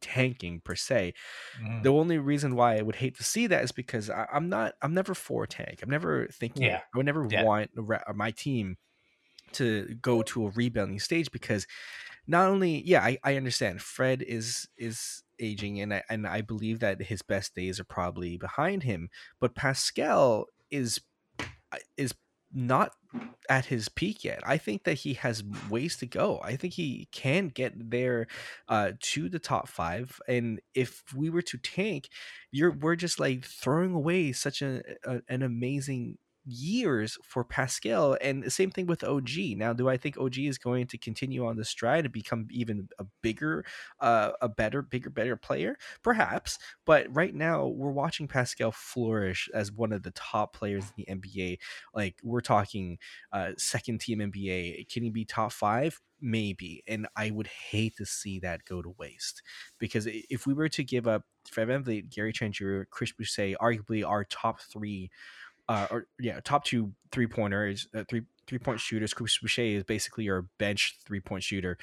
tanking 0.00 0.60
per 0.60 0.74
se. 0.74 1.14
Mhm. 1.60 1.82
The 1.84 1.92
only 1.92 2.18
reason 2.18 2.54
why 2.56 2.76
I 2.78 2.82
would 2.82 2.96
hate 2.96 3.16
to 3.18 3.24
see 3.24 3.46
that 3.46 3.62
is 3.64 3.72
because 3.72 4.10
I, 4.10 4.26
I'm 4.32 4.48
not. 4.48 4.74
I'm 4.82 4.94
never 4.94 5.14
for 5.14 5.44
a 5.44 5.48
tank. 5.48 5.80
I'm 5.82 5.90
never 5.90 6.26
thinking. 6.28 6.64
Yeah. 6.64 6.80
I 6.92 6.96
would 6.96 7.06
never 7.06 7.26
Yeah. 7.30 7.44
want 7.44 7.70
my 8.14 8.30
team 8.32 8.76
to 9.52 9.94
go 10.00 10.22
to 10.22 10.46
a 10.46 10.50
rebuilding 10.50 10.98
stage 10.98 11.30
because 11.30 11.66
not 12.26 12.48
only 12.48 12.82
yeah 12.86 13.02
I, 13.02 13.18
I 13.24 13.36
understand 13.36 13.82
Fred 13.82 14.22
is 14.22 14.68
is 14.76 15.22
aging 15.38 15.80
and 15.80 15.94
I 15.94 16.02
and 16.08 16.26
I 16.26 16.40
believe 16.40 16.80
that 16.80 17.02
his 17.02 17.22
best 17.22 17.54
days 17.54 17.80
are 17.80 17.84
probably 17.84 18.36
behind 18.36 18.82
him 18.82 19.08
but 19.40 19.54
Pascal 19.54 20.46
is 20.70 21.00
is 21.96 22.14
not 22.54 22.92
at 23.48 23.66
his 23.66 23.88
peak 23.88 24.24
yet. 24.24 24.40
I 24.44 24.56
think 24.56 24.84
that 24.84 24.98
he 24.98 25.14
has 25.14 25.42
ways 25.68 25.96
to 25.98 26.06
go. 26.06 26.40
I 26.42 26.56
think 26.56 26.74
he 26.74 27.08
can 27.12 27.48
get 27.48 27.90
there 27.90 28.26
uh, 28.68 28.92
to 29.00 29.28
the 29.28 29.38
top 29.38 29.68
five. 29.68 30.20
And 30.28 30.60
if 30.74 31.02
we 31.14 31.30
were 31.30 31.42
to 31.42 31.58
tank, 31.58 32.08
you're 32.50 32.72
we're 32.72 32.96
just 32.96 33.18
like 33.18 33.44
throwing 33.44 33.94
away 33.94 34.32
such 34.32 34.62
a, 34.62 34.82
a 35.04 35.20
an 35.28 35.42
amazing 35.42 36.18
years 36.44 37.18
for 37.24 37.44
Pascal. 37.44 38.16
And 38.20 38.42
the 38.42 38.50
same 38.50 38.70
thing 38.70 38.86
with 38.86 39.04
OG. 39.04 39.30
Now, 39.56 39.72
do 39.72 39.88
I 39.88 39.96
think 39.96 40.18
OG 40.18 40.38
is 40.38 40.58
going 40.58 40.86
to 40.88 40.98
continue 40.98 41.46
on 41.46 41.56
the 41.56 41.64
stride 41.64 42.04
and 42.04 42.12
become 42.12 42.46
even 42.50 42.88
a 42.98 43.04
bigger, 43.22 43.64
uh, 44.00 44.32
a 44.40 44.48
better, 44.48 44.82
bigger, 44.82 45.10
better 45.10 45.36
player? 45.36 45.76
Perhaps. 46.02 46.58
But 46.84 47.06
right 47.14 47.34
now, 47.34 47.66
we're 47.66 47.90
watching 47.90 48.28
Pascal 48.28 48.72
flourish 48.72 49.48
as 49.54 49.72
one 49.72 49.92
of 49.92 50.02
the 50.02 50.12
top 50.12 50.54
players 50.54 50.84
in 50.96 51.04
the 51.04 51.14
NBA. 51.14 51.58
Like 51.94 52.16
we're 52.22 52.40
talking 52.40 52.98
uh, 53.32 53.52
second 53.56 54.00
team 54.00 54.18
NBA. 54.18 54.88
Can 54.88 55.02
he 55.02 55.10
be 55.10 55.24
top 55.24 55.52
five? 55.52 56.00
Maybe. 56.20 56.84
And 56.86 57.08
I 57.16 57.32
would 57.32 57.48
hate 57.48 57.96
to 57.96 58.06
see 58.06 58.38
that 58.40 58.64
go 58.64 58.80
to 58.80 58.94
waste 58.96 59.42
because 59.78 60.06
if 60.08 60.46
we 60.46 60.54
were 60.54 60.68
to 60.68 60.84
give 60.84 61.08
up 61.08 61.24
Fred 61.50 61.68
VanVleet, 61.68 62.10
Gary 62.10 62.32
Trent 62.32 62.56
Chris 62.90 63.12
Boucher, 63.12 63.56
arguably 63.60 64.06
our 64.06 64.24
top 64.24 64.60
three, 64.60 65.10
uh, 65.68 65.86
or 65.90 66.06
yeah, 66.18 66.40
top 66.44 66.64
two 66.64 66.92
three 67.10 67.26
pointers, 67.26 67.88
uh, 67.94 68.04
three 68.08 68.22
three 68.46 68.58
point 68.58 68.80
shooters. 68.80 69.14
Chris 69.14 69.38
Boucher 69.38 69.62
is 69.62 69.84
basically 69.84 70.24
your 70.24 70.46
bench 70.58 70.98
three 71.04 71.20
point 71.20 71.42
shooter, 71.42 71.78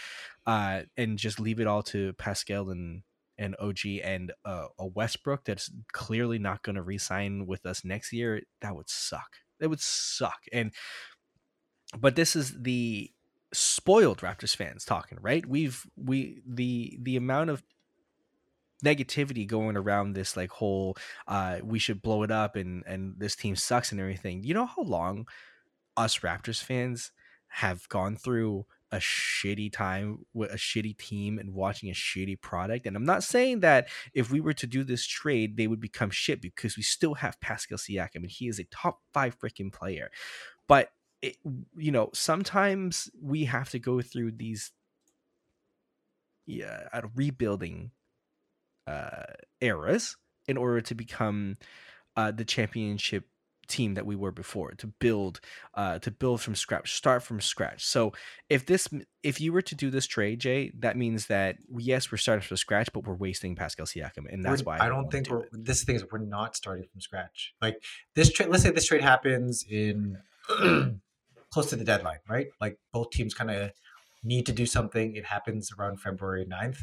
uh, 0.46 0.82
and 0.98 1.18
just 1.18 1.40
leave 1.40 1.60
it 1.60 1.68
all 1.68 1.84
to 1.84 2.14
Pascal 2.14 2.70
and 2.70 3.04
and 3.38 3.56
OG 3.60 3.80
and 4.04 4.34
uh, 4.44 4.68
a 4.78 4.86
Westbrook 4.86 5.46
that's 5.46 5.72
clearly 5.94 6.38
not 6.38 6.62
going 6.62 6.76
to 6.76 6.82
re-sign 6.82 7.48
with 7.48 7.66
us 7.66 7.86
next 7.86 8.12
year. 8.12 8.42
That 8.62 8.76
would 8.76 8.90
suck. 8.90 9.38
That 9.60 9.70
would 9.70 9.80
suck. 9.80 10.40
And 10.52 10.74
but 11.98 12.16
this 12.16 12.36
is 12.36 12.62
the 12.62 13.12
spoiled 13.54 14.20
Raptors 14.20 14.56
fans 14.56 14.86
talking, 14.86 15.18
right? 15.22 15.46
We've 15.46 15.84
we 15.96 16.42
the 16.46 16.98
the 17.02 17.16
amount 17.16 17.50
of 17.50 17.64
negativity 18.84 19.46
going 19.46 19.76
around 19.76 20.14
this 20.14 20.38
like 20.38 20.52
whole 20.52 20.96
uh 21.28 21.58
we 21.64 21.80
should 21.80 22.02
blow 22.02 22.24
it 22.24 22.32
up 22.32 22.56
and 22.56 22.84
and 22.86 23.16
this 23.18 23.36
team 23.36 23.56
sucks 23.56 23.92
and 23.92 24.00
everything. 24.00 24.44
You 24.44 24.54
know 24.54 24.66
how 24.66 24.84
long 24.84 25.28
us 25.98 26.20
Raptors 26.20 26.64
fans 26.64 27.12
have 27.50 27.90
gone 27.90 28.16
through 28.16 28.66
a 28.92 28.98
shitty 28.98 29.72
time 29.72 30.26
with 30.34 30.52
a 30.52 30.56
shitty 30.56 30.98
team 30.98 31.38
and 31.38 31.54
watching 31.54 31.90
a 31.90 31.94
shitty 31.94 32.40
product. 32.42 32.88
And 32.88 32.96
I'm 32.96 33.06
not 33.06 33.24
saying 33.24 33.60
that 33.60 33.90
if 34.14 34.32
we 34.32 34.40
were 34.40 34.54
to 34.54 34.68
do 34.68 34.84
this 34.84 35.06
trade, 35.06 35.58
they 35.58 35.68
would 35.68 35.80
become 35.80 36.10
shit 36.10 36.42
because 36.42 36.76
we 36.76 36.84
still 36.84 37.16
have 37.16 37.40
Pascal 37.40 37.78
Siakam 37.78 38.16
and 38.16 38.32
he 38.32 38.48
is 38.48 38.60
a 38.60 38.64
top 38.66 39.02
five 39.14 39.38
freaking 39.40 39.72
player. 39.72 40.10
But 40.68 40.90
it, 41.22 41.38
you 41.76 41.92
know, 41.92 42.10
sometimes 42.14 43.10
we 43.22 43.46
have 43.46 43.70
to 43.72 43.80
go 43.80 44.02
through 44.02 44.32
these 44.34 44.72
yeah, 46.46 46.88
rebuilding 47.14 47.92
uh, 48.90 49.24
eras 49.62 50.18
in 50.48 50.58
order 50.58 50.82
to 50.82 50.96
become 50.96 51.56
uh, 52.18 52.32
the 52.32 52.46
championship 52.46 53.24
team 53.68 53.94
that 53.94 54.06
we 54.12 54.16
were 54.16 54.32
before 54.32 54.72
to 54.72 54.88
build 55.00 55.40
uh 55.76 56.00
to 56.00 56.10
build 56.10 56.42
from 56.42 56.56
scratch 56.56 56.96
start 56.96 57.22
from 57.22 57.40
scratch 57.40 57.86
so 57.86 58.12
if 58.50 58.66
this 58.66 58.88
if 59.22 59.40
you 59.40 59.54
were 59.54 59.62
to 59.62 59.76
do 59.76 59.92
this 59.92 60.08
trade 60.08 60.40
jay 60.40 60.72
that 60.80 60.98
means 60.98 61.28
that 61.28 61.56
yes 61.78 62.12
we're 62.12 62.18
starting 62.18 62.42
from 62.42 62.58
scratch 62.58 62.90
but 62.96 63.06
we're 63.06 63.14
wasting 63.14 63.56
pascal 63.56 63.86
siakam 63.86 64.26
and 64.34 64.44
that's 64.44 64.64
We're- 64.66 64.80
why 64.80 64.86
I 64.86 64.90
don't 64.90 65.12
think 65.12 65.28
do 65.28 65.34
we're. 65.34 65.44
it. 65.44 65.50
This 65.70 65.84
thing 65.84 65.96
is 65.96 66.04
we're 66.12 66.18
not 66.18 66.56
starting 66.56 66.86
from 66.92 67.00
scratch. 67.00 67.54
Like 67.62 67.78
this 68.16 68.32
trade. 68.34 68.50
Let's 68.50 68.64
say 68.64 68.72
this 68.72 68.88
trade 68.88 69.04
happens 69.04 69.64
in 69.70 70.18
close 71.52 71.70
to 71.70 71.76
the 71.76 71.84
deadline, 71.84 72.20
right? 72.28 72.48
Like 72.60 72.80
both 72.92 73.12
teams 73.12 73.34
kind 73.36 73.52
of 73.52 73.72
need 74.24 74.46
to 74.48 74.52
do 74.52 74.66
something. 74.66 75.16
It 75.16 75.26
happens 75.26 75.72
around 75.78 76.02
February 76.02 76.46
9th. 76.46 76.80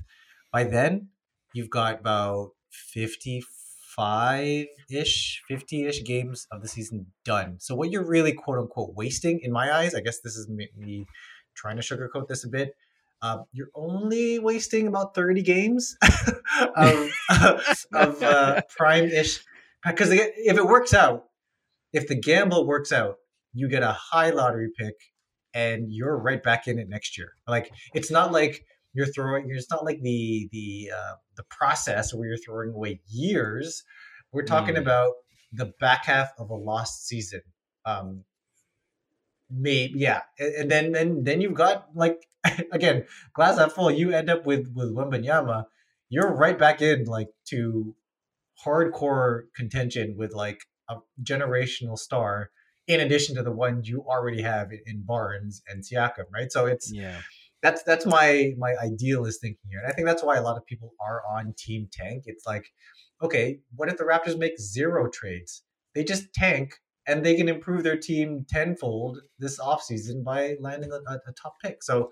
By 0.53 0.63
then, 0.65 1.09
you've 1.57 1.71
got 1.71 2.01
about 2.01 2.51
fifty-five 2.71 4.67
ish, 4.91 5.43
fifty 5.49 5.87
ish 5.87 6.05
games 6.05 6.47
of 6.53 6.61
the 6.61 6.69
season 6.69 7.07
done. 7.25 7.57
So 7.59 7.75
what 7.75 7.91
you're 7.91 8.07
really 8.07 8.33
quote 8.33 8.59
unquote 8.59 8.95
wasting, 8.95 9.41
in 9.43 9.51
my 9.51 9.75
eyes, 9.75 9.95
I 9.95 10.01
guess 10.01 10.21
this 10.21 10.37
is 10.37 10.49
me, 10.49 10.69
me 10.77 11.07
trying 11.55 11.77
to 11.77 11.83
sugarcoat 11.83 12.29
this 12.29 12.45
a 12.45 12.49
bit. 12.49 12.75
Uh, 13.23 13.39
you're 13.53 13.71
only 13.75 14.39
wasting 14.39 14.87
about 14.87 15.15
30 15.15 15.43
games 15.43 15.97
of, 16.77 17.11
of 17.95 18.23
uh, 18.23 18.61
prime 18.77 19.07
ish. 19.07 19.43
Because 19.85 20.11
if 20.13 20.57
it 20.59 20.67
works 20.67 20.93
out, 20.93 21.25
if 21.95 22.07
the 22.09 22.15
gamble 22.15 22.67
works 22.67 22.93
out, 22.93 23.17
you 23.55 23.69
get 23.69 23.83
a 23.83 23.93
high 23.93 24.29
lottery 24.31 24.69
pick 24.79 24.95
and 25.55 25.91
you're 25.91 26.19
right 26.19 26.43
back 26.43 26.69
in 26.69 26.79
it 26.79 26.91
next 26.91 27.17
year. 27.17 27.33
Like 27.49 27.73
it's 27.95 28.11
not 28.11 28.33
like 28.33 28.67
you're 28.97 29.07
throwing. 29.07 29.51
It's 29.51 29.71
not 29.71 29.85
like 29.85 30.01
the 30.01 30.49
the 30.53 30.91
uh, 30.97 31.15
the 31.37 31.45
process 31.51 32.15
where 32.15 32.29
you're 32.29 32.39
throwing 32.39 32.71
away 32.71 33.01
years. 33.09 33.85
We're 34.33 34.45
talking 34.45 34.75
Mm. 34.77 34.81
about 34.81 35.13
the 35.53 35.67
back 35.79 36.07
half 36.07 36.31
of 36.39 36.51
a 36.51 36.55
lost 36.55 37.07
season. 37.07 37.43
Um, 37.85 38.25
maybe 39.51 39.99
yeah, 39.99 40.23
and, 40.39 40.55
and 40.55 40.71
then 40.71 40.93
then 40.93 41.25
then 41.25 41.41
you've 41.41 41.55
got 41.55 41.89
like 41.95 42.27
again 42.73 43.05
glass 43.35 43.59
half 43.59 43.73
full. 43.73 43.91
You 43.91 44.13
end 44.13 44.31
up 44.31 44.47
with 44.47 44.73
with 44.75 44.95
Wembanyama. 44.95 45.67
You're 46.09 46.35
right 46.35 46.59
back 46.59 46.81
in 46.83 47.05
like 47.05 47.29
to 47.49 47.95
hardcore 48.65 49.43
contention 49.55 50.15
with 50.17 50.33
like 50.33 50.61
a 50.89 50.97
generational 51.23 51.99
star 51.99 52.51
in 52.87 53.01
addition 53.01 53.35
to 53.35 53.43
the 53.43 53.51
one 53.51 53.83
you 53.85 54.05
already 54.09 54.43
have 54.43 54.71
in, 54.73 54.81
in 54.87 55.03
Barnes 55.03 55.63
and 55.69 55.83
Siakam, 55.83 56.25
right? 56.33 56.51
So 56.51 56.67
it's 56.67 56.93
yeah 56.93 57.21
that's 57.67 57.83
that's 57.83 58.07
my 58.07 58.53
my 58.59 58.75
idealist 58.81 59.41
thinking 59.41 59.69
here, 59.69 59.81
and 59.81 59.91
I 59.91 59.93
think 59.95 60.07
that's 60.07 60.23
why 60.23 60.37
a 60.37 60.43
lot 60.43 60.57
of 60.57 60.65
people 60.67 60.93
are 61.01 61.23
on 61.37 61.53
Team 61.59 61.89
Tank. 61.93 62.23
It's 62.27 62.47
like, 62.47 62.67
okay, 63.21 63.59
what 63.75 63.89
if 63.89 63.97
the 63.97 64.05
Raptors 64.05 64.39
make 64.39 64.59
zero 64.61 65.09
trades? 65.11 65.63
They 65.95 66.05
just 66.05 66.33
tank 66.33 66.75
and 67.09 67.25
they 67.25 67.35
can 67.37 67.49
improve 67.49 67.83
their 67.83 67.97
team 67.97 68.45
tenfold 68.49 69.19
this 69.39 69.59
offseason 69.59 70.23
by 70.25 70.57
landing 70.61 70.91
a, 70.93 70.97
a, 70.97 71.33
top 71.41 71.55
pick. 71.63 71.83
So 71.83 72.11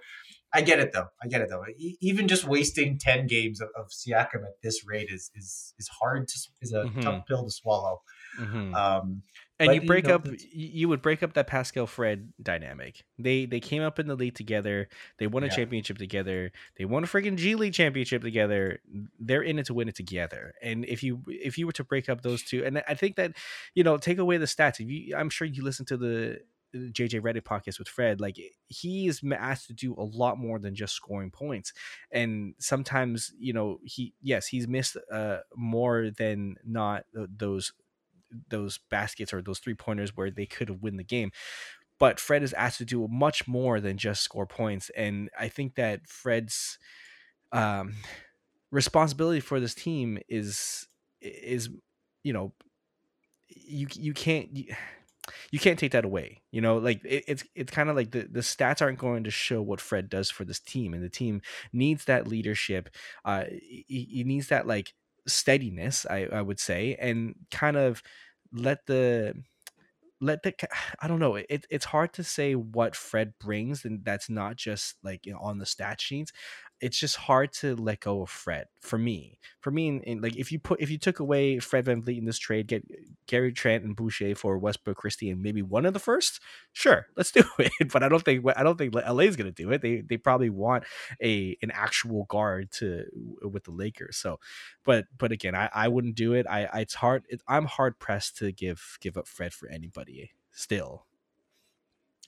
I 0.52 0.62
get 0.62 0.78
it 0.80 0.92
though. 0.92 1.08
I 1.22 1.26
get 1.28 1.40
it 1.40 1.48
though. 1.50 1.64
E- 1.76 1.98
even 2.00 2.26
just 2.28 2.44
wasting 2.46 2.98
ten 2.98 3.26
games 3.26 3.60
of, 3.60 3.68
of 3.76 3.86
Siakam 3.90 4.42
at 4.50 4.56
this 4.62 4.84
rate 4.86 5.08
is 5.10 5.30
is 5.36 5.74
is 5.78 5.88
hard 6.00 6.26
to 6.28 6.38
is 6.62 6.72
a 6.72 6.84
Mhm. 6.84 7.02
tough 7.02 7.26
pill 7.28 7.44
to 7.44 7.50
swallow. 7.50 8.02
Mhm. 8.40 8.74
Um, 8.74 9.22
and 9.64 9.68
but, 9.68 9.74
you 9.76 9.80
you 9.82 9.86
break 9.86 10.06
know, 10.06 10.14
up 10.16 10.24
that's- 10.24 10.44
you 10.52 10.88
would 10.88 11.02
break 11.02 11.22
up 11.22 11.32
that 11.34 11.46
pascal 11.46 11.86
fred 11.86 12.32
dynamic. 12.42 13.04
They 13.18 13.46
they 13.46 13.60
came 13.60 13.82
up 13.82 13.98
in 13.98 14.06
the 14.06 14.14
league 14.14 14.34
together. 14.34 14.88
They 15.18 15.26
won 15.26 15.42
a 15.42 15.46
Yeah. 15.46 15.54
championship 15.56 15.98
together. 15.98 16.52
They 16.78 16.84
won 16.84 17.04
a 17.04 17.06
freaking 17.06 17.36
g 17.36 17.54
league 17.54 17.74
championship 17.74 18.22
together. 18.22 18.80
They're 19.18 19.42
in 19.42 19.58
it 19.58 19.66
to 19.66 19.74
win 19.74 19.88
it 19.88 19.94
together. 19.94 20.54
And 20.62 20.84
if 20.84 21.02
you 21.02 21.22
if 21.28 21.58
you 21.58 21.66
were 21.66 21.72
to 21.72 21.84
break 21.84 22.08
up 22.08 22.22
those 22.22 22.42
two 22.42 22.64
and 22.64 22.82
i 22.88 22.94
think 22.94 23.16
that 23.16 23.32
you 23.74 23.82
know 23.84 23.96
take 23.98 24.18
away 24.18 24.36
the 24.36 24.46
stats 24.46 24.80
if 24.80 24.88
you 24.88 25.16
i'm 25.16 25.30
sure 25.30 25.46
you 25.46 25.62
listen 25.62 25.84
to 25.86 25.96
the 25.96 26.40
JJ 26.74 27.20
Redick 27.20 27.42
podcast 27.42 27.78
with 27.78 27.86
Fred, 27.86 28.20
like 28.20 28.36
he 28.66 29.06
is 29.06 29.20
asked 29.38 29.68
to 29.68 29.72
do 29.72 29.94
a 29.96 30.02
lot 30.02 30.38
more 30.38 30.58
than 30.58 30.74
just 30.74 30.92
scoring 30.94 31.30
points, 31.30 31.72
and 32.10 32.54
sometimes 32.58 33.32
you 33.38 33.52
know 33.52 33.78
he 33.84 34.12
yes 34.20 34.48
he's 34.48 34.66
missed 34.66 34.96
uh 35.12 35.38
more 35.54 36.10
than 36.10 36.56
not 36.66 37.04
those 37.14 37.72
those 38.48 38.78
baskets 38.90 39.32
or 39.32 39.42
those 39.42 39.58
three 39.58 39.74
pointers 39.74 40.16
where 40.16 40.30
they 40.30 40.46
could 40.46 40.68
have 40.68 40.82
win 40.82 40.96
the 40.96 41.04
game. 41.04 41.30
But 41.98 42.18
Fred 42.18 42.42
is 42.42 42.52
asked 42.54 42.78
to 42.78 42.84
do 42.84 43.06
much 43.08 43.46
more 43.46 43.80
than 43.80 43.96
just 43.96 44.22
score 44.22 44.46
points, 44.46 44.90
and 44.96 45.30
I 45.38 45.48
think 45.48 45.76
that 45.76 46.06
Fred's 46.08 46.78
um, 47.52 47.94
responsibility 48.70 49.40
for 49.40 49.60
this 49.60 49.74
team 49.74 50.18
is 50.28 50.86
is 51.20 51.70
you 52.24 52.32
know 52.32 52.52
you 53.48 53.86
you 53.94 54.12
can't. 54.12 54.54
You, 54.56 54.74
you 55.50 55.58
can't 55.58 55.78
take 55.78 55.92
that 55.92 56.04
away. 56.04 56.42
You 56.50 56.60
know, 56.60 56.76
like 56.76 57.02
it, 57.02 57.24
it's 57.26 57.44
it's 57.54 57.72
kind 57.72 57.88
of 57.88 57.96
like 57.96 58.10
the 58.10 58.28
the 58.30 58.40
stats 58.40 58.82
aren't 58.82 58.98
going 58.98 59.24
to 59.24 59.30
show 59.30 59.62
what 59.62 59.80
Fred 59.80 60.10
does 60.10 60.30
for 60.30 60.44
this 60.44 60.60
team, 60.60 60.92
and 60.92 61.02
the 61.02 61.08
team 61.08 61.40
needs 61.72 62.04
that 62.04 62.28
leadership. 62.28 62.90
Uh, 63.24 63.44
he, 63.50 64.06
he 64.10 64.24
needs 64.24 64.48
that 64.48 64.66
like 64.66 64.92
steadiness, 65.26 66.06
I 66.08 66.26
I 66.32 66.42
would 66.42 66.60
say, 66.60 66.96
and 67.00 67.34
kind 67.50 67.76
of 67.76 68.02
let 68.52 68.86
the 68.86 69.34
let 70.20 70.42
the 70.42 70.54
I 71.00 71.08
don't 71.08 71.20
know. 71.20 71.36
It, 71.36 71.66
it's 71.70 71.84
hard 71.86 72.12
to 72.14 72.24
say 72.24 72.54
what 72.54 72.96
Fred 72.96 73.34
brings, 73.40 73.84
and 73.84 74.04
that's 74.04 74.30
not 74.30 74.56
just 74.56 74.96
like 75.02 75.26
you 75.26 75.32
know, 75.32 75.40
on 75.40 75.58
the 75.58 75.66
stat 75.66 76.00
sheets. 76.00 76.32
It's 76.84 76.98
just 76.98 77.16
hard 77.16 77.50
to 77.50 77.74
let 77.76 78.00
go 78.00 78.20
of 78.20 78.28
Fred 78.28 78.66
for 78.78 78.98
me. 78.98 79.38
For 79.60 79.70
me, 79.70 79.88
in, 79.88 80.00
in, 80.02 80.20
like 80.20 80.36
if 80.36 80.52
you 80.52 80.58
put 80.58 80.82
if 80.82 80.90
you 80.90 80.98
took 80.98 81.18
away 81.18 81.58
Fred 81.58 81.86
VanVleet 81.86 82.18
in 82.18 82.26
this 82.26 82.38
trade, 82.38 82.66
get 82.66 82.84
Gary 83.26 83.52
Trent 83.52 83.84
and 83.84 83.96
Boucher 83.96 84.34
for 84.34 84.58
Westbrook, 84.58 84.98
Christie, 84.98 85.30
and 85.30 85.42
maybe 85.42 85.62
one 85.62 85.86
of 85.86 85.94
the 85.94 85.98
first, 85.98 86.40
sure, 86.74 87.06
let's 87.16 87.32
do 87.32 87.42
it. 87.58 87.90
But 87.90 88.02
I 88.02 88.10
don't 88.10 88.22
think 88.22 88.44
I 88.54 88.62
don't 88.62 88.76
think 88.76 88.94
LA's 88.94 89.34
gonna 89.34 89.50
do 89.50 89.72
it. 89.72 89.80
They 89.80 90.02
they 90.02 90.18
probably 90.18 90.50
want 90.50 90.84
a 91.22 91.56
an 91.62 91.70
actual 91.70 92.26
guard 92.26 92.70
to 92.72 93.06
with 93.40 93.64
the 93.64 93.72
Lakers. 93.72 94.18
So, 94.18 94.38
but 94.84 95.06
but 95.16 95.32
again, 95.32 95.54
I, 95.54 95.70
I 95.72 95.88
wouldn't 95.88 96.16
do 96.16 96.34
it. 96.34 96.46
I, 96.46 96.66
I 96.66 96.80
it's 96.80 96.94
hard. 96.94 97.24
It, 97.30 97.40
I'm 97.48 97.64
hard 97.64 97.98
pressed 97.98 98.36
to 98.38 98.52
give 98.52 98.98
give 99.00 99.16
up 99.16 99.26
Fred 99.26 99.54
for 99.54 99.70
anybody 99.70 100.32
still. 100.52 101.06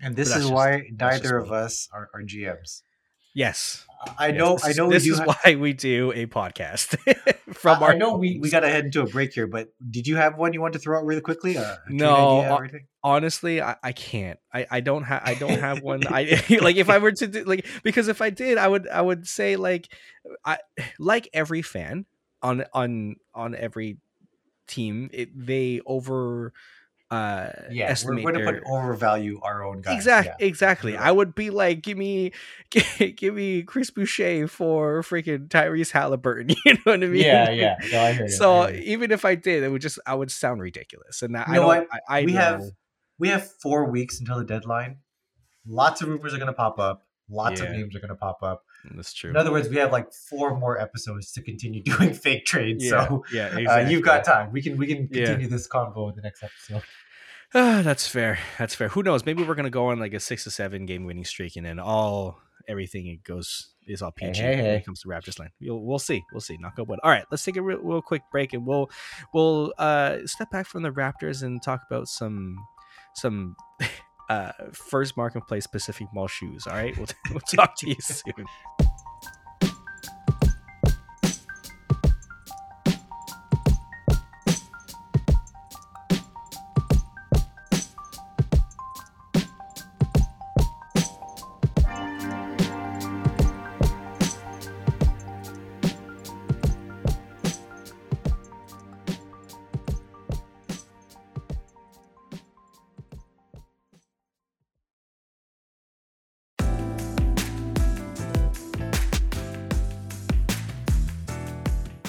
And 0.00 0.16
this 0.16 0.28
is 0.28 0.44
just, 0.44 0.52
why 0.52 0.88
neither 0.98 1.36
of 1.36 1.52
us 1.52 1.88
are, 1.92 2.09
are 2.14 2.22
GMs. 2.22 2.82
Yes. 3.37 3.84
I 4.18 4.30
know. 4.30 4.53
Yes. 4.53 4.64
I 4.64 4.72
know. 4.72 4.89
This 4.89 5.07
is 5.07 5.18
have... 5.18 5.28
why 5.28 5.57
we 5.57 5.74
do 5.74 6.11
a 6.11 6.24
podcast. 6.24 6.97
From 7.53 7.82
I, 7.82 7.87
our 7.87 7.93
I 7.93 7.97
know 7.97 8.16
we, 8.16 8.39
we 8.39 8.49
got 8.49 8.61
to 8.61 8.68
head 8.70 8.87
into 8.87 9.03
a 9.03 9.07
break 9.07 9.34
here, 9.34 9.47
but 9.47 9.68
did 9.91 10.07
you 10.07 10.16
have 10.16 10.39
one 10.39 10.55
you 10.55 10.62
want 10.62 10.72
to 10.72 10.78
throw 10.78 10.99
out 10.99 11.05
really 11.05 11.20
quickly? 11.20 11.59
No, 11.91 12.59
honestly, 13.05 13.61
I, 13.61 13.76
I 13.82 13.93
can't. 13.93 14.39
I, 14.55 14.66
I 14.70 14.80
don't 14.80 15.03
have. 15.03 15.20
I 15.22 15.34
don't 15.34 15.61
have 15.61 15.82
one. 15.82 16.07
I 16.07 16.43
like 16.62 16.76
if 16.76 16.89
I 16.89 16.97
were 16.97 17.12
to 17.12 17.26
do 17.26 17.45
like 17.45 17.66
because 17.82 18.09
if 18.09 18.22
I 18.22 18.30
did, 18.30 18.57
I 18.57 18.68
would 18.68 18.89
I 18.89 19.03
would 19.03 19.26
say 19.26 19.57
like 19.57 19.89
I 20.43 20.57
like 20.99 21.28
every 21.34 21.61
fan 21.61 22.07
on 22.41 22.64
on 22.72 23.16
on 23.34 23.55
every 23.55 23.99
team. 24.66 25.11
It 25.12 25.28
they 25.34 25.82
over 25.84 26.55
uh 27.11 27.50
yeah 27.70 27.94
we're, 28.04 28.20
we're 28.20 28.32
gonna 28.32 28.44
put 28.44 28.62
overvalue 28.66 29.38
our 29.44 29.62
own 29.62 29.80
guys 29.80 29.94
exactly 29.94 30.32
yeah. 30.40 30.46
exactly 30.46 30.96
i 30.96 31.11
would 31.11 31.36
be 31.36 31.50
like 31.50 31.80
give 31.80 31.96
me 31.96 32.32
give, 33.16 33.32
me 33.32 33.62
chris 33.62 33.90
boucher 33.90 34.48
for 34.48 35.02
freaking 35.02 35.46
tyrese 35.46 35.92
halliburton 35.92 36.48
you 36.64 36.72
know 36.74 36.80
what 36.82 37.04
i 37.04 37.07
mean 37.07 37.22
yeah 37.22 37.50
yeah 37.50 37.76
no, 37.92 37.98
I 38.00 38.11
you. 38.11 38.28
so 38.28 38.54
I 38.62 38.70
you. 38.70 38.80
even 38.86 39.12
if 39.12 39.24
i 39.24 39.36
did 39.36 39.62
it 39.62 39.68
would 39.68 39.82
just 39.82 40.00
i 40.04 40.14
would 40.14 40.32
sound 40.32 40.61
ridiculous 40.61 41.22
and 41.22 41.36
I, 41.36 41.54
know 41.54 41.70
I, 41.70 41.86
I, 42.09 42.24
we 42.24 42.32
know. 42.32 42.40
have 42.40 42.62
we 43.20 43.28
have 43.28 43.48
four 43.62 43.88
weeks 43.88 44.18
until 44.18 44.38
the 44.38 44.44
deadline 44.44 44.98
lots 45.64 46.02
of 46.02 46.09
rumors 46.09 46.34
are 46.34 46.38
gonna 46.38 46.52
pop 46.52 46.80
up 46.80 47.07
lots 47.30 47.61
yeah. 47.61 47.68
of 47.68 47.72
names 47.72 47.94
are 47.94 48.00
gonna 48.00 48.16
pop 48.16 48.42
up 48.42 48.64
that's 48.95 49.12
true. 49.12 49.30
In 49.30 49.37
other 49.37 49.51
words, 49.51 49.68
we 49.68 49.76
have 49.76 49.93
like 49.93 50.12
four 50.12 50.59
more 50.59 50.80
episodes 50.80 51.32
to 51.32 51.43
continue 51.43 51.82
doing 51.84 52.14
fake 52.14 52.45
trades. 52.45 52.84
Yeah, 52.84 53.07
so 53.07 53.24
yeah, 53.32 53.47
exactly. 53.47 53.66
uh, 53.66 53.89
you've 53.89 54.05
got 54.05 54.24
time. 54.24 54.53
We 54.53 54.62
can 54.62 54.76
we 54.76 54.87
can 54.87 55.09
continue 55.09 55.47
yeah. 55.47 55.51
this 55.51 55.68
convo 55.68 56.11
in 56.11 56.16
the 56.16 56.22
next 56.22 56.43
episode. 56.43 56.82
Ah, 57.55 57.80
that's 57.84 58.07
fair. 58.07 58.39
That's 58.59 58.74
fair. 58.74 58.89
Who 58.89 59.03
knows? 59.03 59.24
Maybe 59.24 59.43
we're 59.43 59.55
gonna 59.55 59.70
go 59.70 59.87
on 59.87 59.99
like 59.99 60.14
a 60.14 60.20
six 60.20 60.45
to 60.45 60.51
seven 60.51 60.87
game 60.87 61.05
winning 61.05 61.24
streak, 61.24 61.57
and 61.57 61.66
then 61.66 61.78
all 61.78 62.41
everything 62.68 63.07
it 63.07 63.22
goes 63.22 63.68
is 63.87 64.03
all 64.03 64.11
PG 64.11 64.41
hey, 64.41 64.57
hey, 64.57 64.62
when 64.62 64.70
it 64.72 64.84
comes 64.84 65.01
to 65.01 65.09
Raptors 65.09 65.39
line. 65.39 65.51
We'll, 65.61 65.80
we'll 65.80 65.99
see. 65.99 66.22
We'll 66.32 66.41
see. 66.41 66.57
Knock 66.59 66.78
on 66.78 66.87
wood. 66.87 66.99
All 67.03 67.11
right, 67.11 67.24
let's 67.30 67.45
take 67.45 67.57
a 67.57 67.62
real, 67.62 67.78
real 67.78 68.03
quick 68.03 68.22
break, 68.30 68.53
and 68.53 68.66
we'll 68.66 68.91
we'll 69.32 69.72
uh, 69.78 70.18
step 70.24 70.51
back 70.51 70.66
from 70.66 70.82
the 70.82 70.91
Raptors 70.91 71.43
and 71.43 71.62
talk 71.62 71.82
about 71.89 72.09
some 72.09 72.57
some 73.14 73.57
uh, 74.29 74.53
first 74.72 75.16
marketplace 75.16 75.66
Pacific 75.66 76.09
Mall 76.12 76.29
shoes. 76.29 76.66
All 76.66 76.74
right, 76.74 76.97
we'll 76.97 77.09
we'll 77.31 77.41
talk 77.41 77.77
to 77.79 77.89
you 77.89 77.97
soon. 78.01 78.47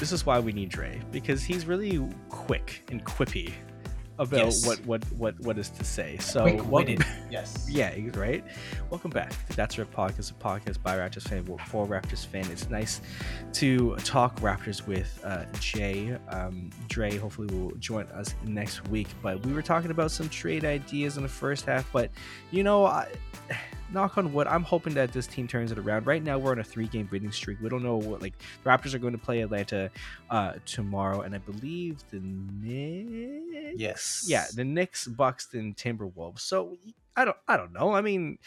This 0.07 0.21
is 0.21 0.25
why 0.25 0.39
we 0.39 0.53
need 0.53 0.69
Dre 0.69 1.01
because 1.11 1.43
he's 1.43 1.65
really 1.65 2.01
quick 2.29 2.81
and 2.91 3.03
quippy 3.03 3.51
about 4.17 4.45
yes. 4.45 4.65
what 4.65 4.79
what 4.85 5.03
what 5.11 5.37
what 5.41 5.57
is 5.57 5.69
to 5.71 5.83
say. 5.83 6.15
So 6.19 6.45
welcome, 6.63 7.03
yes, 7.29 7.67
yeah, 7.69 7.93
right. 8.13 8.41
Welcome 8.89 9.11
back 9.11 9.31
to 9.49 9.55
That's 9.57 9.77
Rip 9.77 9.93
Podcast, 9.93 10.31
a 10.31 10.35
podcast 10.35 10.81
by 10.81 10.95
Raptors 10.95 11.27
fan 11.27 11.43
for 11.43 11.85
Raptors 11.85 12.25
fan. 12.25 12.49
It's 12.49 12.69
nice 12.69 13.01
to 13.51 13.97
talk 13.97 14.39
Raptors 14.39 14.87
with 14.87 15.19
uh, 15.25 15.43
Jay. 15.59 16.17
Um, 16.29 16.69
Dre 16.87 17.17
hopefully 17.17 17.53
will 17.53 17.75
join 17.75 18.05
us 18.05 18.33
next 18.45 18.87
week. 18.87 19.09
But 19.21 19.45
we 19.45 19.51
were 19.51 19.61
talking 19.61 19.91
about 19.91 20.11
some 20.11 20.29
trade 20.29 20.63
ideas 20.63 21.17
in 21.17 21.23
the 21.23 21.29
first 21.29 21.65
half. 21.65 21.91
But 21.91 22.11
you 22.49 22.63
know, 22.63 22.85
I, 22.85 23.09
knock 23.91 24.17
on 24.17 24.33
wood, 24.33 24.47
I'm 24.47 24.63
hoping 24.63 24.93
that 24.95 25.11
this 25.13 25.27
team 25.27 25.47
turns 25.47 25.71
it 25.71 25.77
around. 25.77 26.07
Right 26.07 26.23
now, 26.23 26.37
we're 26.37 26.51
on 26.51 26.59
a 26.59 26.63
three 26.63 26.87
game 26.87 27.07
winning 27.11 27.31
streak. 27.31 27.59
We 27.61 27.69
don't 27.69 27.83
know 27.83 27.97
what, 27.97 28.21
like, 28.21 28.33
the 28.63 28.69
Raptors 28.69 28.93
are 28.93 28.99
going 28.99 29.13
to 29.13 29.19
play 29.19 29.41
Atlanta 29.41 29.89
uh, 30.29 30.53
tomorrow, 30.65 31.21
and 31.21 31.33
I 31.35 31.39
believe 31.39 32.03
the 32.11 32.19
Knicks. 32.19 33.79
Yes. 33.79 34.25
Yeah, 34.27 34.45
the 34.53 34.63
Knicks, 34.63 35.07
Bucks, 35.07 35.53
and 35.53 35.75
Timberwolves. 35.75 36.39
So 36.41 36.77
I 37.15 37.25
don't, 37.25 37.37
I 37.47 37.57
don't 37.57 37.73
know. 37.73 37.93
I 37.93 38.01
mean, 38.01 38.37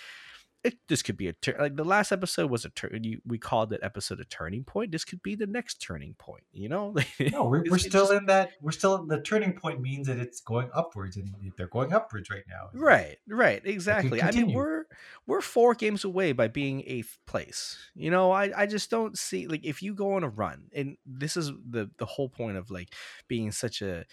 it, 0.62 0.76
this 0.88 1.02
could 1.02 1.16
be 1.16 1.28
a 1.28 1.32
turn. 1.32 1.56
Like 1.58 1.76
the 1.76 1.84
last 1.84 2.12
episode 2.12 2.50
was 2.50 2.64
a 2.64 2.70
turn. 2.70 3.02
We 3.26 3.38
called 3.38 3.70
that 3.70 3.82
episode 3.82 4.20
a 4.20 4.24
turning 4.24 4.64
point. 4.64 4.92
This 4.92 5.04
could 5.04 5.22
be 5.22 5.34
the 5.34 5.46
next 5.46 5.80
turning 5.80 6.14
point. 6.18 6.44
You 6.52 6.68
know? 6.68 6.94
no, 7.32 7.44
we're, 7.44 7.64
we're 7.70 7.78
still 7.78 8.08
just, 8.08 8.12
in 8.12 8.26
that. 8.26 8.50
We're 8.60 8.72
still 8.72 9.06
the 9.06 9.20
turning 9.22 9.54
point 9.54 9.80
means 9.80 10.06
that 10.08 10.18
it's 10.18 10.40
going 10.40 10.68
upwards, 10.74 11.16
and 11.16 11.34
they're 11.56 11.68
going 11.68 11.92
upwards 11.92 12.28
right 12.28 12.44
now. 12.48 12.68
Right, 12.74 13.16
right, 13.28 13.62
exactly. 13.64 14.22
I 14.22 14.32
mean, 14.32 14.52
we're 14.52 14.84
we're 15.26 15.40
four 15.40 15.74
games 15.74 16.04
away 16.04 16.32
by 16.32 16.48
being 16.48 16.82
eighth 16.86 17.16
place. 17.26 17.78
You 17.94 18.10
know, 18.10 18.30
I 18.30 18.52
I 18.54 18.66
just 18.66 18.90
don't 18.90 19.16
see 19.16 19.46
like 19.46 19.64
if 19.64 19.82
you 19.82 19.94
go 19.94 20.14
on 20.14 20.24
a 20.24 20.28
run, 20.28 20.64
and 20.74 20.96
this 21.06 21.36
is 21.36 21.52
the 21.68 21.90
the 21.96 22.06
whole 22.06 22.28
point 22.28 22.58
of 22.58 22.70
like 22.70 22.94
being 23.28 23.50
such 23.50 23.80
a 23.80 24.04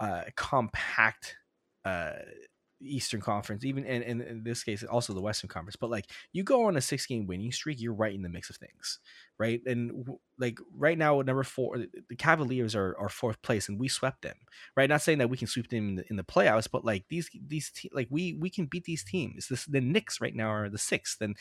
uh, 0.00 0.22
compact. 0.36 1.36
Uh, 1.84 2.12
Eastern 2.82 3.20
Conference, 3.20 3.64
even 3.64 3.84
and, 3.84 4.02
and 4.02 4.22
in 4.22 4.44
this 4.44 4.62
case, 4.62 4.82
also 4.84 5.12
the 5.12 5.20
Western 5.20 5.48
Conference. 5.48 5.76
But 5.76 5.90
like 5.90 6.10
you 6.32 6.42
go 6.42 6.66
on 6.66 6.76
a 6.76 6.80
six 6.80 7.06
game 7.06 7.26
winning 7.26 7.52
streak, 7.52 7.80
you're 7.80 7.94
right 7.94 8.14
in 8.14 8.22
the 8.22 8.28
mix 8.28 8.50
of 8.50 8.56
things, 8.56 8.98
right? 9.38 9.60
And 9.66 10.08
like 10.38 10.58
right 10.76 10.98
now, 10.98 11.20
number 11.20 11.42
four, 11.42 11.78
the 12.08 12.16
Cavaliers 12.16 12.74
are, 12.74 12.96
are 12.98 13.08
fourth 13.08 13.40
place, 13.42 13.68
and 13.68 13.78
we 13.78 13.88
swept 13.88 14.22
them, 14.22 14.36
right? 14.76 14.88
Not 14.88 15.02
saying 15.02 15.18
that 15.18 15.30
we 15.30 15.36
can 15.36 15.48
sweep 15.48 15.68
them 15.68 15.90
in 15.90 15.94
the, 15.96 16.04
in 16.10 16.16
the 16.16 16.24
playoffs, 16.24 16.68
but 16.70 16.84
like 16.84 17.04
these 17.08 17.30
these 17.46 17.70
te- 17.70 17.90
like 17.92 18.08
we 18.10 18.34
we 18.34 18.50
can 18.50 18.66
beat 18.66 18.84
these 18.84 19.04
teams. 19.04 19.48
This 19.48 19.64
the 19.66 19.80
Knicks 19.80 20.20
right 20.20 20.34
now 20.34 20.48
are 20.48 20.68
the 20.68 20.78
sixth, 20.78 21.20
and 21.20 21.36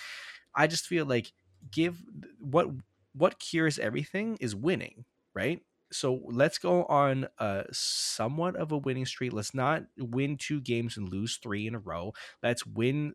I 0.55 0.67
just 0.67 0.87
feel 0.87 1.05
like 1.05 1.31
give 1.71 2.01
what 2.39 2.67
what 3.13 3.39
cures 3.39 3.79
everything 3.79 4.37
is 4.39 4.55
winning, 4.55 5.05
right? 5.33 5.61
So 5.91 6.21
let's 6.25 6.57
go 6.57 6.85
on 6.85 7.27
a 7.39 7.65
somewhat 7.71 8.55
of 8.55 8.71
a 8.71 8.77
winning 8.77 9.05
streak. 9.05 9.33
Let's 9.33 9.53
not 9.53 9.83
win 9.97 10.37
two 10.37 10.61
games 10.61 10.97
and 10.97 11.09
lose 11.09 11.37
three 11.37 11.67
in 11.67 11.75
a 11.75 11.79
row. 11.79 12.13
Let's 12.43 12.65
win 12.65 13.13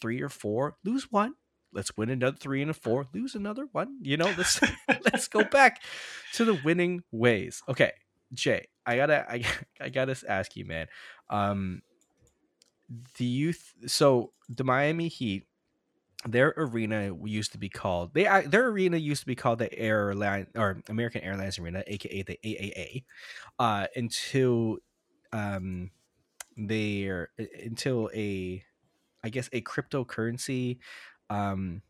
three 0.00 0.20
or 0.20 0.28
four, 0.28 0.76
lose 0.84 1.10
one. 1.10 1.34
Let's 1.72 1.96
win 1.96 2.10
another 2.10 2.36
three 2.36 2.62
and 2.62 2.70
a 2.70 2.74
four, 2.74 3.06
lose 3.14 3.34
another 3.34 3.66
one. 3.72 3.98
You 4.02 4.16
know, 4.16 4.32
let's 4.36 4.60
let's 5.12 5.28
go 5.28 5.44
back 5.50 5.82
to 6.34 6.44
the 6.44 6.54
winning 6.64 7.02
ways. 7.12 7.62
Okay, 7.68 7.92
Jay, 8.32 8.66
I 8.86 8.96
gotta 8.96 9.24
I, 9.30 9.44
I 9.80 9.88
gotta 9.88 10.16
ask 10.28 10.56
you, 10.56 10.64
man. 10.64 10.86
Um, 11.28 11.82
do 13.14 13.24
you 13.24 13.52
th- 13.52 13.90
so 13.90 14.32
the 14.48 14.64
Miami 14.64 15.08
Heat 15.08 15.44
their 16.26 16.52
arena 16.56 17.16
used 17.24 17.52
to 17.52 17.58
be 17.58 17.68
called 17.68 18.12
they 18.12 18.24
their 18.46 18.66
arena 18.66 18.96
used 18.96 19.22
to 19.22 19.26
be 19.26 19.34
called 19.34 19.58
the 19.58 19.72
airline 19.78 20.46
or 20.54 20.82
American 20.88 21.22
Airlines 21.22 21.58
Arena, 21.58 21.82
aka 21.86 22.22
the 22.22 22.38
AAA, 22.44 23.04
uh, 23.58 23.86
until 23.96 24.76
um 25.32 25.90
they 26.56 27.10
until 27.64 28.10
a 28.14 28.62
I 29.24 29.28
guess 29.30 29.48
a 29.52 29.62
cryptocurrency 29.62 30.78
um 31.30 31.82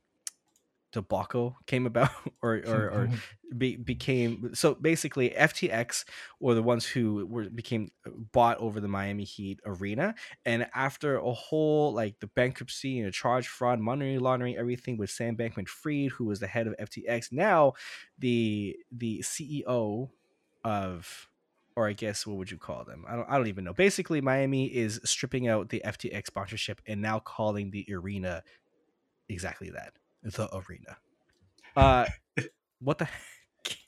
debacle 0.93 1.57
came 1.67 1.87
about 1.87 2.11
oh, 2.27 2.33
or 2.43 2.63
or, 2.67 2.91
or 2.91 3.11
be, 3.57 3.77
became 3.77 4.55
so 4.55 4.75
basically 4.75 5.31
FTX 5.31 6.05
were 6.41 6.55
the 6.55 6.63
ones 6.63 6.85
who 6.85 7.27
were 7.27 7.49
became 7.49 7.91
bought 8.33 8.59
over 8.59 8.81
the 8.81 8.89
Miami 8.89 9.25
Heat 9.25 9.61
arena 9.65 10.15
and 10.45 10.67
after 10.75 11.17
a 11.17 11.33
whole 11.33 11.93
like 11.93 12.19
the 12.21 12.27
bankruptcy 12.29 12.99
and 12.99 13.09
a 13.09 13.13
charge 13.13 13.49
fraud 13.49 13.81
money 13.81 14.19
laundering 14.19 14.57
everything 14.57 14.97
with 14.97 15.11
Sam 15.11 15.37
Bankman-Fried 15.37 16.13
who 16.13 16.27
was 16.27 16.41
the 16.41 16.47
head 16.47 16.67
of 16.67 16.75
FTX 16.81 17.33
now 17.33 17.75
the 18.19 18.77
the 18.91 19.21
CEO 19.21 20.11
of 20.65 21.29
or 21.77 21.89
I 21.89 21.93
guess 21.93 22.27
what 22.27 22.37
would 22.37 22.51
you 22.51 22.59
call 22.59 22.85
them? 22.85 23.05
I 23.09 23.15
don't 23.15 23.31
I 23.31 23.37
don't 23.37 23.47
even 23.47 23.65
know. 23.65 23.73
Basically 23.73 24.21
Miami 24.21 24.67
is 24.67 25.01
stripping 25.05 25.49
out 25.49 25.69
the 25.69 25.83
FTX 25.85 26.27
sponsorship 26.27 26.81
and 26.87 27.01
now 27.01 27.21
calling 27.21 27.71
the 27.71 27.87
arena 27.93 28.43
exactly 29.29 29.71
that 29.71 29.93
the 30.23 30.49
arena. 30.55 30.97
Uh, 31.77 32.07
what 32.81 32.99
the? 32.99 33.07
Heck? 33.07 33.79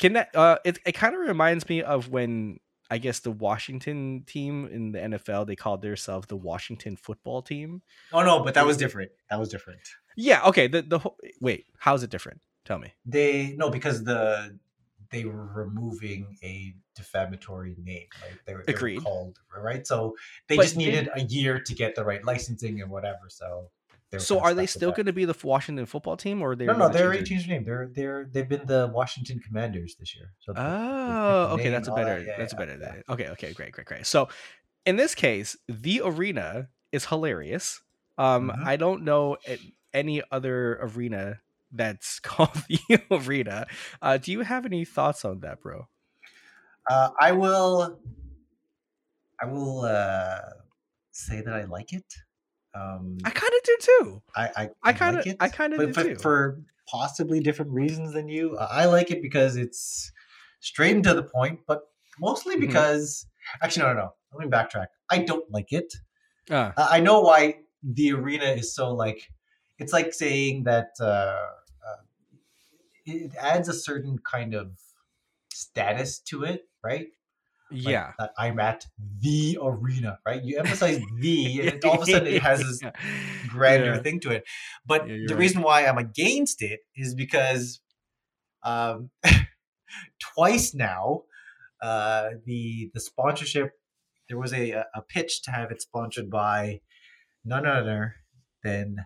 Can 0.00 0.14
that? 0.14 0.34
Uh, 0.34 0.58
it 0.64 0.78
it 0.84 0.92
kind 0.92 1.14
of 1.14 1.20
reminds 1.20 1.68
me 1.68 1.82
of 1.82 2.08
when 2.08 2.58
I 2.90 2.98
guess 2.98 3.20
the 3.20 3.30
Washington 3.30 4.24
team 4.26 4.66
in 4.66 4.92
the 4.92 4.98
NFL 4.98 5.46
they 5.46 5.56
called 5.56 5.82
themselves 5.82 6.26
the 6.26 6.36
Washington 6.36 6.96
Football 6.96 7.42
Team. 7.42 7.82
Oh 8.12 8.22
no, 8.22 8.42
but 8.42 8.54
that 8.54 8.66
was 8.66 8.76
different. 8.76 9.10
That 9.30 9.38
was 9.38 9.48
different. 9.48 9.80
Yeah. 10.16 10.44
Okay. 10.46 10.66
The 10.66 10.82
the 10.82 10.98
whole, 10.98 11.16
wait. 11.40 11.66
How's 11.78 12.02
it 12.02 12.10
different? 12.10 12.40
Tell 12.64 12.78
me. 12.78 12.92
They 13.06 13.54
no 13.56 13.70
because 13.70 14.04
the 14.04 14.58
they 15.10 15.24
were 15.24 15.46
removing 15.46 16.36
a 16.42 16.74
defamatory 16.96 17.76
name. 17.82 18.06
Like 18.20 18.40
they 18.46 18.54
were, 18.54 18.64
they 18.66 18.96
were 18.96 19.00
called 19.00 19.38
right. 19.56 19.86
So 19.86 20.16
they 20.48 20.56
But 20.56 20.62
just 20.62 20.76
needed 20.76 21.08
a 21.14 21.22
year 21.22 21.60
to 21.60 21.74
get 21.74 21.94
the 21.94 22.04
right 22.04 22.24
licensing 22.24 22.80
and 22.80 22.90
whatever. 22.90 23.28
So 23.28 23.70
they 23.83 23.83
So 24.18 24.40
are 24.40 24.54
they 24.54 24.66
still 24.66 24.92
going 24.92 25.06
to 25.06 25.12
be 25.12 25.24
the 25.24 25.36
Washington 25.42 25.86
Football 25.86 26.16
Team, 26.16 26.42
or 26.42 26.54
they? 26.56 26.66
No, 26.66 26.72
no, 26.74 26.88
they 26.88 26.94
change 26.94 27.02
already 27.04 27.18
their- 27.18 27.26
changed 27.26 27.48
their 27.48 27.54
name. 27.56 27.64
They're 27.64 27.90
they're 27.92 28.28
they've 28.32 28.48
been 28.48 28.66
the 28.66 28.90
Washington 28.92 29.40
Commanders 29.40 29.96
this 29.98 30.14
year. 30.16 30.32
So 30.40 30.52
they- 30.52 30.60
they 30.60 30.66
picked 30.66 30.78
Oh, 30.78 31.48
okay, 31.54 31.62
name, 31.64 31.72
that's 31.72 31.88
a 31.88 31.90
all 31.90 31.96
that. 31.96 32.04
better. 32.04 32.22
Yeah, 32.24 32.38
that's 32.38 32.52
a 32.52 32.56
better. 32.56 32.78
yeah. 32.80 33.12
Okay, 33.12 33.28
okay, 33.30 33.52
great, 33.52 33.72
great, 33.72 33.86
great. 33.86 34.06
So, 34.06 34.28
in 34.86 34.96
this 34.96 35.14
case, 35.14 35.56
the 35.68 36.00
arena 36.04 36.68
is 36.92 37.06
hilarious. 37.06 37.80
Um, 38.18 38.50
Mhm. 38.50 38.64
I 38.64 38.76
don't 38.76 39.02
know 39.02 39.36
any 39.92 40.22
other 40.30 40.78
arena 40.80 41.40
that's 41.72 42.20
called 42.20 42.54
the 42.68 42.78
arena. 43.10 43.66
Uh, 44.00 44.16
do 44.18 44.30
you 44.32 44.40
have 44.42 44.64
any 44.66 44.84
thoughts 44.84 45.24
on 45.24 45.40
that, 45.40 45.60
bro? 45.60 45.88
Uh, 46.88 47.10
I 47.20 47.32
will. 47.32 47.98
I 49.40 49.46
will 49.46 49.80
uh, 49.80 50.38
say 51.10 51.40
that 51.40 51.52
I 51.52 51.64
like 51.64 51.92
it. 51.92 52.04
Um, 52.74 53.18
I 53.24 53.30
kind 53.30 53.52
of 53.54 53.62
do 53.62 53.76
too. 53.80 54.22
I 54.36 54.48
I, 54.56 54.70
I 54.82 54.92
kinda- 54.92 55.22
like 55.26 55.36
I 55.40 55.48
kinda 55.48 55.76
but 55.76 55.86
do 55.86 55.92
for, 55.92 56.04
too. 56.04 56.14
for 56.16 56.60
possibly 56.90 57.40
different 57.40 57.70
reasons 57.70 58.12
than 58.12 58.28
you. 58.28 58.56
Uh, 58.56 58.68
I 58.70 58.86
like 58.86 59.10
it 59.10 59.22
because 59.22 59.56
it's 59.56 60.10
straight 60.60 60.94
and 60.96 61.04
to 61.04 61.14
the 61.14 61.22
point, 61.22 61.60
but 61.66 61.82
mostly 62.18 62.56
Mhm. 62.56 62.60
because 62.60 63.26
actually 63.62 63.82
no 63.84 63.92
no 63.94 64.00
no. 64.00 64.14
Let 64.32 64.46
me 64.46 64.50
backtrack. 64.50 64.86
I 65.10 65.18
don't 65.20 65.48
like 65.52 65.72
it. 65.72 65.94
Uh, 66.50 66.72
I 66.76 66.98
I 66.98 67.00
know 67.00 67.20
why 67.20 67.60
the 67.82 68.12
arena 68.12 68.46
is 68.46 68.74
so 68.74 68.92
like. 68.92 69.30
It's 69.78 69.92
like 69.92 70.12
saying 70.14 70.64
that 70.64 70.90
uh, 71.00 71.04
uh, 71.04 72.02
it 73.06 73.32
adds 73.38 73.68
a 73.68 73.72
certain 73.74 74.18
kind 74.18 74.54
of 74.54 74.78
status 75.52 76.18
to 76.20 76.44
it, 76.44 76.68
right? 76.82 77.08
Like, 77.74 77.84
yeah. 77.92 78.12
that 78.18 78.30
I'm 78.38 78.58
at 78.60 78.84
the 79.20 79.58
arena, 79.62 80.18
right? 80.26 80.42
You 80.42 80.58
emphasize 80.58 81.00
the, 81.20 81.68
and 81.68 81.84
all 81.84 81.96
of 82.02 82.08
a 82.08 82.10
sudden 82.10 82.28
it 82.28 82.42
has 82.42 82.60
this 82.60 82.80
grander 83.48 83.94
Yeah. 83.94 84.02
thing 84.02 84.20
to 84.20 84.30
it. 84.30 84.44
But 84.86 85.08
Yeah, 85.08 85.16
the 85.26 85.34
right. 85.34 85.40
reason 85.40 85.62
why 85.62 85.86
I'm 85.86 85.98
against 85.98 86.62
it 86.62 86.80
is 86.96 87.14
because 87.14 87.80
um, 88.62 89.10
twice 90.18 90.74
now, 90.74 91.22
uh, 91.82 92.30
the 92.46 92.90
the 92.94 93.00
sponsorship 93.00 93.72
there 94.28 94.38
was 94.38 94.52
a 94.54 94.70
a 94.94 95.02
pitch 95.06 95.42
to 95.42 95.50
have 95.50 95.70
it 95.70 95.82
sponsored 95.82 96.30
by 96.30 96.80
none 97.44 97.66
other 97.66 98.16
than 98.62 98.96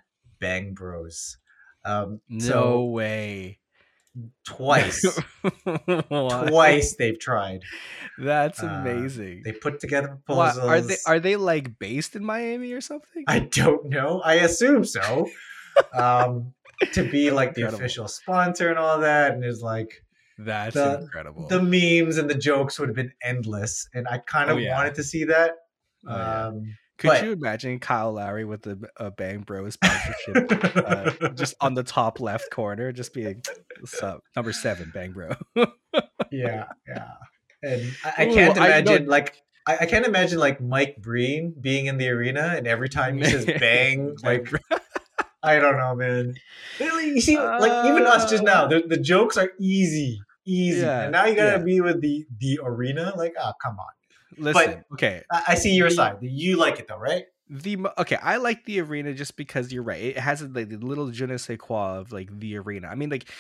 Bang 0.41 0.75
Bros. 0.75 1.39
Um, 1.85 2.21
No 2.29 2.39
so 2.49 2.85
way. 2.85 3.59
Twice, 4.45 5.01
twice 6.09 6.97
they've 6.97 7.19
tried. 7.19 7.63
That's 8.19 8.63
Uh, 8.63 8.67
amazing. 8.67 9.43
They 9.45 9.53
put 9.53 9.81
together 9.81 10.19
What, 10.27 10.55
proposals. 10.55 10.65
are 10.69 10.81
they 10.81 10.97
are 11.07 11.21
they 11.21 11.37
like 11.37 11.79
based 11.79 12.17
in 12.17 12.25
Miami 12.25 12.73
or 12.73 12.81
something? 12.81 13.25
I 13.29 13.41
don't 13.41 13.87
know. 13.89 14.21
I 14.21 14.35
assume 14.35 14.85
so. 14.85 15.29
um, 15.95 16.55
to 16.93 17.09
be 17.09 17.31
like 17.31 17.55
the 17.55 17.63
Incredible. 17.63 17.81
official 17.85 18.09
sponsor 18.09 18.69
and 18.71 18.79
all 18.79 19.01
that, 19.01 19.33
and 19.33 19.45
it's 19.45 19.61
like 19.63 19.91
That's 20.39 20.75
the- 20.75 21.01
incredible. 21.01 21.47
the 21.49 21.63
memes 21.63 22.19
and 22.19 22.29
the 22.31 22.35
jokes 22.35 22.79
would 22.79 22.89
have 22.89 22.97
been 22.97 23.13
endless, 23.23 23.89
and 23.95 24.07
I 24.09 24.19
kind 24.19 24.51
Oh, 24.51 24.55
of 24.57 24.61
yeah. 24.61 24.77
wanted 24.77 24.95
to 24.97 25.03
see 25.05 25.25
that. 25.25 25.53
Oh, 26.07 26.17
yeah. 26.17 26.51
Could 26.99 27.09
but- 27.09 27.25
you 27.25 27.33
imagine 27.33 27.79
Kyle 27.79 28.13
Lowry 28.13 28.45
with 28.45 28.63
the 28.63 28.79
uh, 28.99 29.11
Bang 29.11 29.41
Bros 29.41 29.75
sponsorship 29.75 30.77
uh, 30.77 31.29
just 31.31 31.55
on 31.61 31.75
the 31.75 31.83
top 31.85 32.21
left 32.21 32.51
corner, 32.51 32.91
just 32.93 33.15
being 33.15 33.41
what's 33.81 34.03
up, 34.03 34.23
number 34.35 34.53
seven, 34.53 34.91
Bang 34.93 35.13
Bro. 35.13 35.31
yeah, 36.31 36.65
yeah, 36.87 37.09
and 37.63 37.93
I, 38.05 38.13
I 38.19 38.27
can't 38.27 38.59
I 38.59 38.67
imagine 38.79 39.05
know- 39.05 39.11
like. 39.11 39.43
I, 39.67 39.77
I 39.83 39.87
can't 39.87 40.07
imagine 40.07 40.39
like 40.39 40.63
Mike 40.63 40.97
Breen 40.97 41.55
being 41.61 41.87
in 41.87 41.99
the 41.99 42.09
arena 42.09 42.55
and 42.57 42.67
every 42.67 42.89
time 42.89 43.19
he 43.19 43.25
says 43.25 43.45
bang, 43.61 44.17
like 44.25 44.49
I 45.43 45.59
don't 45.59 45.77
know, 45.77 45.95
man. 45.95 46.37
You 46.81 47.21
see, 47.21 47.39
like 47.39 47.85
even 47.87 48.05
us 48.07 48.31
just 48.31 48.43
now, 48.43 48.67
the, 48.67 48.83
the 48.87 48.97
jokes 48.97 49.37
are 49.37 49.53
easy, 49.61 50.23
easy, 50.47 50.81
Yeah, 50.81 51.03
and 51.03 51.13
now 51.13 51.27
you 51.27 51.35
gotta 51.37 51.59
yeah. 51.59 51.63
be 51.65 51.83
with 51.83 52.01
the 52.01 52.25
the 52.41 52.61
arena. 52.63 53.13
Like, 53.15 53.35
oh, 53.39 53.53
come 53.63 53.79
on. 53.79 53.87
Listen, 54.39 54.85
okay, 54.93 55.23
I, 55.31 55.43
I 55.49 55.55
see 55.55 55.75
your 55.75 55.91
side. 55.91 56.19
You 56.21 56.57
like 56.57 56.79
it 56.79 56.89
though, 56.89 56.99
right? 56.99 57.25
the 57.51 57.79
okay, 57.97 58.17
I 58.17 58.37
like 58.37 58.65
the 58.65 58.81
arena 58.81 59.15
just 59.15 59.37
because 59.37 59.73
you're 59.73 59.83
right. 59.83 60.03
It 60.03 60.19
has 60.19 60.43
like 60.43 60.69
the 60.69 60.77
little 60.77 61.11
je 61.11 61.27
ne 61.27 61.37
sais 61.39 61.59
quoi 61.59 61.99
of 61.99 62.13
like 62.13 62.39
the 62.39 62.57
arena. 62.57 62.89
I 62.89 62.95
mean, 62.95 63.09
like 63.09 63.31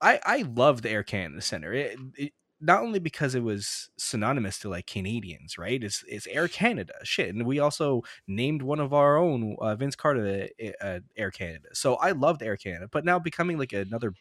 I 0.00 0.20
I 0.24 0.42
love 0.42 0.82
the 0.82 0.90
Air 0.90 1.02
Canada 1.02 1.40
Center. 1.40 1.72
It, 1.72 1.98
it 2.16 2.32
not 2.60 2.82
only 2.82 2.98
because 2.98 3.34
it 3.34 3.42
was 3.42 3.90
synonymous 3.98 4.58
to 4.60 4.68
like 4.68 4.86
Canadians, 4.86 5.56
right? 5.56 5.82
It's 5.82 6.04
it's 6.06 6.26
Air 6.26 6.48
Canada 6.48 6.94
shit, 7.04 7.34
and 7.34 7.46
we 7.46 7.58
also 7.58 8.02
named 8.28 8.62
one 8.62 8.80
of 8.80 8.92
our 8.92 9.16
own 9.16 9.56
uh, 9.60 9.74
Vince 9.76 9.96
Carter 9.96 10.48
uh, 10.62 10.84
uh, 10.84 11.00
Air 11.16 11.30
Canada. 11.30 11.68
So 11.72 11.94
I 11.96 12.12
loved 12.12 12.42
Air 12.42 12.56
Canada, 12.56 12.88
but 12.90 13.04
now 13.04 13.18
becoming 13.18 13.58
like 13.58 13.72
another 13.72 14.12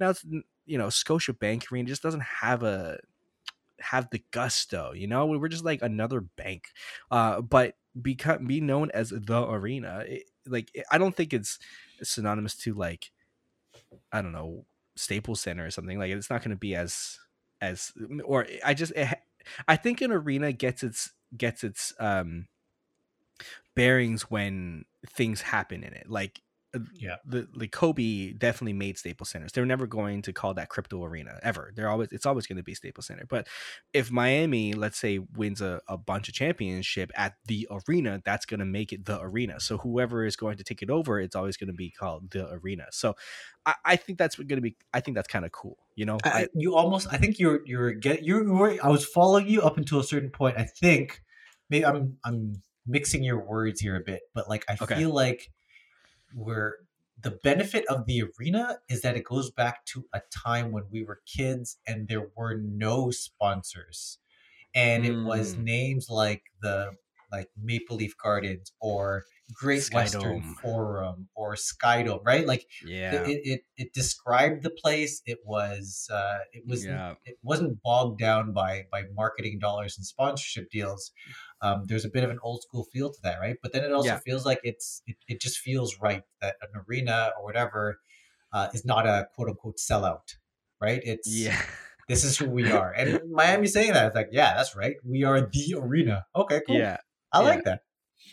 now 0.00 0.10
it's 0.10 0.24
you 0.66 0.78
know 0.78 0.88
Scotiabank 0.88 1.70
Arena 1.70 1.88
just 1.88 2.02
doesn't 2.02 2.22
have 2.22 2.64
a 2.64 2.98
have 3.82 4.08
the 4.10 4.22
gusto 4.30 4.92
you 4.92 5.06
know 5.06 5.26
we 5.26 5.36
were 5.36 5.48
just 5.48 5.64
like 5.64 5.82
another 5.82 6.20
bank 6.20 6.68
uh 7.10 7.40
but 7.40 7.74
become 8.00 8.46
be 8.46 8.60
known 8.60 8.90
as 8.92 9.10
the 9.10 9.46
arena 9.48 10.04
it, 10.06 10.24
like 10.46 10.70
i 10.90 10.98
don't 10.98 11.16
think 11.16 11.32
it's 11.32 11.58
synonymous 12.02 12.56
to 12.56 12.74
like 12.74 13.10
i 14.12 14.22
don't 14.22 14.32
know 14.32 14.64
staples 14.96 15.40
center 15.40 15.66
or 15.66 15.70
something 15.70 15.98
like 15.98 16.10
it's 16.10 16.30
not 16.30 16.40
going 16.42 16.50
to 16.50 16.56
be 16.56 16.74
as 16.74 17.18
as 17.60 17.92
or 18.24 18.46
i 18.64 18.74
just 18.74 18.92
it, 18.92 19.08
i 19.68 19.76
think 19.76 20.00
an 20.00 20.12
arena 20.12 20.52
gets 20.52 20.82
its 20.82 21.12
gets 21.36 21.64
its 21.64 21.92
um 21.98 22.46
bearings 23.74 24.22
when 24.22 24.84
things 25.06 25.40
happen 25.40 25.82
in 25.82 25.92
it 25.92 26.08
like 26.08 26.40
Uh, 26.74 26.78
yeah. 26.94 27.16
the 27.26 27.46
like 27.54 27.70
Kobe 27.72 28.32
definitely 28.32 28.72
made 28.72 28.96
Staples 28.98 29.28
Centers. 29.28 29.52
They're 29.52 29.66
never 29.66 29.86
going 29.86 30.22
to 30.22 30.32
call 30.32 30.54
that 30.54 30.68
crypto 30.70 31.04
arena 31.04 31.38
ever. 31.42 31.72
They're 31.74 31.88
always 31.90 32.08
it's 32.12 32.24
always 32.26 32.46
going 32.46 32.56
to 32.56 32.62
be 32.62 32.74
Staples 32.74 33.06
Center. 33.06 33.26
But 33.28 33.46
if 33.92 34.10
Miami, 34.10 34.72
let's 34.72 34.98
say, 34.98 35.18
wins 35.18 35.60
a, 35.60 35.80
a 35.88 35.98
bunch 35.98 36.28
of 36.28 36.34
championship 36.34 37.10
at 37.14 37.34
the 37.46 37.68
arena, 37.70 38.22
that's 38.24 38.46
going 38.46 38.60
to 38.60 38.66
make 38.66 38.92
it 38.92 39.04
the 39.04 39.20
arena. 39.20 39.60
So 39.60 39.78
whoever 39.78 40.24
is 40.24 40.36
going 40.36 40.56
to 40.56 40.64
take 40.64 40.82
it 40.82 40.90
over, 40.90 41.20
it's 41.20 41.36
always 41.36 41.56
going 41.56 41.68
to 41.68 41.74
be 41.74 41.90
called 41.90 42.30
the 42.30 42.50
arena. 42.52 42.86
So 42.90 43.16
I, 43.66 43.74
I 43.84 43.96
think 43.96 44.18
that's 44.18 44.36
going 44.36 44.48
to 44.48 44.60
be. 44.60 44.76
I 44.94 45.00
think 45.00 45.14
that's 45.14 45.28
kind 45.28 45.44
of 45.44 45.52
cool. 45.52 45.76
You 45.94 46.06
know, 46.06 46.18
I, 46.24 46.30
I- 46.42 46.48
you 46.54 46.74
almost. 46.74 47.06
I 47.12 47.18
think 47.18 47.38
you're 47.38 47.60
you're 47.66 47.92
get 47.92 48.22
you 48.22 48.44
were. 48.44 48.76
I 48.82 48.88
was 48.88 49.04
following 49.04 49.48
you 49.48 49.62
up 49.62 49.76
until 49.76 50.00
a 50.00 50.04
certain 50.04 50.30
point. 50.30 50.56
I 50.58 50.64
think 50.64 51.22
maybe 51.68 51.84
I'm 51.84 52.16
I'm 52.24 52.62
mixing 52.86 53.22
your 53.22 53.44
words 53.46 53.80
here 53.80 53.94
a 53.96 54.00
bit, 54.00 54.22
but 54.34 54.48
like 54.48 54.64
I 54.68 54.76
Okay. 54.80 54.96
feel 54.96 55.12
like 55.14 55.50
we're 56.34 56.74
the 57.20 57.32
benefit 57.42 57.84
of 57.88 58.06
the 58.06 58.22
arena 58.38 58.78
is 58.88 59.02
that 59.02 59.16
it 59.16 59.24
goes 59.24 59.50
back 59.50 59.84
to 59.86 60.06
a 60.12 60.20
time 60.30 60.72
when 60.72 60.84
we 60.90 61.04
were 61.04 61.20
kids 61.26 61.78
and 61.86 62.08
there 62.08 62.28
were 62.36 62.56
no 62.56 63.10
sponsors. 63.10 64.18
And 64.74 65.04
it 65.06 65.18
was 65.22 65.56
Mm. 65.56 65.64
names 65.64 66.08
like 66.10 66.44
the 66.60 66.96
like 67.30 67.50
maple 67.56 67.96
leaf 67.96 68.16
gardens 68.16 68.72
or 68.80 69.24
great 69.52 69.90
western 69.90 70.42
Skydome. 70.42 70.54
forum 70.62 71.28
or 71.34 71.54
skydome 71.54 72.24
right? 72.24 72.46
Like 72.46 72.66
yeah, 72.80 73.22
it, 73.26 73.40
it 73.44 73.60
it 73.76 73.92
described 73.92 74.62
the 74.62 74.70
place. 74.70 75.22
It 75.26 75.38
was 75.44 76.08
uh 76.12 76.40
it 76.52 76.64
was 76.66 76.86
yeah, 76.86 77.14
it 77.24 77.38
wasn't 77.42 77.82
bogged 77.82 78.18
down 78.18 78.52
by 78.52 78.86
by 78.90 79.04
marketing 79.14 79.58
dollars 79.58 79.96
and 79.98 80.06
sponsorship 80.06 80.70
deals 80.70 81.12
um 81.62 81.84
there's 81.86 82.04
a 82.04 82.08
bit 82.08 82.24
of 82.24 82.30
an 82.30 82.38
old 82.42 82.62
school 82.62 82.84
feel 82.92 83.10
to 83.12 83.18
that 83.22 83.38
right 83.40 83.56
but 83.62 83.72
then 83.72 83.84
it 83.84 83.92
also 83.92 84.08
Yeah. 84.08 84.18
feels 84.18 84.44
like 84.44 84.60
it's 84.62 85.02
it, 85.06 85.16
it 85.28 85.40
just 85.40 85.58
feels 85.58 85.98
right 86.00 86.22
that 86.40 86.56
an 86.62 86.68
arena 86.88 87.30
or 87.38 87.44
whatever 87.44 87.98
uh, 88.52 88.68
is 88.74 88.84
not 88.84 89.06
a 89.06 89.26
quote 89.34 89.48
unquote 89.48 89.78
sellout 89.78 90.36
right 90.80 91.00
it's 91.04 91.28
yeah. 91.30 91.60
this 92.08 92.24
is 92.24 92.36
who 92.38 92.48
we 92.50 92.70
are 92.70 92.92
and 92.92 93.20
Miami 93.32 93.66
saying 93.66 93.92
that 93.94 94.06
it's 94.06 94.14
like 94.16 94.28
yeah 94.32 94.54
that's 94.56 94.76
right 94.76 94.96
we 95.04 95.24
are 95.24 95.40
the 95.40 95.74
arena 95.78 96.26
okay 96.36 96.60
cool 96.66 96.76
Yeah, 96.76 96.98
i 97.32 97.40
yeah. 97.40 97.48
like 97.48 97.64
that 97.64 97.80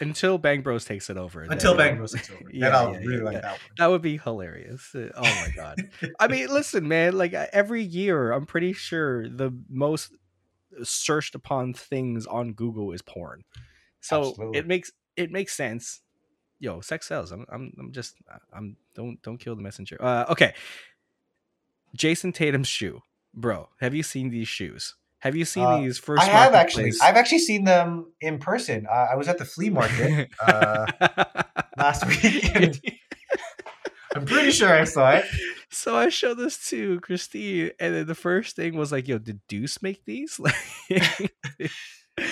until 0.02 0.38
Bang 0.38 0.62
Bros 0.62 0.86
takes 0.86 1.10
it 1.10 1.18
over. 1.18 1.44
until 1.44 1.76
bang 1.76 1.98
Bros 1.98 2.14
takes 2.14 2.30
over 2.30 2.50
Yeah, 2.54 2.70
i'll 2.70 2.94
yeah, 2.94 3.00
really 3.00 3.18
yeah, 3.18 3.24
like 3.24 3.42
that 3.42 3.52
one 3.52 3.60
That 3.78 3.88
would 3.88 4.02
be 4.02 4.18
hilarious. 4.18 4.94
Uh, 4.96 5.10
Oh 5.16 5.22
my 5.24 5.50
god. 5.56 5.78
I 6.20 6.28
mean, 6.28 6.48
listen, 6.60 6.88
man. 6.88 7.18
Like 7.18 7.34
uh, 7.34 7.48
every 7.54 7.84
year, 7.84 8.32
I'm 8.32 8.46
pretty 8.46 8.72
sure 8.74 9.28
the 9.28 9.52
most 9.70 10.14
searched 10.84 11.36
upon 11.36 11.74
things 11.74 12.26
on 12.26 12.54
Google 12.54 12.92
is 12.92 13.02
porn. 13.02 13.44
So 14.02 14.30
Absolutely. 14.30 14.60
it 14.60 14.68
makes 14.68 14.92
it 15.16 15.32
makes 15.32 15.54
sense. 15.56 16.02
Yo, 16.60 16.82
sex 16.82 17.08
sells. 17.08 17.32
I'm 17.32 17.46
I'm, 17.50 17.74
I'm 17.80 17.92
just 17.92 18.16
I'm 18.54 18.78
don't 18.96 19.22
don't 19.22 19.38
kill 19.38 19.56
the 19.56 19.62
messenger. 19.62 19.98
Uh, 20.00 20.26
okay. 20.30 20.54
Jayson 21.98 22.32
Tatum's 22.34 22.68
shoe, 22.68 23.02
bro. 23.34 23.70
Have 23.80 23.96
you 23.96 24.04
seen 24.04 24.30
these 24.30 24.48
shoes? 24.48 24.96
Have 25.20 25.36
you 25.36 25.44
seen 25.44 25.66
Uh, 25.66 25.80
these 25.82 25.98
first? 25.98 26.22
I 26.22 26.26
have 26.26 26.54
actually. 26.54 26.94
I've 27.02 27.16
actually 27.16 27.40
seen 27.40 27.64
them 27.66 28.12
in 28.22 28.40
person. 28.40 28.88
Uh, 28.90 29.08
I 29.12 29.16
was 29.16 29.28
at 29.28 29.38
the 29.38 29.46
flea 29.46 29.70
market 29.70 30.30
uh, 30.46 30.86
last 31.78 32.06
week, 32.06 32.54
I'm 34.16 34.26
pretty 34.26 34.52
sure 34.52 34.74
I 34.74 34.86
saw 34.86 35.12
it. 35.12 35.26
So 35.72 35.96
I 35.96 36.10
showed 36.10 36.38
this 36.38 36.68
to 36.70 37.00
Christine, 37.02 37.72
and 37.80 37.94
then 37.96 38.08
the 38.08 38.16
first 38.16 38.56
thing 38.56 38.76
was 38.76 38.92
like, 38.92 39.08
"Yo, 39.08 39.18
did 39.20 39.42
Deuce 39.48 39.82
make 39.82 40.04
these?" 40.06 40.40
Like, 40.90 41.34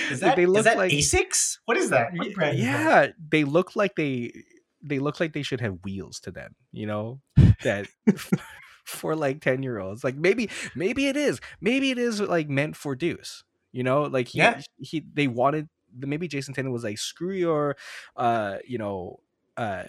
Is 0.10 0.22
like, 0.22 0.36
that, 0.36 0.40
is 0.40 0.64
that 0.66 0.78
Asics? 0.78 1.60
What 1.66 1.78
is 1.78 1.90
that? 1.92 2.12
What 2.14 2.28
Y- 2.28 2.34
brand 2.34 2.58
is 2.60 2.66
that? 2.66 3.08
yeah, 3.08 3.08
they 3.32 3.44
look 3.46 3.76
like 3.76 3.96
they 3.96 4.34
they 4.82 5.00
look 5.00 5.20
like 5.20 5.34
they 5.34 5.44
should 5.44 5.62
have 5.62 5.78
wheels 5.84 6.20
to 6.22 6.32
them. 6.32 6.56
You 6.74 6.88
know 6.88 7.22
that 7.64 7.88
for 8.86 9.16
like 9.16 9.40
ten 9.42 9.64
year 9.64 9.80
olds. 9.80 10.04
Like 10.04 10.16
maybe 10.16 10.50
maybe 10.76 11.08
it 11.08 11.16
is. 11.16 11.40
Maybe 11.62 11.92
it 11.92 11.98
is 11.98 12.20
like 12.20 12.50
meant 12.50 12.76
for 12.76 12.96
Deuce. 12.96 13.44
You 13.72 13.84
know, 13.84 14.04
like 14.04 14.28
he 14.30 14.40
Yeah. 14.40 14.62
he 14.78 15.06
they 15.14 15.28
wanted 15.28 15.70
maybe 15.96 16.28
Jayson 16.28 16.54
Tatum 16.54 16.72
was 16.72 16.84
like 16.84 16.98
screw 16.98 17.34
your 17.34 17.78
uh 18.18 18.58
you 18.68 18.78
know 18.78 19.20
uh 19.56 19.84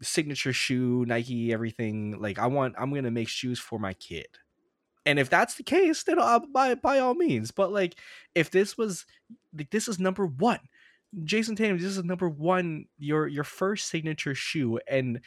signature 0.00 0.52
shoe 0.52 1.04
Nike 1.06 1.52
everything 1.52 2.20
like 2.20 2.38
I 2.38 2.46
want 2.46 2.74
I'm 2.78 2.92
gonna 2.92 3.10
make 3.10 3.28
shoes 3.28 3.58
for 3.58 3.78
my 3.78 3.94
kid. 3.94 4.28
And 5.06 5.18
if 5.18 5.30
that's 5.30 5.54
the 5.54 5.62
case, 5.62 6.02
then 6.02 6.18
I'll 6.20 6.46
by 6.46 6.74
by 6.74 6.98
all 6.98 7.14
means. 7.14 7.50
But 7.50 7.72
like, 7.72 7.98
if 8.34 8.50
this 8.50 8.76
was 8.76 9.06
like 9.56 9.70
this 9.70 9.88
is 9.88 9.98
number 9.98 10.26
one, 10.26 10.60
Jayson 11.24 11.56
Tatum, 11.56 11.78
this 11.78 11.96
is 11.96 12.04
number 12.04 12.28
one, 12.28 12.86
your 12.98 13.26
your 13.26 13.44
first 13.44 13.88
signature 13.88 14.34
shoe, 14.34 14.78
and 14.86 15.20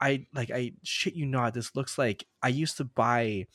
I 0.00 0.26
like 0.34 0.50
I 0.50 0.72
shit 0.82 1.14
you 1.14 1.26
not, 1.26 1.54
this 1.54 1.76
looks 1.76 1.98
like 1.98 2.24
I 2.42 2.48
used 2.48 2.78
to 2.78 2.84
buy 2.84 3.46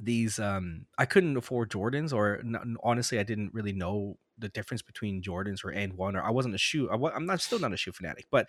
these. 0.00 0.38
Um, 0.38 0.86
I 0.98 1.06
couldn't 1.06 1.36
afford 1.36 1.70
Jordans, 1.70 2.12
or 2.12 2.40
n- 2.40 2.76
honestly, 2.82 3.18
I 3.18 3.22
didn't 3.22 3.54
really 3.54 3.72
know 3.72 4.18
the 4.38 4.48
difference 4.48 4.82
between 4.82 5.22
Jordans 5.22 5.64
or 5.64 5.70
and 5.70 5.94
one, 5.94 6.16
or 6.16 6.22
I 6.22 6.30
wasn't 6.30 6.54
a 6.54 6.58
shoe. 6.58 6.90
I, 6.90 6.96
I'm 7.14 7.26
not 7.26 7.40
still 7.40 7.58
not 7.58 7.72
a 7.72 7.76
shoe 7.76 7.92
fanatic, 7.92 8.26
but 8.30 8.48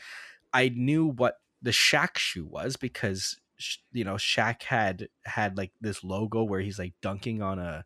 I 0.54 0.70
knew 0.70 1.08
what 1.08 1.36
the 1.62 1.72
Shaq 1.72 2.18
shoe 2.18 2.46
was 2.46 2.76
because 2.76 3.38
you 3.92 4.04
know 4.04 4.16
Shaq 4.16 4.64
had 4.64 5.08
had 5.26 5.58
like 5.58 5.72
this 5.82 6.04
logo 6.04 6.44
where 6.44 6.60
he's 6.60 6.80
like 6.80 6.94
dunking 7.02 7.42
on 7.42 7.60
a 7.60 7.86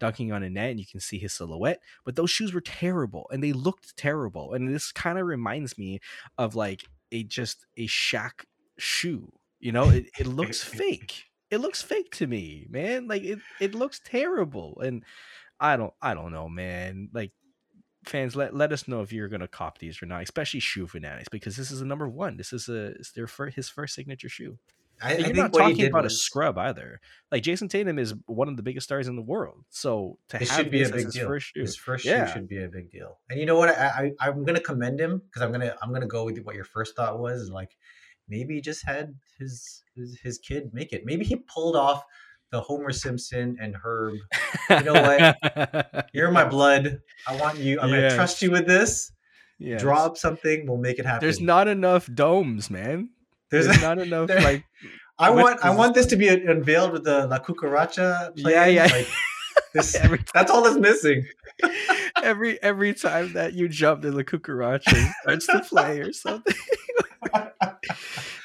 dunking 0.00 0.32
on 0.32 0.42
a 0.42 0.50
net 0.50 0.70
and 0.70 0.80
you 0.80 0.86
can 0.86 1.00
see 1.00 1.18
his 1.18 1.32
silhouette 1.32 1.80
but 2.04 2.16
those 2.16 2.30
shoes 2.30 2.52
were 2.52 2.60
terrible 2.60 3.26
and 3.32 3.42
they 3.42 3.52
looked 3.52 3.96
terrible 3.96 4.52
and 4.52 4.68
this 4.68 4.90
kind 4.90 5.18
of 5.18 5.26
reminds 5.26 5.78
me 5.78 6.00
of 6.36 6.54
like 6.56 6.82
a 7.12 7.22
just 7.22 7.64
a 7.76 7.86
Shaq 7.86 8.44
shoe 8.76 9.32
you 9.64 9.72
know? 9.72 9.88
It, 9.88 10.10
it 10.18 10.26
looks 10.26 10.62
fake. 10.80 11.24
It 11.50 11.58
looks 11.58 11.80
fake 11.80 12.10
to 12.16 12.26
me 12.26 12.66
man. 12.68 13.08
Like 13.08 13.22
it, 13.22 13.38
it 13.60 13.74
looks 13.74 14.00
terrible 14.04 14.80
and 14.84 15.02
i 15.60 15.76
don't 15.76 15.94
i 16.02 16.14
don't 16.14 16.32
know 16.32 16.48
man. 16.48 17.08
Like 17.12 17.32
fans 18.04 18.36
let, 18.36 18.54
let 18.54 18.72
us 18.72 18.86
know 18.88 19.00
if 19.02 19.12
you're 19.12 19.28
gonna 19.28 19.48
cop 19.48 19.78
these 19.78 20.02
or 20.02 20.06
not 20.06 20.22
especially 20.22 20.60
shoe 20.60 20.86
fanatics 20.86 21.28
because 21.30 21.56
this 21.56 21.70
is 21.70 21.80
a 21.80 21.84
number 21.86 22.08
one 22.08 22.36
this 22.36 22.52
is 22.52 22.68
a 22.68 22.86
it's 22.98 23.12
their 23.12 23.26
first 23.26 23.56
his 23.56 23.68
first 23.68 23.94
signature 23.94 24.28
shoe 24.28 24.58
I, 25.02 25.14
I 25.14 25.16
you're 25.16 25.24
think 25.24 25.36
not 25.36 25.52
talking 25.52 25.86
about 25.86 26.04
was- 26.04 26.12
a 26.12 26.16
scrub 26.16 26.56
either 26.58 27.00
like 27.32 27.42
jayson 27.42 27.68
tatum 27.68 27.98
is 27.98 28.14
one 28.26 28.48
of 28.48 28.56
the 28.56 28.62
biggest 28.62 28.84
stars 28.84 29.08
in 29.08 29.16
the 29.16 29.22
world 29.22 29.64
so 29.70 30.18
to 30.28 30.36
It 30.40 30.48
have 30.48 30.56
should 30.58 30.70
be 30.70 30.82
a 30.82 30.84
this 30.84 30.92
big 30.92 31.04
his 31.06 31.14
deal. 31.14 31.26
first 31.26 31.46
shoe 31.48 31.60
His 31.60 31.76
first 31.76 32.04
Yeah. 32.04 32.26
shoe 32.26 32.32
should 32.34 32.48
be 32.48 32.62
a 32.62 32.68
big 32.68 32.90
deal. 32.92 33.18
And 33.28 33.40
you 33.40 33.46
know 33.46 33.56
what? 33.58 33.70
I, 33.70 34.12
I 34.20 34.28
I'm 34.28 34.44
gonna 34.44 34.60
commend 34.60 35.00
him 35.00 35.20
because 35.26 35.42
I'm 35.42 35.50
gonna 35.50 35.74
I'm 35.82 35.92
gonna 35.92 36.06
go 36.06 36.24
with 36.24 36.38
what 36.44 36.54
your 36.54 36.64
first 36.64 36.94
thought 36.94 37.18
was. 37.18 37.50
Like 37.50 37.76
maybe 38.28 38.54
he 38.54 38.60
just 38.60 38.84
had 38.86 39.14
his, 39.38 39.82
his 39.96 40.18
his 40.22 40.38
kid 40.38 40.72
make 40.72 40.92
it. 40.92 41.04
Maybe 41.04 41.24
he 41.24 41.36
pulled 41.36 41.74
off 41.76 42.04
the 42.54 42.60
Homer 42.60 42.92
Simpson 42.92 43.56
and 43.60 43.74
Herb. 43.82 44.14
You 44.70 44.80
know 44.84 44.92
what 44.92 46.08
You're 46.14 46.30
my 46.30 46.44
blood. 46.44 47.00
I 47.26 47.34
want 47.36 47.58
you. 47.58 47.80
I'm 47.80 47.88
Yes. 47.90 48.00
gonna 48.00 48.14
trust 48.14 48.42
you 48.42 48.52
with 48.52 48.66
this. 48.68 49.10
Yes. 49.58 49.80
Draw 49.80 50.04
up 50.06 50.16
something. 50.16 50.66
We'll 50.68 50.78
make 50.78 51.00
it 51.00 51.04
happen. 51.06 51.20
There's 51.26 51.40
not 51.40 51.66
enough 51.66 52.08
domes, 52.14 52.70
man. 52.70 53.10
There's, 53.50 53.66
There's, 53.66 53.82
not 53.88 53.98
enough 53.98 54.28
there- 54.28 54.40
like 54.40 54.64
I 55.18 55.30
want 55.30 55.64
I 55.64 55.74
want 55.74 55.94
this 55.94 56.06
to 56.06 56.16
be 56.16 56.28
unveiled 56.28 56.92
with 56.92 57.02
the 57.04 57.26
La 57.26 57.38
Cucaracha. 57.40 58.32
Yeah, 58.36 58.42
playing. 58.42 58.76
yeah. 58.76 58.84
Like, 58.86 59.08
this, 59.74 59.94
every 59.96 60.20
that's 60.32 60.50
all 60.50 60.62
that's 60.62 60.76
missing. 60.78 61.24
every 62.22 62.60
every 62.62 62.94
time 62.94 63.32
that 63.32 63.52
you 63.54 63.68
jump, 63.68 64.02
the 64.02 64.12
La 64.12 64.22
Cucaracha 64.22 65.12
starts 65.22 65.46
to 65.48 65.60
play 65.60 65.98
or 66.00 66.12
something. 66.12 66.54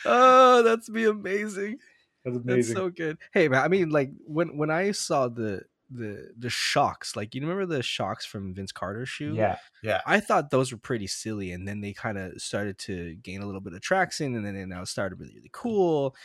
oh, 0.05 0.64
that's 0.64 0.89
be 0.89 1.05
amazing. 1.05 1.78
That's 2.26 2.38
amazing. 2.38 2.76
That's 2.76 2.86
so 2.86 2.89
good. 2.89 3.17
Hey 3.34 3.47
man, 3.47 3.63
I 3.63 3.67
mean 3.67 3.89
like 3.89 4.11
when 4.26 4.57
when 4.57 4.70
I 4.70 4.91
saw 4.91 5.28
the 5.28 5.61
the 5.91 6.30
the 6.38 6.49
shocks, 6.49 7.15
like 7.15 7.34
you 7.34 7.41
remember 7.41 7.65
the 7.65 7.82
shocks 7.82 8.26
from 8.26 8.53
Vince 8.53 8.72
Carter's 8.72 9.09
shoe? 9.09 9.34
yeah, 9.36 9.57
yeah. 9.82 10.01
I 10.05 10.20
thought 10.20 10.51
those 10.51 10.72
were 10.72 10.78
pretty 10.78 11.07
silly, 11.07 11.51
and 11.51 11.67
then 11.67 11.82
they 11.82 11.93
kind 11.93 12.17
of 12.17 12.39
started 12.41 12.78
to 12.80 13.15
gain 13.15 13.41
a 13.41 13.45
little 13.45 13.61
bit 13.61 13.74
of 13.74 13.82
traction, 13.82 14.36
and 14.36 14.45
then 14.45 14.53
they 14.53 14.65
now 14.65 14.84
started 14.84 15.20
really, 15.20 15.34
really 15.36 15.49
cool. 15.51 16.15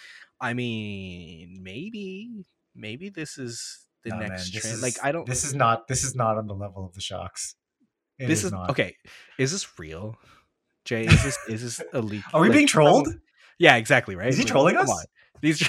I 0.41 0.53
mean, 0.53 1.61
maybe, 1.63 2.45
maybe 2.75 3.09
this 3.09 3.39
is 3.39 3.87
the 4.03 4.11
man, 4.11 4.29
next 4.31 4.53
this 4.53 4.61
trend. 4.63 4.75
is- 4.77 4.83
like, 4.83 4.97
I 5.03 5.13
don't. 5.13 5.27
This 5.27 5.45
is 5.45 5.55
not. 5.55 5.89
This 5.89 6.05
is 6.05 6.15
not 6.15 6.37
on 6.37 6.47
the 6.47 6.55
level 6.55 6.85
of 6.85 6.93
the 6.95 7.01
shocks. 7.01 7.55
It 8.19 8.27
this 8.27 8.45
is, 8.45 8.53
not. 8.53 8.71
okay. 8.71 8.97
Is 9.39 9.51
this 9.53 9.67
real, 9.79 10.17
Jay? 10.85 11.07
Is 11.07 11.23
this 11.25 11.39
is 11.49 11.63
this 11.63 11.83
a 11.95 12.01
leak? 12.03 12.23
Are 12.35 12.41
we 12.43 12.49
Like, 12.49 12.57
being 12.57 12.67
trolled? 12.67 13.09
Yeah, 13.59 13.77
exactly. 13.77 14.17
Right? 14.17 14.29
Is 14.29 14.37
he 14.37 14.43
Like, 14.43 14.53
trolling 14.53 14.75
come 14.77 14.89
us? 14.89 15.07
These. 15.41 15.69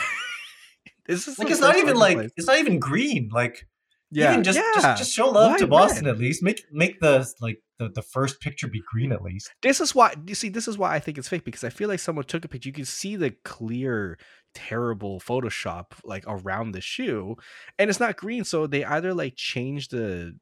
this 1.06 1.28
is 1.28 1.38
Like 1.40 1.50
it's 1.50 1.60
not 1.60 1.78
even 1.78 1.96
like 1.96 2.18
it's 2.38 2.48
not 2.48 2.60
even 2.60 2.80
green. 2.80 3.30
Like 3.32 3.68
yeah, 4.12 4.32
even 4.32 4.44
just 4.44 4.58
yeah. 4.58 4.82
just 4.82 4.98
just 4.98 5.14
show 5.14 5.30
love 5.30 5.52
Why 5.52 5.58
to 5.58 5.68
Boston 5.68 6.06
red? 6.06 6.16
at 6.16 6.18
least. 6.20 6.44
Make 6.44 6.64
make 6.72 7.00
the 7.00 7.28
like 7.42 7.62
the, 7.78 7.90
the 7.90 8.02
first 8.02 8.40
picture 8.40 8.68
be 8.68 8.82
green 8.90 9.12
at 9.12 9.22
least. 9.22 9.52
this 9.62 9.82
is 9.82 9.94
why 9.94 10.14
you 10.26 10.36
see 10.36 10.50
this 10.50 10.68
is 10.68 10.78
why 10.78 10.94
i 10.96 11.00
think 11.00 11.18
it's 11.18 11.28
fake 11.28 11.44
because 11.44 11.64
i 11.64 11.70
feel 11.70 11.90
like 11.90 12.00
someone 12.00 12.24
took 12.26 12.46
a 12.46 12.48
picture 12.48 12.70
you 12.70 12.74
can 12.74 12.86
see 12.86 13.16
the 13.16 13.32
clear 13.44 14.18
terrible 14.54 15.20
photoshop 15.20 15.88
like 16.06 16.24
around 16.28 16.72
the 16.72 16.80
shoe 16.80 17.36
and 17.78 17.90
it's 17.90 18.00
not 18.00 18.16
green 18.16 18.44
so 18.46 18.66
they 18.68 18.86
either 18.86 19.14
like 19.14 19.36
change 19.36 19.90
the 19.90 20.34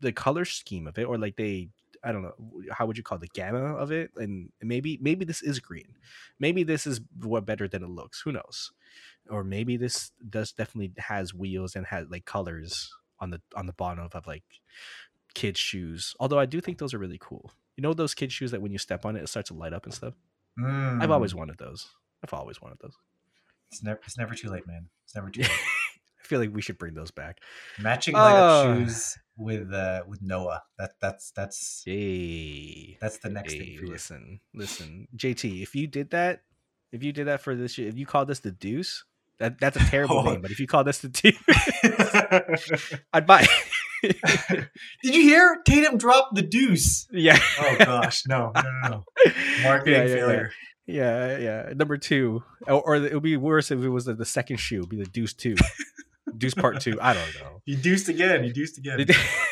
the 0.00 0.12
color 0.12 0.44
scheme 0.44 0.86
of 0.86 0.98
it 0.98 1.04
or 1.04 1.16
like 1.16 1.36
they 1.36 1.68
i 2.04 2.12
don't 2.12 2.22
know 2.22 2.34
how 2.72 2.86
would 2.86 2.96
you 2.96 3.02
call 3.02 3.16
it, 3.16 3.20
the 3.20 3.28
gamma 3.28 3.74
of 3.76 3.90
it 3.92 4.10
and 4.16 4.50
maybe 4.62 4.98
maybe 5.00 5.24
this 5.24 5.42
is 5.42 5.58
green 5.60 5.94
maybe 6.38 6.62
this 6.62 6.86
is 6.86 7.00
what 7.22 7.44
better 7.46 7.66
than 7.68 7.82
it 7.82 7.88
looks 7.90 8.20
who 8.20 8.32
knows 8.32 8.70
or 9.30 9.42
maybe 9.44 9.76
this 9.76 10.12
does 10.30 10.52
definitely 10.52 10.92
has 10.98 11.34
wheels 11.34 11.74
and 11.76 11.86
has 11.86 12.06
like 12.10 12.24
colors 12.24 12.92
on 13.20 13.30
the 13.30 13.40
on 13.56 13.66
the 13.66 13.72
bottom 13.72 14.08
of, 14.12 14.26
like 14.26 14.44
kids 15.34 15.58
shoes 15.60 16.14
although 16.20 16.38
i 16.38 16.46
do 16.46 16.60
think 16.60 16.78
those 16.78 16.94
are 16.94 16.98
really 16.98 17.18
cool 17.20 17.50
you 17.76 17.82
know 17.82 17.92
those 17.92 18.14
kids 18.14 18.32
shoes 18.32 18.50
that 18.52 18.62
when 18.62 18.72
you 18.72 18.78
step 18.78 19.04
on 19.04 19.16
it 19.16 19.22
it 19.22 19.28
starts 19.28 19.48
to 19.48 19.54
light 19.54 19.72
up 19.72 19.84
and 19.84 19.92
stuff 19.94 20.14
i've 20.58 21.10
always 21.10 21.32
Mm. 21.34 21.36
wanted 21.38 21.58
those 21.58 21.88
i've 22.24 22.32
always 22.32 22.60
wanted 22.62 22.78
those 22.80 22.94
It's 23.70 23.82
never 23.82 24.00
it's 24.04 24.16
never 24.16 24.34
too 24.34 24.48
late, 24.50 24.66
man. 24.66 24.88
It's 25.04 25.14
never 25.14 25.28
too 25.30 25.42
late. 25.42 25.50
i 25.50 26.26
feel 26.26 26.40
like 26.40 26.54
we 26.54 26.62
should 26.62 26.78
bring 26.78 26.94
those 26.94 27.10
back 27.10 27.40
Matching 27.78 28.14
light 28.14 28.36
up 28.36 28.50
Uh. 28.50 28.84
shoes 28.84 29.18
with 29.36 29.72
uh 29.72 30.02
with 30.06 30.22
Noah. 30.22 30.62
That 30.78 30.92
that's 31.00 31.30
that's 31.32 31.82
yay 31.86 32.96
that's 33.00 33.18
the 33.18 33.28
next 33.30 33.52
Hey, 33.52 33.58
thing 33.58 33.78
for 33.78 33.84
you. 33.84 33.90
listen, 33.92 34.40
listen, 34.54 35.08
JT. 35.16 35.62
If 35.62 35.74
you 35.74 35.86
did 35.86 36.10
that, 36.10 36.42
if 36.92 37.02
you 37.02 37.12
did 37.12 37.26
that 37.26 37.40
for 37.40 37.54
this, 37.54 37.78
if 37.78 37.96
you 37.96 38.06
called 38.06 38.28
this 38.28 38.40
the 38.40 38.50
Deuce, 38.52 39.04
that 39.38 39.58
that's 39.60 39.76
a 39.76 39.80
terrible 39.90 40.18
Oh. 40.18 40.22
name. 40.22 40.40
But 40.42 40.50
if 40.50 40.60
you 40.60 40.66
called 40.66 40.86
this 40.86 40.98
the 40.98 41.08
Deuce, 41.08 41.36
I'd 43.12 43.26
buy. 43.26 43.42
it. 43.42 43.50
Did 45.02 45.14
you 45.14 45.22
hear 45.22 45.56
Tatum 45.66 45.96
drop 45.98 46.30
the 46.34 46.42
deuce? 46.42 47.06
yeah. 47.10 47.38
Oh 47.58 47.76
gosh, 47.78 48.24
no, 48.28 48.52
no, 48.54 48.62
no, 48.62 48.88
no. 48.88 49.04
Marketing 49.62 49.94
Yeah, 49.94 50.02
yeah, 50.04 50.08
yeah. 50.08 50.14
failure. 50.16 50.50
Yeah, 50.86 51.38
yeah. 51.38 51.72
Number 51.74 51.96
two, 51.96 52.44
or, 52.68 52.80
or 52.82 52.96
it 52.96 53.12
would 53.14 53.22
be 53.22 53.36
worse 53.36 53.70
if 53.72 53.82
it 53.82 53.88
was 53.88 54.04
the, 54.04 54.14
the 54.14 54.24
second 54.26 54.58
shoe. 54.58 54.78
It'd 54.78 54.90
be 54.90 54.98
the 54.98 55.06
Deuce 55.06 55.32
two, 55.32 55.56
Deuce 56.36 56.54
part 56.54 56.80
two. 56.80 56.98
I 57.00 57.14
don't 57.14 57.34
know. 57.40 57.62
You 57.64 57.76
deuced 57.76 58.08
again. 58.08 58.44
You 58.44 58.52
deuced 58.52 58.78
again. 58.78 59.06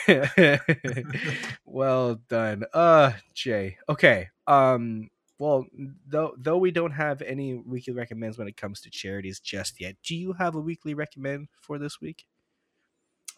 well 1.65 2.17
done 2.29 2.65
uh 2.75 3.13
jay 3.35 3.77
okay 3.89 4.29
um 4.47 5.09
well 5.39 5.65
though 6.07 6.35
though 6.39 6.59
we 6.59 6.71
don't 6.71 6.93
have 6.93 7.23
any 7.23 7.55
weekly 7.55 7.93
recommends 7.93 8.37
when 8.39 8.49
it 8.49 8.57
comes 8.57 8.81
to 8.83 8.91
charities 8.91 9.41
just 9.41 9.81
yet 9.81 9.97
do 10.05 10.15
you 10.15 10.35
have 10.35 10.55
a 10.55 10.61
weekly 10.61 10.95
recommend 10.95 11.49
for 11.61 11.79
this 11.79 12.01
week 12.01 12.25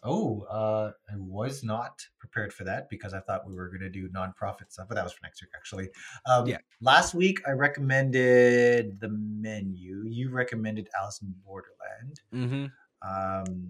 Oh, 0.03 0.43
uh, 0.43 0.91
I 1.11 1.15
was 1.17 1.63
not 1.63 2.05
prepared 2.19 2.53
for 2.53 2.63
that 2.65 2.87
because 2.87 3.15
I 3.15 3.19
thought 3.19 3.47
we 3.47 3.55
were 3.55 3.67
going 3.67 3.81
to 3.81 3.89
do 3.89 4.07
nonprofit 4.09 4.69
stuff, 4.71 4.85
but 4.87 4.93
that 4.93 5.03
was 5.03 5.11
for 5.11 5.21
next 5.23 5.41
week, 5.41 5.49
actually. 5.55 5.89
Um, 6.27 6.45
Yeah. 6.45 6.59
Last 6.81 7.15
week, 7.15 7.39
I 7.47 7.51
recommended 7.51 8.99
the 8.99 9.09
menu. 9.09 10.03
You 10.05 10.29
recommended 10.29 10.87
Alice 11.01 11.19
in 11.23 11.33
Borderland. 11.43 12.21
mm-hmm 12.31 12.65
Um, 13.01 13.67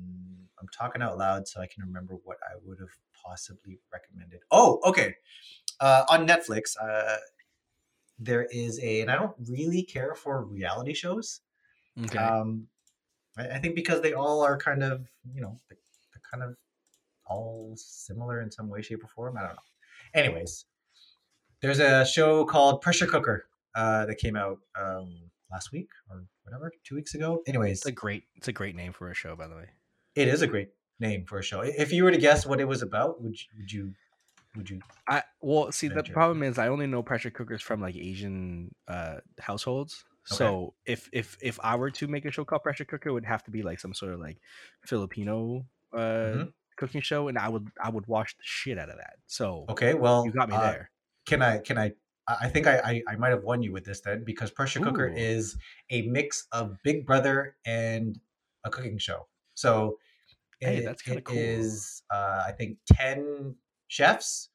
I'm 0.59 0.67
talking 0.77 1.01
out 1.01 1.17
loud 1.17 1.47
so 1.47 1.61
I 1.61 1.67
can 1.67 1.83
remember 1.83 2.15
what 2.23 2.37
I 2.43 2.55
would 2.63 2.79
have 2.79 2.89
possibly 3.13 3.79
recommended. 3.91 4.39
Oh, 4.51 4.79
okay. 4.85 5.15
Uh, 5.79 6.03
on 6.09 6.27
Netflix, 6.27 6.75
uh, 6.81 7.17
there 8.17 8.47
is 8.51 8.79
a, 8.81 9.01
and 9.01 9.11
I 9.11 9.15
don't 9.15 9.35
really 9.47 9.83
care 9.83 10.15
for 10.15 10.43
reality 10.43 10.93
shows. 10.93 11.41
okay 12.05 12.17
Um, 12.17 12.67
I, 13.37 13.47
I 13.47 13.59
think 13.59 13.75
because 13.75 14.01
they 14.01 14.13
all 14.13 14.41
are 14.41 14.57
kind 14.57 14.83
of 14.83 15.05
you 15.33 15.41
know 15.41 15.57
they're, 15.69 15.77
they're 16.13 16.21
kind 16.31 16.43
of 16.43 16.57
all 17.25 17.73
similar 17.75 18.41
in 18.41 18.49
some 18.49 18.69
way, 18.69 18.81
shape, 18.81 19.03
or 19.03 19.07
form. 19.07 19.37
I 19.37 19.41
don't 19.41 19.53
know. 19.53 19.61
Anyways, 20.13 20.65
there's 21.61 21.79
a 21.79 22.05
show 22.05 22.45
called 22.45 22.81
Pressure 22.81 23.05
Cooker 23.05 23.47
uh, 23.75 24.05
that 24.05 24.17
came 24.17 24.35
out 24.35 24.59
um, 24.79 25.29
last 25.51 25.71
week 25.71 25.89
or 26.09 26.25
whatever, 26.43 26.71
two 26.83 26.95
weeks 26.95 27.13
ago. 27.15 27.43
Anyways, 27.47 27.79
It's 27.79 27.85
a 27.85 27.91
great 27.91 28.23
it's 28.35 28.47
a 28.47 28.53
great 28.53 28.75
name 28.75 28.93
for 28.93 29.09
a 29.09 29.13
show, 29.15 29.35
by 29.35 29.47
the 29.47 29.55
way. 29.55 29.69
it 30.15 30.27
is 30.27 30.41
a 30.41 30.47
great 30.47 30.69
name 30.99 31.25
for 31.25 31.39
a 31.39 31.43
show. 31.43 31.61
If 31.61 31.91
you 31.91 32.03
were 32.03 32.11
to 32.11 32.17
guess 32.17 32.45
what 32.45 32.59
it 32.59 32.65
was 32.65 32.81
about, 32.81 33.21
would 33.21 33.35
you, 33.39 33.47
would 33.57 33.71
you 33.71 33.93
would 34.55 34.69
you? 34.69 34.81
I 35.07 35.23
well 35.41 35.71
see 35.71 35.87
the 35.87 36.03
problem 36.03 36.43
is 36.43 36.57
I 36.57 36.67
only 36.67 36.87
know 36.87 37.03
pressure 37.03 37.29
cookers 37.29 37.61
from 37.61 37.81
like 37.81 37.95
Asian 37.95 38.73
uh 38.87 39.17
households. 39.39 40.05
Okay. 40.31 40.35
So 40.35 40.73
if 40.85 41.09
if 41.13 41.37
if 41.41 41.59
I 41.63 41.75
were 41.75 41.91
to 41.91 42.07
make 42.07 42.25
a 42.25 42.31
show 42.31 42.43
called 42.43 42.63
Pressure 42.63 42.83
Cooker, 42.85 43.09
it 43.09 43.13
would 43.13 43.25
have 43.25 43.43
to 43.43 43.51
be 43.51 43.63
like 43.63 43.79
some 43.79 43.93
sort 43.93 44.13
of 44.13 44.19
like 44.19 44.39
Filipino 44.85 45.65
uh 45.93 45.97
Mhm. 46.35 46.53
cooking 46.75 47.01
show, 47.01 47.27
and 47.29 47.37
I 47.37 47.49
would 47.49 47.69
I 47.81 47.89
would 47.89 48.07
watch 48.07 48.35
the 48.37 48.43
shit 48.43 48.77
out 48.77 48.89
of 48.89 48.97
that. 48.97 49.17
So 49.27 49.69
Okay, 49.69 49.93
well, 49.93 50.25
you 50.25 50.31
got 50.33 50.49
me 50.49 50.55
uh, 50.55 50.71
there. 50.71 50.91
can 51.25 51.41
I 51.41 51.59
can 51.59 51.77
I 51.77 51.93
I 52.27 52.49
think 52.49 52.67
I, 52.67 52.77
I 52.79 53.03
I 53.09 53.15
might 53.15 53.29
have 53.29 53.43
won 53.43 53.61
you 53.63 53.71
with 53.71 53.85
this 53.85 54.01
then 54.01 54.23
because 54.25 54.51
pressure 54.51 54.79
cooker 54.81 55.07
Ooh. 55.07 55.15
is 55.15 55.57
a 55.89 56.01
mix 56.03 56.47
of 56.51 56.77
Big 56.83 57.05
Brother 57.05 57.55
and 57.65 58.19
a 58.65 58.69
cooking 58.69 58.97
show. 58.97 59.27
So 59.53 59.97
Hey, 60.59 60.77
it- 60.77 60.85
that's 60.85 61.01
kinda 61.03 61.19
it 61.19 61.25
cool. 61.25 61.37
is, 61.37 62.03
uh, 62.09 62.43
I 62.47 62.51
think 62.51 62.79
ten 62.87 63.55
chefs 63.87 64.49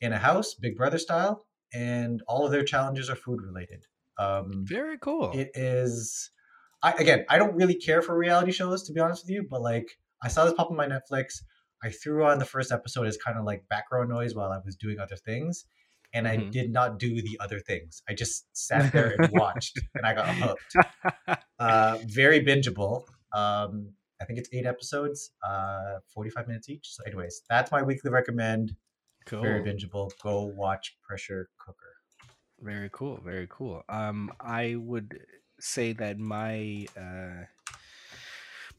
in 0.00 0.12
a 0.12 0.18
house, 0.18 0.54
Big 0.54 0.76
Brother 0.76 0.98
style, 0.98 1.46
and 1.72 2.22
all 2.28 2.44
of 2.44 2.52
their 2.52 2.64
challenges 2.64 3.08
are 3.08 3.16
food 3.16 3.40
related. 3.42 3.86
Um, 4.18 4.64
Very 4.66 4.98
cool. 4.98 5.30
it 5.34 5.50
is 5.54 6.30
I 6.82 6.92
again, 6.92 7.24
I 7.28 7.38
don't 7.38 7.54
really 7.54 7.74
care 7.76 8.02
for 8.02 8.16
reality 8.16 8.52
shows 8.52 8.82
to 8.84 8.92
be 8.92 9.00
honest 9.00 9.24
with 9.24 9.30
you, 9.30 9.46
but 9.48 9.62
like 9.62 9.98
I 10.22 10.28
saw 10.28 10.44
this 10.44 10.54
pop 10.54 10.70
on 10.70 10.76
my 10.76 10.86
Netflix. 10.86 11.42
I 11.82 11.90
threw 11.90 12.24
on 12.24 12.38
the 12.38 12.44
first 12.44 12.72
episode 12.72 13.06
as 13.06 13.16
kind 13.16 13.38
of 13.38 13.44
like 13.44 13.68
background 13.68 14.08
noise 14.10 14.34
while 14.34 14.50
I 14.50 14.58
was 14.64 14.76
doing 14.76 14.98
other 14.98 15.16
things, 15.16 15.66
and 16.16 16.26
I 16.32 16.36
Mhm. 16.38 16.50
did 16.56 16.68
not 16.78 16.90
do 16.98 17.10
the 17.28 17.36
other 17.44 17.60
things. 17.70 18.02
I 18.08 18.12
just 18.22 18.38
sat 18.56 18.84
there 18.94 19.10
and 19.18 19.30
watched, 19.42 19.74
and 19.94 20.04
I 20.08 20.12
got 20.20 20.28
hooked. 20.42 20.72
Uh, 21.58 21.98
very 22.22 22.40
bingeable. 22.48 22.96
Um, 23.42 23.72
I 24.20 24.24
think 24.24 24.38
it's 24.40 24.48
eight 24.56 24.66
episodes, 24.74 25.18
uh, 25.48 26.00
forty-five 26.14 26.46
minutes 26.48 26.68
each. 26.74 26.86
So, 26.94 27.02
anyways, 27.08 27.42
that's 27.50 27.70
my 27.76 27.82
weekly 27.90 28.10
recommend. 28.10 28.74
cool. 29.26 29.42
Very 29.42 29.60
bingeable. 29.68 30.06
Go 30.22 30.34
watch 30.64 30.96
Pressure 31.06 31.42
Cooker. 31.64 31.92
Very 32.60 32.88
cool. 32.92 33.16
Very 33.32 33.46
cool. 33.50 33.82
Um, 33.88 34.32
I 34.40 34.76
would 34.90 35.20
say 35.60 35.92
that 36.02 36.16
my 36.18 36.86
uh, 36.96 37.44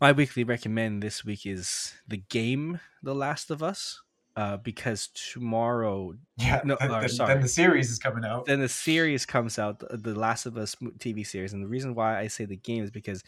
my 0.01 0.11
weekly 0.11 0.43
recommend 0.43 1.01
this 1.03 1.25
week 1.25 1.45
is 1.45 1.93
the 2.07 2.17
game 2.17 2.79
The 3.03 3.13
Last 3.15 3.51
of 3.51 3.61
Us. 3.61 4.01
Uh, 4.37 4.55
because 4.57 5.09
tomorrow, 5.33 6.13
Yeah, 6.37 6.61
No, 6.63 6.77
then, 6.79 6.91
then- 6.91 7.09
sorry. 7.09 7.33
then 7.33 7.41
the 7.41 7.47
series 7.47 7.89
is 7.89 7.97
coming 7.97 8.23
out. 8.23 8.45
then 8.45 8.59
the 8.59 8.69
series 8.69 9.25
comes 9.25 9.57
out, 9.57 9.79
the, 9.79 9.97
the 9.97 10.13
Last 10.13 10.45
of 10.45 10.57
Us 10.57 10.75
TV 10.99 11.25
series, 11.25 11.53
and 11.53 11.63
the 11.63 11.67
reason 11.67 11.95
why 11.95 12.19
I 12.19 12.27
say 12.27 12.45
the 12.45 12.55
game 12.55 12.83
is 12.83 12.91
because 12.91 13.23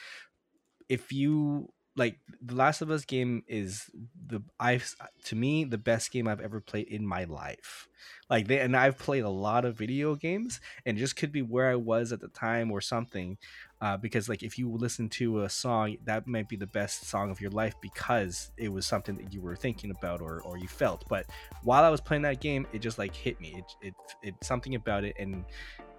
if 0.88 1.12
you 1.12 1.68
like 2.00 2.18
the 2.42 2.56
Last 2.56 2.82
of 2.82 2.90
Us 2.90 3.04
game 3.04 3.44
is 3.48 3.92
the 4.26 4.42
I've 4.60 4.96
to 5.26 5.36
me 5.36 5.66
the 5.66 5.78
best 5.78 6.12
game 6.12 6.28
I've 6.28 6.40
ever 6.40 6.62
played 6.62 6.88
in 6.88 7.06
my 7.06 7.26
life. 7.26 7.88
Like 8.30 8.48
they 8.48 8.60
and 8.60 8.76
I've 8.76 8.98
played 8.98 9.24
a 9.24 9.30
lot 9.30 9.66
of 9.66 9.78
video 9.78 10.16
games, 10.16 10.62
and 10.86 10.98
just 10.98 11.18
could 11.18 11.32
be 11.32 11.42
where 11.42 11.70
I 11.70 11.76
was 11.76 12.12
at 12.14 12.22
the 12.22 12.30
time 12.30 12.72
or 12.72 12.80
something. 12.80 13.38
Uh, 13.82 13.98
because 13.98 14.30
like 14.30 14.42
if 14.42 14.58
you 14.58 14.72
listen 14.72 15.10
to 15.10 15.44
a 15.44 15.50
song, 15.50 15.98
that 16.06 16.26
might 16.26 16.48
be 16.48 16.56
the 16.56 16.68
best 16.68 17.06
song 17.06 17.32
of 17.32 17.42
your 17.42 17.52
life 17.52 17.76
because 17.82 18.52
it 18.58 18.70
was 18.70 18.86
something 18.86 19.16
that 19.18 19.34
you 19.34 19.42
were 19.42 19.56
thinking 19.56 19.92
about 19.92 20.22
or 20.22 20.42
or 20.42 20.58
you 20.58 20.68
felt. 20.68 21.04
But 21.10 21.26
while 21.64 21.84
I 21.84 21.90
was 21.90 22.02
playing 22.02 22.24
that 22.24 22.40
game, 22.40 22.66
it 22.72 22.80
just 22.80 22.98
like 22.98 23.14
hit 23.14 23.40
me. 23.42 23.56
It 23.58 23.88
it 23.88 23.94
it 24.24 24.36
something 24.42 24.76
about 24.76 25.04
it, 25.04 25.18
and 25.20 25.44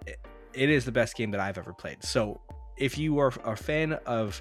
it, 0.06 0.18
it 0.54 0.70
is 0.70 0.86
the 0.86 0.92
best 0.92 1.14
game 1.14 1.30
that 1.32 1.40
I've 1.40 1.58
ever 1.58 1.74
played. 1.74 2.02
So 2.02 2.40
if 2.78 2.96
you 2.96 3.18
are 3.18 3.32
a 3.44 3.54
fan 3.54 3.92
of 4.06 4.40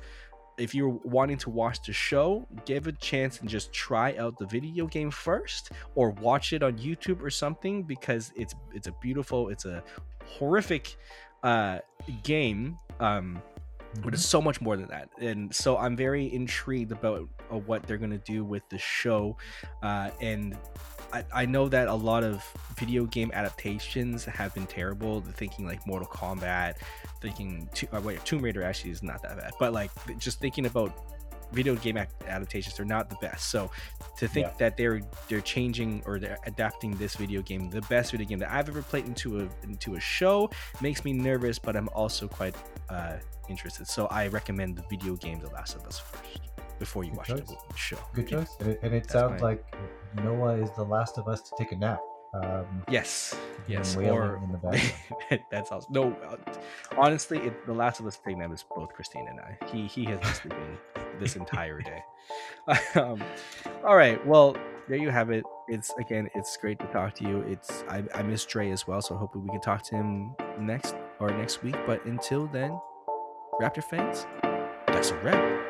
if 0.59 0.75
you're 0.75 0.99
wanting 1.03 1.37
to 1.37 1.49
watch 1.49 1.81
the 1.85 1.93
show, 1.93 2.45
give 2.65 2.87
it 2.87 2.95
a 2.95 2.97
chance 2.99 3.39
and 3.39 3.49
just 3.49 3.71
try 3.71 4.15
out 4.17 4.37
the 4.37 4.45
video 4.45 4.85
game 4.87 5.09
first 5.09 5.71
or 5.95 6.11
watch 6.11 6.53
it 6.53 6.61
on 6.61 6.77
YouTube 6.77 7.21
or 7.21 7.29
something 7.29 7.83
because 7.83 8.31
it's 8.35 8.53
it's 8.73 8.87
a 8.87 8.93
beautiful, 9.01 9.49
it's 9.49 9.65
a 9.65 9.83
horrific 10.25 10.95
uh 11.41 11.79
game 12.23 12.77
um 12.99 13.41
but 14.03 14.13
it's 14.13 14.25
so 14.25 14.41
much 14.41 14.61
more 14.61 14.77
than 14.77 14.87
that. 14.89 15.09
And 15.19 15.53
so 15.55 15.77
i'm 15.77 15.95
very 15.95 16.31
intrigued 16.33 16.91
about 16.91 17.27
uh, 17.51 17.57
what 17.57 17.83
they're 17.83 17.97
going 17.97 18.11
to 18.11 18.17
do 18.17 18.43
with 18.43 18.63
the 18.69 18.77
show 18.77 19.37
uh, 19.81 20.11
and 20.21 20.57
I, 21.11 21.23
I 21.33 21.45
know 21.45 21.67
that 21.69 21.87
a 21.87 21.93
lot 21.93 22.23
of 22.23 22.43
video 22.77 23.05
game 23.05 23.31
adaptations 23.33 24.25
have 24.25 24.53
been 24.53 24.67
terrible. 24.67 25.21
Thinking 25.21 25.65
like 25.65 25.85
mortal 25.87 26.07
kombat 26.07 26.75
thinking 27.21 27.67
to, 27.73 27.87
uh, 27.95 27.99
wait 28.01 28.23
tomb 28.23 28.41
raider 28.41 28.63
actually 28.63 28.91
is 28.91 29.03
not 29.03 29.21
that 29.21 29.37
bad 29.37 29.51
but 29.59 29.73
like 29.73 29.91
just 30.19 30.39
thinking 30.39 30.65
about 30.65 30.93
video 31.51 31.75
game 31.75 31.97
adaptations 32.27 32.77
they're 32.77 32.85
not 32.85 33.09
the 33.09 33.15
best. 33.17 33.49
So 33.49 33.71
to 34.17 34.27
think 34.27 34.47
Yeah. 34.47 34.53
that 34.59 34.77
they're 34.77 35.01
they're 35.27 35.41
changing 35.41 36.03
or 36.05 36.19
they're 36.19 36.37
adapting 36.45 36.91
this 36.97 37.15
video 37.15 37.41
game 37.41 37.69
the 37.69 37.81
best 37.83 38.11
video 38.11 38.27
game 38.27 38.39
that 38.39 38.51
i've 38.51 38.69
ever 38.69 38.81
played 38.83 39.05
into 39.05 39.41
a 39.41 39.49
into 39.63 39.95
a 39.95 39.99
show 39.99 40.49
makes 40.81 41.03
me 41.03 41.11
nervous 41.11 41.57
but 41.59 41.75
i'm 41.75 41.89
also 41.89 42.27
quite 42.27 42.55
uh 42.89 43.17
interested. 43.49 43.87
So 43.87 44.05
i 44.07 44.27
recommend 44.27 44.77
the 44.77 44.83
video 44.89 45.15
game 45.15 45.39
the 45.39 45.49
last 45.49 45.75
of 45.75 45.85
us 45.85 45.99
first 45.99 46.39
before 46.79 47.03
you 47.03 47.11
Good 47.11 47.17
watch 47.17 47.27
choice. 47.27 47.47
the 47.69 47.75
show. 47.77 47.97
Good 48.13 48.31
Yeah. 48.31 48.39
choice. 48.39 48.55
And 48.59 48.69
it, 48.69 48.79
and 48.81 48.93
it 48.93 49.09
sounds 49.09 49.41
mine. 49.41 49.41
like 49.41 49.75
Noah 50.23 50.53
is 50.55 50.71
the 50.71 50.83
last 50.83 51.17
of 51.17 51.27
us 51.27 51.41
to 51.43 51.51
take 51.57 51.71
a 51.71 51.75
nap. 51.75 51.99
Um, 52.33 52.83
yes. 52.89 53.35
yes. 53.67 53.95
Wailing 53.95 54.11
or 54.19 54.35
in 54.37 54.51
the 54.51 55.39
that's 55.51 55.71
awesome. 55.71 55.91
No 55.91 56.11
uh, 56.27 56.35
honestly 56.95 57.39
it, 57.39 57.65
the 57.65 57.73
last 57.73 57.99
of 57.99 58.05
us 58.05 58.17
thing 58.17 58.37
that 58.39 58.49
was 58.49 58.63
both 58.75 58.93
christine 58.93 59.27
and 59.27 59.39
i. 59.39 59.57
He 59.71 59.87
he 59.87 60.05
has 60.05 60.19
been 60.19 60.33
sleeping 60.33 60.77
this 61.19 61.35
entire 61.35 61.81
day. 61.81 62.03
Um 62.95 63.23
all 63.83 63.95
right. 63.95 64.23
Well 64.27 64.55
there 64.87 64.97
you 64.97 65.09
have 65.09 65.31
it. 65.31 65.43
It's 65.67 65.91
again 65.99 66.29
it's 66.35 66.55
great 66.57 66.77
to 66.79 66.85
talk 66.87 67.15
to 67.15 67.23
you. 67.23 67.41
It's 67.41 67.83
i, 67.89 68.03
I 68.13 68.21
miss 68.21 68.45
Dre 68.45 68.69
as 68.69 68.85
well 68.87 69.01
so 69.01 69.15
hopefully 69.17 69.43
we 69.45 69.49
can 69.49 69.61
talk 69.61 69.81
to 69.85 69.95
him 69.95 70.35
next 70.59 70.93
or 71.19 71.29
next 71.31 71.63
week. 71.63 71.77
But 71.87 72.05
until 72.05 72.45
then 72.45 72.79
raptor 73.59 73.83
fans 73.83 74.27
that's 74.85 75.09
a 75.09 75.17
wrap 75.23 75.68